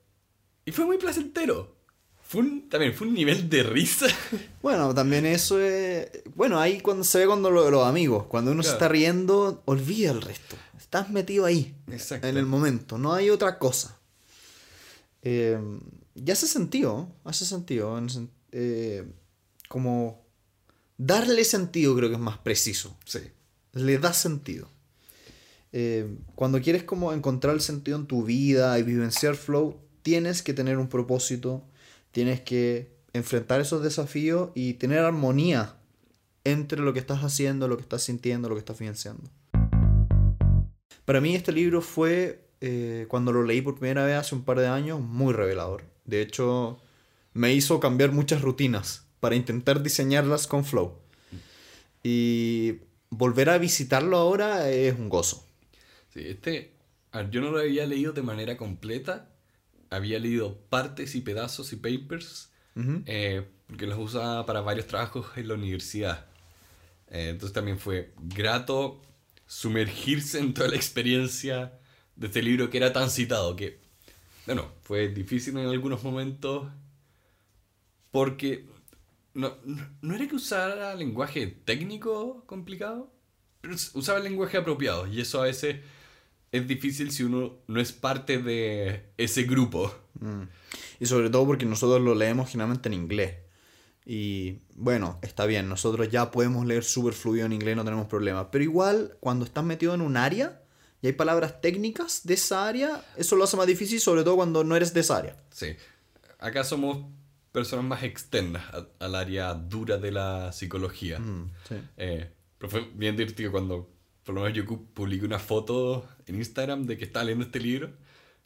y 0.65 0.71
fue 0.71 0.85
muy 0.85 0.97
placentero. 0.97 1.75
Fue 2.21 2.41
un- 2.41 2.67
también 2.69 2.93
fue 2.93 3.07
un 3.07 3.13
nivel 3.13 3.49
de 3.49 3.63
risa. 3.63 4.07
Bueno, 4.61 4.93
también 4.93 5.25
eso 5.25 5.61
es... 5.61 6.09
Bueno, 6.35 6.59
ahí 6.59 6.81
cuando 6.81 7.03
se 7.05 7.19
ve 7.19 7.25
cuando 7.27 7.49
lo- 7.49 7.69
los 7.71 7.87
amigos, 7.87 8.25
cuando 8.27 8.51
uno 8.51 8.63
se 8.63 8.71
está 8.71 8.89
riendo, 8.89 9.61
olvida 9.65 10.11
el 10.11 10.21
resto. 10.21 10.57
Estás 10.77 11.09
metido 11.09 11.45
ahí, 11.45 11.73
Exacto. 11.89 12.27
en 12.27 12.35
el 12.37 12.45
momento, 12.45 12.97
no 12.97 13.13
hay 13.13 13.29
otra 13.29 13.57
cosa. 13.59 13.97
Eh, 15.21 15.57
y 16.15 16.31
hace 16.31 16.47
sentido, 16.47 17.09
hace 17.23 17.45
sentido. 17.45 17.97
en 17.97 18.07
sen- 18.09 18.29
eh, 18.51 19.05
como 19.69 20.25
darle 20.97 21.43
sentido 21.43 21.95
creo 21.95 22.09
que 22.09 22.15
es 22.15 22.21
más 22.21 22.37
preciso. 22.39 22.97
Sí. 23.05 23.19
Le 23.77 23.97
da 23.99 24.13
sentido. 24.13 24.69
Eh, 25.71 26.17
cuando 26.35 26.61
quieres 26.61 26.83
como 26.83 27.13
encontrar 27.13 27.53
el 27.53 27.61
sentido 27.61 27.97
en 27.97 28.07
tu 28.07 28.23
vida 28.23 28.77
y 28.79 28.83
vivenciar 28.83 29.35
flow, 29.35 29.79
tienes 30.01 30.41
que 30.41 30.53
tener 30.53 30.77
un 30.77 30.87
propósito, 30.87 31.63
tienes 32.11 32.41
que 32.41 32.95
enfrentar 33.13 33.61
esos 33.61 33.83
desafíos 33.83 34.49
y 34.55 34.73
tener 34.75 34.99
armonía 34.99 35.75
entre 36.43 36.81
lo 36.81 36.93
que 36.93 36.99
estás 36.99 37.23
haciendo, 37.23 37.67
lo 37.67 37.77
que 37.77 37.83
estás 37.83 38.03
sintiendo, 38.03 38.49
lo 38.49 38.55
que 38.55 38.59
estás 38.59 38.79
vivenciando. 38.79 39.29
Para 41.05 41.21
mí 41.21 41.35
este 41.35 41.51
libro 41.51 41.81
fue, 41.81 42.47
eh, 42.61 43.05
cuando 43.09 43.31
lo 43.31 43.43
leí 43.43 43.61
por 43.61 43.75
primera 43.75 44.05
vez 44.05 44.15
hace 44.15 44.35
un 44.35 44.43
par 44.43 44.59
de 44.59 44.67
años, 44.67 44.99
muy 44.99 45.33
revelador. 45.33 45.83
De 46.05 46.21
hecho, 46.21 46.79
me 47.33 47.53
hizo 47.53 47.79
cambiar 47.79 48.11
muchas 48.11 48.41
rutinas 48.41 49.05
para 49.19 49.35
intentar 49.35 49.83
diseñarlas 49.83 50.47
con 50.47 50.65
flow. 50.65 50.93
Y 52.03 52.75
volver 53.09 53.49
a 53.49 53.57
visitarlo 53.57 54.17
ahora 54.17 54.69
es 54.69 54.97
un 54.97 55.09
gozo. 55.09 55.45
Sí, 56.13 56.21
este, 56.25 56.73
yo 57.31 57.41
no 57.41 57.51
lo 57.51 57.59
había 57.59 57.85
leído 57.85 58.13
de 58.13 58.21
manera 58.21 58.57
completa, 58.57 59.29
había 59.89 60.19
leído 60.19 60.57
partes 60.69 61.15
y 61.15 61.21
pedazos 61.21 61.73
y 61.73 61.77
papers, 61.77 62.49
Ujú. 62.75 63.03
eh, 63.05 63.45
porque 63.67 63.87
los 63.87 63.97
usaba 63.97 64.45
para 64.45 64.61
varios 64.61 64.87
trabajos 64.87 65.25
en 65.35 65.47
la 65.47 65.53
universidad. 65.55 66.25
Eh, 67.09 67.29
entonces 67.29 67.53
también 67.53 67.79
fue 67.79 68.13
grato 68.17 69.01
sumergirse 69.45 70.39
en 70.39 70.53
toda 70.53 70.69
la 70.69 70.75
experiencia 70.75 71.73
de 72.15 72.27
este 72.27 72.41
libro 72.41 72.69
que 72.69 72.77
era 72.77 72.91
tan 72.91 73.09
citado, 73.09 73.55
que, 73.55 73.79
bueno, 74.45 74.71
fue 74.83 75.07
difícil 75.07 75.57
en 75.57 75.67
algunos 75.67 76.03
momentos, 76.03 76.67
porque 78.11 78.65
no, 79.37 79.55
no, 79.65 79.87
no 80.01 80.15
era 80.15 80.27
que 80.27 80.35
usara 80.35 80.93
lenguaje 80.95 81.47
técnico 81.47 82.43
complicado, 82.45 83.11
pero 83.61 83.73
us- 83.75 83.91
usaba 83.93 84.17
el 84.17 84.25
lenguaje 84.25 84.57
apropiado 84.57 85.07
y 85.07 85.21
eso 85.21 85.41
a 85.41 85.45
veces 85.45 85.77
es 86.51 86.67
difícil 86.67 87.11
si 87.11 87.23
uno 87.23 87.57
no 87.67 87.79
es 87.79 87.91
parte 87.91 88.37
de 88.39 89.11
ese 89.17 89.43
grupo. 89.43 89.93
Mm. 90.19 90.43
Y 90.99 91.05
sobre 91.05 91.29
todo 91.29 91.45
porque 91.45 91.65
nosotros 91.65 92.01
lo 92.01 92.15
leemos 92.15 92.49
generalmente 92.49 92.89
en 92.89 92.93
inglés. 92.93 93.35
Y 94.05 94.59
bueno, 94.75 95.19
está 95.21 95.45
bien, 95.45 95.67
nosotros 95.67 96.09
ya 96.09 96.31
podemos 96.31 96.65
leer 96.65 96.83
súper 96.83 97.13
fluido 97.13 97.45
en 97.45 97.51
inglés, 97.53 97.75
no 97.75 97.83
tenemos 97.83 98.07
problema. 98.07 98.49
Pero 98.51 98.63
igual, 98.63 99.17
cuando 99.19 99.43
estás 99.45 99.63
metido 99.65 99.93
en 99.93 100.01
un 100.01 100.15
área 100.15 100.61
y 101.01 101.07
hay 101.07 101.13
palabras 101.13 101.59
técnicas 101.61 102.25
de 102.25 102.35
esa 102.35 102.67
área, 102.67 103.03
eso 103.17 103.35
lo 103.35 103.43
hace 103.43 103.57
más 103.57 103.67
difícil, 103.67 103.99
sobre 103.99 104.23
todo 104.23 104.37
cuando 104.37 104.63
no 104.63 104.75
eres 104.75 104.93
de 104.93 105.01
esa 105.01 105.17
área. 105.17 105.35
Sí. 105.51 105.75
Acá 106.39 106.63
somos 106.63 107.05
personas 107.57 107.85
más 107.85 108.03
externas 108.03 108.63
a- 108.73 108.87
al 109.05 109.15
área 109.15 109.53
dura 109.53 109.97
de 109.97 110.11
la 110.11 110.51
psicología. 110.51 111.19
Mm, 111.19 111.51
sí. 111.67 111.75
Eh, 111.97 112.31
pero 112.57 112.69
fue 112.69 112.81
bien 112.93 113.15
divertido 113.17 113.51
cuando, 113.51 113.89
por 114.23 114.35
lo 114.35 114.41
menos 114.41 114.55
yo 114.57 114.63
pu- 114.65 114.85
publiqué 114.93 115.25
una 115.25 115.39
foto 115.39 116.07
en 116.27 116.35
Instagram 116.35 116.85
de 116.85 116.97
que 116.97 117.05
estaba 117.05 117.25
leyendo 117.25 117.45
este 117.45 117.59
libro 117.59 117.89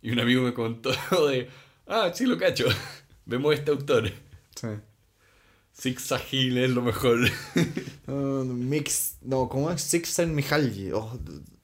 y 0.02 0.12
un 0.12 0.20
amigo 0.20 0.42
me 0.44 0.54
contó 0.54 0.92
de, 1.30 1.50
ah, 1.88 2.12
sí 2.14 2.26
lo 2.26 2.38
cacho, 2.38 2.66
vemos 3.26 3.54
este 3.54 3.72
autor. 3.72 4.10
Sí. 4.56 4.68
Six 5.74 6.12
Agil 6.12 6.58
es 6.58 6.70
lo 6.72 6.82
mejor. 6.82 7.20
Uh, 8.08 8.44
mix, 8.44 9.18
no, 9.22 9.48
¿cómo 9.48 9.72
es? 9.72 9.82
Sixten 9.82 10.36
Mihalji. 10.36 10.92
Oh, 10.92 11.18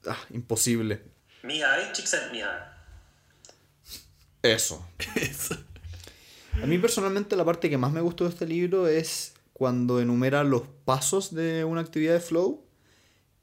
ah, 0.06 0.16
imposible. 0.30 1.02
Mihai 1.42 1.92
Csikszentmihalyi. 1.92 2.62
Eso. 4.42 4.88
Eso. 5.16 5.56
A 6.62 6.66
mí 6.66 6.78
personalmente 6.78 7.36
la 7.36 7.44
parte 7.44 7.70
que 7.70 7.78
más 7.78 7.92
me 7.92 8.00
gustó 8.00 8.24
de 8.24 8.30
este 8.30 8.46
libro 8.46 8.88
es 8.88 9.34
cuando 9.52 10.00
enumera 10.00 10.44
los 10.44 10.62
pasos 10.84 11.34
de 11.34 11.64
una 11.64 11.80
actividad 11.80 12.14
de 12.14 12.20
flow 12.20 12.64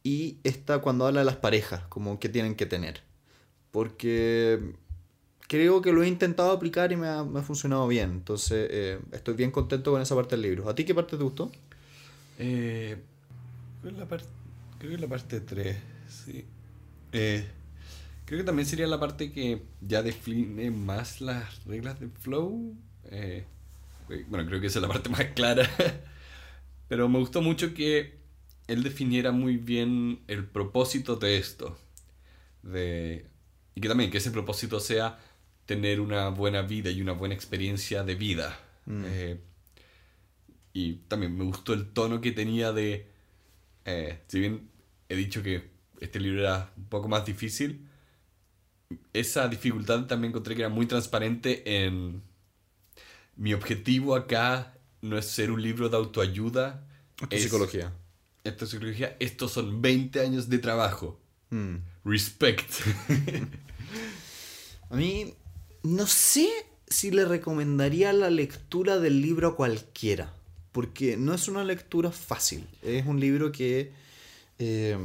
y 0.04 0.38
esta 0.44 0.80
cuando 0.80 1.08
habla 1.08 1.22
de 1.22 1.26
las 1.26 1.38
parejas, 1.38 1.82
como 1.90 2.20
que 2.20 2.30
tienen 2.30 2.56
que 2.56 2.66
tener. 2.66 3.02
Porque 3.72 4.74
creo 5.48 5.82
que 5.82 5.92
lo 5.92 6.04
he 6.04 6.08
intentado 6.08 6.52
aplicar 6.52 6.92
y 6.92 6.96
me 6.96 7.08
ha, 7.08 7.24
me 7.24 7.40
ha 7.40 7.44
funcionado 7.44 7.88
bien. 7.88 8.12
Entonces 8.12 8.68
eh, 8.72 9.00
estoy 9.12 9.34
bien 9.34 9.52
contento 9.52 9.92
con 9.92 10.02
esa 10.02 10.16
parte 10.16 10.36
del 10.36 10.44
libro. 10.44 10.70
¿A 10.70 10.76
ti 10.76 10.86
qué 10.86 10.94
parte 10.94 11.18
te 11.18 11.24
gustó? 11.24 11.52
Eh, 12.38 12.98
la 13.84 14.08
creo 14.08 14.92
que 14.92 14.98
la 14.98 15.08
parte 15.08 15.42
3, 15.42 15.78
sí. 16.08 16.46
Eh, 17.12 17.46
creo 18.26 18.40
que 18.40 18.46
también 18.46 18.68
sería 18.68 18.88
la 18.88 19.00
parte 19.00 19.32
que 19.32 19.62
ya 19.82 20.02
define 20.02 20.72
más 20.72 21.22
las 21.22 21.64
reglas 21.66 22.00
del 22.00 22.12
flow. 22.12 22.76
Eh, 23.12 23.46
eh, 24.10 24.26
bueno, 24.30 24.46
creo 24.48 24.62
que 24.62 24.68
esa 24.68 24.80
es 24.80 24.84
la 24.84 24.90
parte 24.90 25.10
más 25.12 25.26
clara. 25.36 25.70
Pero 26.88 27.10
me 27.10 27.20
gustó 27.20 27.42
mucho 27.42 27.74
que 27.74 28.20
él 28.68 28.84
definiera 28.84 29.32
muy 29.32 29.58
bien 29.58 30.24
el 30.28 30.46
propósito 30.46 31.16
de 31.16 31.38
esto. 31.38 31.78
De, 32.64 33.28
y 33.76 33.82
que 33.82 33.88
también 33.88 34.12
que 34.12 34.18
ese 34.20 34.32
propósito 34.32 34.80
sea 34.80 35.20
tener 35.66 36.00
una 36.02 36.30
buena 36.30 36.62
vida 36.64 36.92
y 36.92 37.02
una 37.02 37.14
buena 37.14 37.36
experiencia 37.36 38.04
de 38.04 38.16
vida. 38.16 38.60
Eh, 39.04 39.40
y 40.74 40.94
también 41.08 41.38
me 41.38 41.44
gustó 41.46 41.74
el 41.74 41.92
tono 41.94 42.22
que 42.22 42.32
tenía 42.32 42.72
de... 42.72 43.08
eh, 43.86 44.20
si 44.28 44.40
bien 44.42 44.70
he 45.10 45.16
dicho 45.16 45.44
que 45.44 45.72
este 46.02 46.20
libro 46.20 46.42
era 46.42 46.74
un 46.78 46.86
poco 46.86 47.08
más 47.10 47.26
difícil, 47.26 47.88
esa 49.14 49.48
dificultad 49.48 50.06
también 50.06 50.32
encontré 50.32 50.56
que 50.56 50.62
era 50.62 50.70
muy 50.70 50.86
transparente 50.86 51.86
en... 51.86 52.22
Mi 53.38 53.54
objetivo 53.54 54.16
acá 54.16 54.74
no 55.02 55.18
es 55.18 55.26
ser 55.26 55.52
un 55.52 55.62
libro 55.62 55.90
de 55.90 55.98
autoayuda. 55.98 56.86
Esto 57.22 57.36
es- 57.36 57.44
psicología. 57.44 57.94
Esto 58.44 58.66
es 58.66 58.72
psicología. 58.72 59.16
Estos 59.20 59.52
son 59.54 59.82
20 59.82 60.20
años 60.22 60.50
de 60.50 60.60
trabajo. 60.60 61.20
Mm. 61.50 61.78
Respect. 62.04 62.70
A 64.90 64.96
mí 64.96 65.34
no 65.84 66.06
sé 66.08 66.48
si 66.88 67.12
le 67.12 67.26
recomendaría 67.26 68.14
la 68.14 68.30
lectura 68.30 69.00
del 69.00 69.22
libro 69.22 69.50
a 69.50 69.56
cualquiera, 69.56 70.34
porque 70.72 71.18
no 71.18 71.34
es 71.34 71.48
una 71.48 71.64
lectura 71.64 72.12
fácil. 72.12 72.68
Es 72.84 73.06
un 73.06 73.20
libro 73.20 73.52
que, 73.52 73.92
eh, 74.60 74.98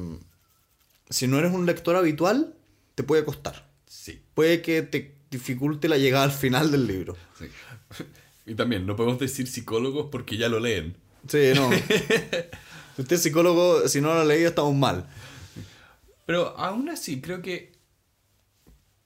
si 1.09 1.26
no 1.26 1.39
eres 1.39 1.53
un 1.53 1.64
lector 1.66 1.97
habitual, 1.97 2.55
te 2.95 3.03
puede 3.03 3.24
costar. 3.24 3.68
sí. 3.87 4.20
Puede 4.35 4.62
que 4.62 4.83
te 4.83 5.14
dificulte 5.31 5.89
la 5.89 5.97
llegada 5.99 6.24
al 6.24 6.33
final 6.33 6.70
del 6.70 6.87
libro. 6.87 7.16
sí. 7.39 7.47
Y 8.47 8.55
también, 8.57 8.85
no 8.85 8.97
podemos 8.97 9.20
decir 9.20 9.47
psicólogos 9.47 10.09
porque 10.11 10.37
ya 10.37 10.49
lo 10.49 10.59
leen. 10.59 10.97
Sí, 11.28 11.53
no. 11.55 11.70
si 12.97 13.03
usted 13.03 13.16
es 13.16 13.22
psicólogo, 13.22 13.87
si 13.87 14.01
no 14.01 14.12
lo 14.12 14.20
ha 14.20 14.24
leído, 14.24 14.49
estamos 14.49 14.74
mal. 14.74 15.09
Pero 16.26 16.59
aún 16.59 16.89
así, 16.89 17.20
creo 17.20 17.43
que, 17.43 17.72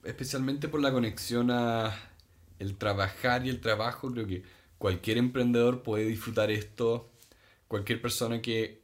especialmente 0.03 0.67
por 0.67 0.81
la 0.81 0.91
conexión 0.91 1.51
a 1.51 1.95
el 2.57 2.75
trabajar 2.77 3.45
y 3.45 3.49
el 3.49 3.61
trabajo, 3.61 4.11
creo 4.11 4.25
que 4.25 4.43
cualquier 4.79 5.17
emprendedor 5.17 5.83
puede 5.83 6.05
disfrutar 6.05 6.49
esto. 6.49 7.11
Cualquier 7.67 8.01
persona 8.01 8.41
que 8.41 8.81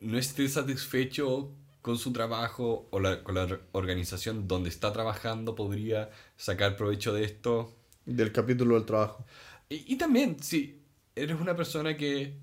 no 0.00 0.18
esté 0.18 0.48
satisfecho 0.48 1.52
con 1.86 1.98
su 1.98 2.12
trabajo 2.12 2.88
o 2.90 2.98
la- 2.98 3.22
con 3.22 3.36
la 3.36 3.60
organización 3.70 4.48
donde 4.48 4.70
está 4.70 4.92
trabajando 4.92 5.54
podría 5.54 6.10
sacar 6.36 6.76
provecho 6.76 7.14
de 7.14 7.22
esto. 7.22 7.72
Del 8.06 8.32
capítulo 8.32 8.74
del 8.74 8.84
trabajo. 8.84 9.24
Y, 9.68 9.94
y 9.94 9.96
también, 9.96 10.42
si 10.42 10.80
eres 11.14 11.40
una 11.40 11.54
persona 11.54 11.96
que. 11.96 12.34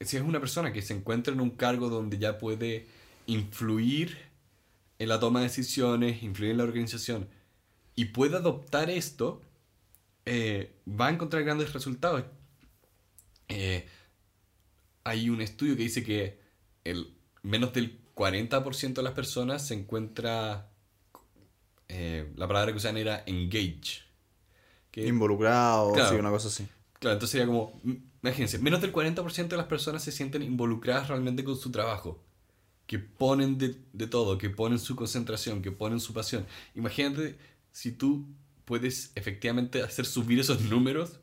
Si 0.00 0.16
es 0.16 0.22
una 0.22 0.40
persona 0.40 0.72
que 0.72 0.80
se 0.80 0.94
encuentra 0.94 1.34
en 1.34 1.40
un 1.42 1.50
cargo 1.50 1.90
donde 1.90 2.16
ya 2.16 2.38
puede 2.38 2.86
influir 3.26 4.16
en 4.98 5.08
la 5.10 5.20
toma 5.20 5.40
de 5.40 5.48
decisiones, 5.48 6.22
influir 6.22 6.52
en 6.52 6.58
la 6.58 6.64
organización, 6.64 7.28
y 7.96 8.06
puede 8.06 8.36
adoptar 8.36 8.88
esto, 8.88 9.42
eh, 10.24 10.72
va 10.88 11.08
a 11.08 11.10
encontrar 11.10 11.42
grandes 11.44 11.74
resultados. 11.74 12.24
Eh, 13.48 13.86
hay 15.04 15.28
un 15.28 15.42
estudio 15.42 15.76
que 15.76 15.82
dice 15.82 16.02
que 16.02 16.38
el 16.84 17.12
menos 17.42 17.72
del 17.74 18.05
40% 18.16 18.94
de 18.94 19.02
las 19.02 19.12
personas 19.12 19.66
se 19.66 19.74
encuentra. 19.74 20.70
eh, 21.88 22.32
la 22.36 22.48
palabra 22.48 22.72
que 22.72 22.78
usan 22.78 22.96
era 22.96 23.22
engage. 23.26 24.02
Que 24.90 25.06
Involucrado, 25.06 25.92
Claro. 25.92 26.10
sí, 26.10 26.16
una 26.16 26.30
cosa 26.30 26.48
así. 26.48 26.66
Claro, 26.98 27.12
entonces 27.14 27.30
sería 27.30 27.46
como, 27.46 27.80
imagínense, 28.22 28.58
menos 28.58 28.80
del 28.80 28.90
40% 28.92 29.48
de 29.48 29.56
las 29.58 29.66
personas 29.66 30.02
se 30.02 30.10
sienten 30.10 30.42
involucradas 30.42 31.08
realmente 31.08 31.44
con 31.44 31.56
su 31.56 31.70
trabajo. 31.70 32.24
Que 32.86 32.98
ponen 32.98 33.58
de, 33.58 33.76
de 33.92 34.06
todo, 34.06 34.38
que 34.38 34.48
ponen 34.50 34.78
su 34.78 34.96
concentración, 34.96 35.60
que 35.62 35.70
ponen 35.70 36.00
su 36.00 36.12
pasión. 36.12 36.46
Imagínate 36.74 37.36
si 37.70 37.92
tú 37.92 38.26
puedes 38.64 39.12
efectivamente 39.14 39.82
hacer 39.82 40.06
subir 40.06 40.40
esos 40.40 40.62
números, 40.62 41.20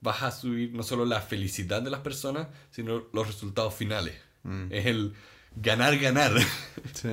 vas 0.00 0.22
a 0.22 0.30
subir 0.30 0.72
no 0.72 0.82
solo 0.82 1.04
la 1.04 1.20
felicidad 1.20 1.82
de 1.82 1.90
las 1.90 2.00
personas, 2.00 2.48
sino 2.70 3.04
los 3.12 3.26
resultados 3.26 3.74
finales. 3.74 4.14
Es 4.70 4.86
el 4.86 5.14
ganar, 5.56 5.98
ganar. 5.98 6.32
Sí. 6.94 7.08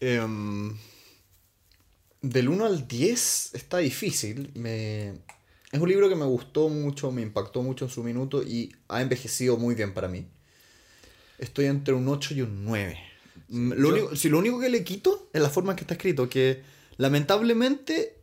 Em, 0.00 0.76
del 2.20 2.48
1 2.48 2.64
al 2.66 2.86
10 2.88 3.50
está 3.54 3.78
difícil. 3.78 4.50
Me... 4.54 5.08
Es 5.72 5.80
un 5.80 5.88
libro 5.88 6.08
que 6.08 6.16
me 6.16 6.26
gustó 6.26 6.68
mucho, 6.68 7.10
me 7.10 7.22
impactó 7.22 7.62
mucho 7.62 7.86
en 7.86 7.90
su 7.90 8.02
minuto 8.02 8.42
y 8.42 8.74
ha 8.88 9.00
envejecido 9.00 9.56
muy 9.56 9.74
bien 9.74 9.94
para 9.94 10.08
mí. 10.08 10.26
Estoy 11.38 11.66
entre 11.66 11.94
un 11.94 12.06
8 12.08 12.34
y 12.34 12.42
un 12.42 12.64
9. 12.64 12.98
Mm, 13.48 13.72
lo 13.72 13.88
yo- 13.88 13.94
único, 13.94 14.16
si 14.16 14.28
lo 14.28 14.38
único 14.38 14.60
que 14.60 14.68
le 14.68 14.84
quito 14.84 15.30
es 15.32 15.40
la 15.40 15.48
forma 15.50 15.72
en 15.72 15.76
que 15.76 15.82
está 15.84 15.94
escrito, 15.94 16.28
que 16.28 16.62
lamentablemente 16.98 18.18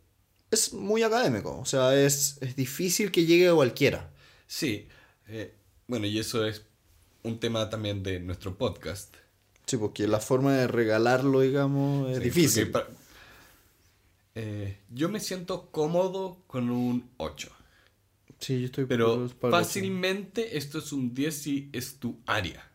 es 0.52 0.74
muy 0.74 1.02
académico. 1.04 1.58
O 1.60 1.66
sea, 1.66 2.00
es, 2.00 2.38
es 2.42 2.56
difícil 2.56 3.12
que 3.12 3.26
llegue 3.26 3.48
a 3.50 3.54
cualquiera. 3.54 4.12
Sí, 4.48 4.88
eh, 5.28 5.54
bueno, 5.88 6.06
y 6.06 6.20
eso 6.20 6.46
es 6.46 6.62
un 7.24 7.40
tema 7.40 7.70
también 7.70 8.04
de 8.04 8.20
nuestro 8.20 8.58
podcast. 8.58 9.16
Sí, 9.66 9.78
porque 9.78 10.08
la 10.08 10.20
forma 10.20 10.54
de 10.56 10.68
regalarlo, 10.68 11.42
digamos, 11.42 12.10
es 12.12 12.18
Sí, 12.18 12.24
difícil. 12.24 12.72
porque 12.72 12.90
pa- 12.92 12.98
eh, 14.36 14.78
yo 14.90 15.10
me 15.10 15.20
siento 15.20 15.70
cómodo 15.72 16.44
con 16.48 16.70
un 16.70 17.10
8. 17.18 17.52
Sí, 18.40 18.60
yo 18.62 18.66
estoy 18.68 18.86
Pero 18.86 19.28
para 19.40 19.52
fácilmente 19.58 20.58
esto 20.58 20.80
es 20.80 20.92
un 20.94 21.14
10 21.14 21.36
si 21.42 21.70
es 21.74 22.00
tu 22.00 22.20
área. 22.26 22.70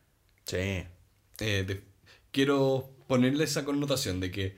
Sí. 0.44 0.56
Eh, 0.58 1.64
de- 1.66 1.82
quiero 2.30 2.90
ponerle 3.08 3.44
esa 3.44 3.64
connotación 3.64 4.20
de 4.20 4.30
que 4.30 4.56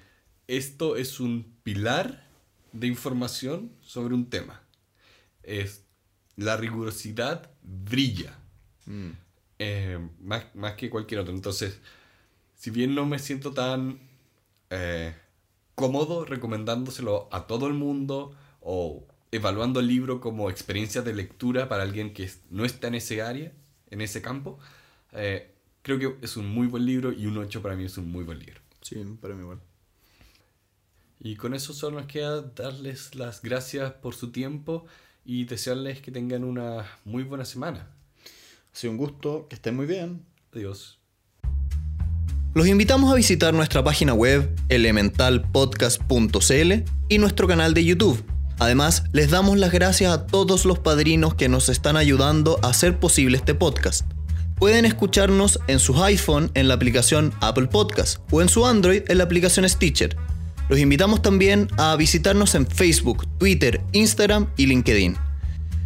esto 0.48 0.96
es 0.96 1.20
un 1.20 1.54
pilar 1.62 2.26
de 2.72 2.86
información 2.88 3.72
sobre 3.80 4.14
un 4.14 4.28
tema. 4.28 4.62
Es, 5.42 5.84
la 6.36 6.56
rigurosidad 6.56 7.50
brilla. 7.62 8.36
Mm. 8.86 9.10
Eh, 9.58 9.98
más, 10.20 10.44
más 10.54 10.74
que 10.74 10.90
cualquier 10.90 11.20
otro. 11.20 11.34
Entonces, 11.34 11.80
si 12.54 12.70
bien 12.70 12.94
no 12.94 13.06
me 13.06 13.18
siento 13.18 13.52
tan 13.52 14.00
eh, 14.70 15.14
cómodo 15.74 16.24
recomendándoselo 16.24 17.28
a 17.30 17.46
todo 17.46 17.66
el 17.66 17.74
mundo 17.74 18.34
o 18.60 19.06
evaluando 19.30 19.80
el 19.80 19.86
libro 19.86 20.20
como 20.20 20.50
experiencia 20.50 21.02
de 21.02 21.14
lectura 21.14 21.68
para 21.68 21.82
alguien 21.82 22.12
que 22.12 22.30
no 22.50 22.64
está 22.64 22.88
en 22.88 22.96
ese 22.96 23.22
área, 23.22 23.52
en 23.90 24.00
ese 24.00 24.22
campo, 24.22 24.58
eh, 25.12 25.52
creo 25.82 25.98
que 25.98 26.16
es 26.24 26.36
un 26.36 26.48
muy 26.48 26.66
buen 26.66 26.84
libro 26.84 27.12
y 27.12 27.26
un 27.26 27.38
8 27.38 27.62
para 27.62 27.76
mí 27.76 27.84
es 27.84 27.98
un 27.98 28.10
muy 28.10 28.24
buen 28.24 28.38
libro. 28.38 28.60
Sí, 28.80 28.96
para 29.20 29.34
mí 29.34 29.42
igual. 29.42 29.60
Y 31.20 31.36
con 31.36 31.54
eso 31.54 31.72
solo 31.72 32.00
nos 32.00 32.06
queda 32.06 32.42
darles 32.42 33.14
las 33.14 33.42
gracias 33.42 33.92
por 33.92 34.14
su 34.14 34.32
tiempo 34.32 34.86
y 35.24 35.44
desearles 35.44 36.00
que 36.00 36.12
tengan 36.12 36.44
una 36.44 36.86
muy 37.04 37.22
buena 37.22 37.44
semana. 37.44 37.88
Ha 38.76 38.78
sido 38.78 38.90
un 38.90 38.98
gusto, 38.98 39.46
que 39.48 39.56
estén 39.56 39.74
muy 39.74 39.86
bien. 39.86 40.26
Adiós. 40.52 41.00
Los 42.52 42.66
invitamos 42.66 43.10
a 43.10 43.14
visitar 43.14 43.54
nuestra 43.54 43.82
página 43.82 44.12
web 44.12 44.54
elementalpodcast.cl 44.68 46.72
y 47.08 47.16
nuestro 47.16 47.48
canal 47.48 47.72
de 47.72 47.86
YouTube. 47.86 48.22
Además, 48.58 49.04
les 49.14 49.30
damos 49.30 49.56
las 49.56 49.72
gracias 49.72 50.12
a 50.12 50.26
todos 50.26 50.66
los 50.66 50.78
padrinos 50.78 51.34
que 51.34 51.48
nos 51.48 51.70
están 51.70 51.96
ayudando 51.96 52.60
a 52.62 52.68
hacer 52.68 53.00
posible 53.00 53.38
este 53.38 53.54
podcast. 53.54 54.04
Pueden 54.56 54.84
escucharnos 54.84 55.58
en 55.68 55.78
sus 55.78 55.96
iPhone 56.02 56.50
en 56.52 56.68
la 56.68 56.74
aplicación 56.74 57.32
Apple 57.40 57.68
Podcast 57.68 58.18
o 58.30 58.42
en 58.42 58.50
su 58.50 58.66
Android 58.66 59.04
en 59.08 59.16
la 59.16 59.24
aplicación 59.24 59.66
Stitcher. 59.66 60.18
Los 60.68 60.78
invitamos 60.78 61.22
también 61.22 61.68
a 61.78 61.96
visitarnos 61.96 62.54
en 62.54 62.66
Facebook, 62.66 63.26
Twitter, 63.38 63.80
Instagram 63.92 64.50
y 64.58 64.66
LinkedIn. 64.66 65.25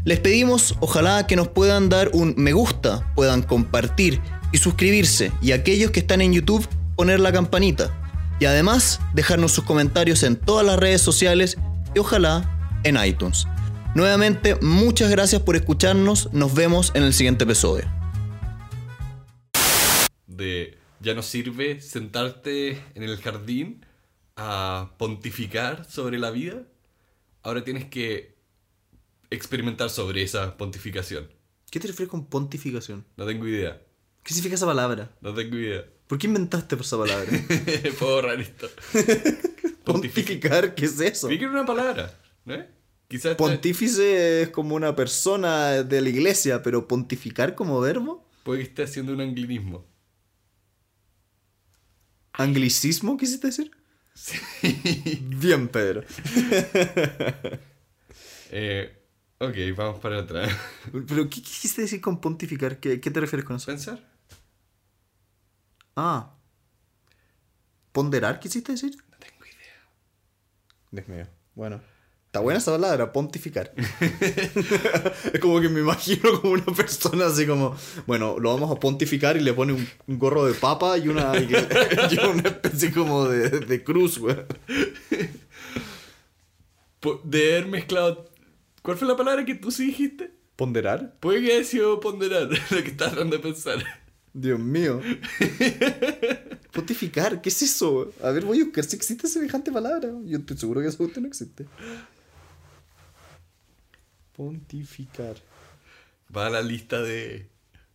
Les 0.02 0.18
pedimos 0.18 0.76
ojalá 0.80 1.26
que 1.26 1.36
nos 1.36 1.48
puedan 1.48 1.90
dar 1.90 2.10
un 2.14 2.34
me 2.38 2.54
gusta, 2.54 3.12
puedan 3.14 3.42
compartir 3.42 4.18
y 4.50 4.56
suscribirse 4.56 5.30
y 5.42 5.52
aquellos 5.52 5.90
que 5.90 6.00
están 6.00 6.22
en 6.22 6.32
YouTube 6.32 6.66
poner 6.96 7.20
la 7.20 7.32
campanita. 7.32 7.94
Y 8.40 8.46
además 8.46 8.98
dejarnos 9.12 9.52
sus 9.52 9.64
comentarios 9.64 10.22
en 10.22 10.36
todas 10.36 10.64
las 10.64 10.78
redes 10.78 11.02
sociales 11.02 11.58
y 11.94 11.98
ojalá 11.98 12.80
en 12.82 12.96
iTunes. 13.04 13.46
Nuevamente, 13.94 14.56
muchas 14.62 15.10
gracias 15.10 15.42
por 15.42 15.54
escucharnos. 15.54 16.32
Nos 16.32 16.54
vemos 16.54 16.92
en 16.94 17.02
el 17.02 17.12
siguiente 17.12 17.44
episodio. 17.44 17.84
De 20.26 20.78
ya 21.00 21.12
no 21.12 21.22
sirve 21.22 21.82
sentarte 21.82 22.82
en 22.94 23.02
el 23.02 23.18
jardín 23.18 23.84
a 24.36 24.92
pontificar 24.96 25.84
sobre 25.84 26.18
la 26.18 26.30
vida. 26.30 26.62
Ahora 27.42 27.64
tienes 27.64 27.84
que 27.84 28.39
experimentar 29.30 29.90
sobre 29.90 30.22
esa 30.22 30.56
pontificación. 30.56 31.28
¿Qué 31.70 31.78
te 31.80 31.88
refieres 31.88 32.10
con 32.10 32.26
pontificación? 32.26 33.04
No 33.16 33.24
tengo 33.24 33.46
idea. 33.46 33.80
¿Qué 34.22 34.34
significa 34.34 34.56
esa 34.56 34.66
palabra? 34.66 35.10
No 35.20 35.32
tengo 35.32 35.56
idea. 35.56 35.84
¿Por 36.06 36.18
qué 36.18 36.26
inventaste 36.26 36.74
esa 36.74 36.98
palabra? 36.98 37.26
Puedo 37.98 38.16
borrar 38.16 38.40
esto. 38.40 38.68
Pontificar, 39.84 40.74
¿qué 40.74 40.84
es 40.84 41.00
eso? 41.00 41.28
Vi 41.28 41.38
que 41.38 41.44
era 41.44 41.52
una 41.52 41.66
palabra, 41.66 42.18
¿no? 42.44 42.56
Quizás 43.08 43.34
Pontífice 43.36 44.42
es 44.42 44.48
como 44.50 44.74
una 44.76 44.94
persona 44.94 45.82
de 45.82 46.00
la 46.00 46.08
iglesia, 46.08 46.62
pero 46.62 46.86
pontificar 46.86 47.54
como 47.54 47.80
verbo? 47.80 48.28
puede 48.44 48.60
que 48.60 48.68
esté 48.68 48.82
haciendo 48.84 49.12
un 49.12 49.20
anglicismo. 49.20 49.86
¿Anglicismo 52.32 53.16
quisiste 53.16 53.48
decir? 53.48 53.70
Bien, 55.20 55.68
Pedro. 55.68 56.04
Eh, 58.52 58.99
ok, 59.40 59.56
vamos 59.76 60.00
para 60.00 60.20
atrás. 60.20 60.50
¿Pero 61.08 61.24
qué 61.28 61.42
quisiste 61.42 61.82
decir 61.82 62.00
con 62.00 62.20
pontificar? 62.20 62.78
¿Qué, 62.78 63.00
qué 63.00 63.10
te 63.10 63.20
refieres 63.20 63.46
con 63.46 63.56
eso? 63.56 63.66
¿Pensar? 63.66 63.98
Ah. 65.96 66.34
¿Ponderar 67.92 68.38
quisiste 68.38 68.72
decir? 68.72 68.96
No 69.10 69.16
tengo 69.18 69.44
idea. 69.44 69.88
Dios 70.92 71.08
mío. 71.08 71.26
Bueno. 71.54 71.80
Está 72.30 72.38
buena 72.38 72.58
esa 72.58 72.70
palabra, 72.70 73.12
pontificar. 73.12 73.74
es 75.32 75.40
como 75.40 75.60
que 75.60 75.68
me 75.68 75.80
imagino 75.80 76.40
como 76.40 76.52
una 76.52 76.64
persona 76.66 77.26
así 77.26 77.44
como, 77.44 77.74
bueno, 78.06 78.38
lo 78.38 78.54
vamos 78.54 78.70
a 78.70 78.78
pontificar 78.78 79.36
y 79.36 79.40
le 79.40 79.52
pone 79.52 79.72
un, 79.72 79.88
un 80.06 80.18
gorro 80.18 80.46
de 80.46 80.54
papa 80.54 80.96
y 80.96 81.08
una, 81.08 81.32
y 81.36 81.52
una 82.24 82.48
especie 82.48 82.92
como 82.92 83.26
de, 83.26 83.50
de 83.58 83.82
cruz, 83.82 84.18
güey. 84.18 84.36
De 87.24 87.50
haber 87.50 87.66
mezclado. 87.66 88.29
¿Cuál 88.82 88.96
fue 88.96 89.06
la 89.06 89.16
palabra 89.16 89.44
que 89.44 89.54
tú 89.54 89.70
sí 89.70 89.86
dijiste? 89.86 90.32
¿Ponderar? 90.56 91.16
Puede 91.20 91.42
que 91.42 91.52
haya 91.52 91.64
sido 91.64 92.00
ponderar 92.00 92.48
lo 92.70 92.82
que 92.82 92.88
estás 92.88 93.12
tratando 93.12 93.36
de 93.36 93.42
pensar. 93.42 93.84
Dios 94.32 94.58
mío. 94.58 95.00
Pontificar, 96.72 97.42
¿qué 97.42 97.48
es 97.48 97.62
eso? 97.62 98.12
A 98.22 98.30
ver, 98.30 98.44
voy 98.44 98.60
a 98.60 98.64
buscar 98.64 98.84
si 98.84 98.96
existe 98.96 99.26
semejante 99.26 99.72
palabra. 99.72 100.10
Yo 100.24 100.38
estoy 100.38 100.56
seguro 100.56 100.80
que 100.80 100.86
eso 100.86 101.10
no 101.20 101.26
existe. 101.26 101.66
Pontificar. 104.36 105.36
Va 106.34 106.46
a 106.46 106.50
la 106.50 106.62
lista 106.62 107.02
de 107.02 107.48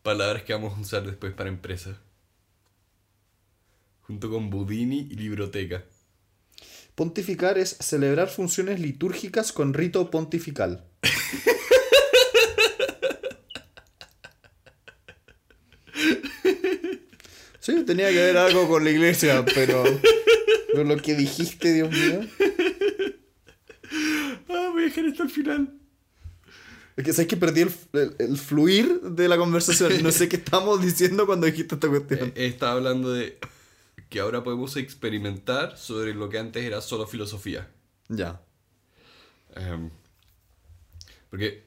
palabras 0.04 0.44
que 0.44 0.54
vamos 0.54 0.78
a 0.78 0.82
usar 0.82 1.06
después 1.06 1.34
para 1.34 1.50
empresas. 1.50 1.98
Junto 4.02 4.30
con 4.30 4.50
Budini 4.50 5.08
y 5.10 5.16
Libroteca. 5.16 5.86
Pontificar 6.96 7.58
es 7.58 7.78
celebrar 7.80 8.30
funciones 8.30 8.80
litúrgicas 8.80 9.52
con 9.52 9.74
rito 9.74 10.10
pontifical. 10.10 10.86
Sí, 17.60 17.84
tenía 17.86 18.10
que 18.10 18.16
ver 18.22 18.38
algo 18.38 18.68
con 18.68 18.84
la 18.84 18.92
iglesia, 18.92 19.44
pero, 19.56 19.84
pero 20.72 20.84
lo 20.84 20.98
que 20.98 21.16
dijiste, 21.16 21.74
Dios 21.74 21.90
mío. 21.92 22.22
Ah, 24.50 24.70
voy 24.72 24.84
a 24.84 24.86
dejar 24.86 25.06
esto 25.06 25.24
al 25.24 25.30
final. 25.32 25.74
Es 26.96 27.04
que 27.04 27.12
sabes 27.12 27.28
que 27.28 27.38
perdí 27.38 27.62
el, 27.62 27.72
el- 27.94 28.16
el 28.20 28.38
fluir 28.38 29.02
de 29.02 29.28
la 29.28 29.38
conversación. 29.38 30.02
No 30.04 30.12
sé 30.12 30.30
qué 30.30 30.36
estamos 30.38 30.82
diciendo 30.82 31.26
cuando 31.26 31.48
dijiste 31.48 31.76
esta 31.76 31.90
cuestión. 31.90 32.32
Eh, 32.36 32.46
Estaba 32.48 32.74
hablando 32.74 33.12
de 33.12 33.38
que 34.16 34.22
ahora 34.22 34.46
podemos 34.46 34.78
experimentar 34.78 35.78
sobre 35.78 36.14
lo 36.14 36.30
que 36.30 36.40
antes 36.40 36.64
era 36.64 36.80
solo 36.80 37.06
filosofía. 37.06 37.68
Ya. 38.08 38.42
Em, 39.54 39.90
porque 41.30 41.65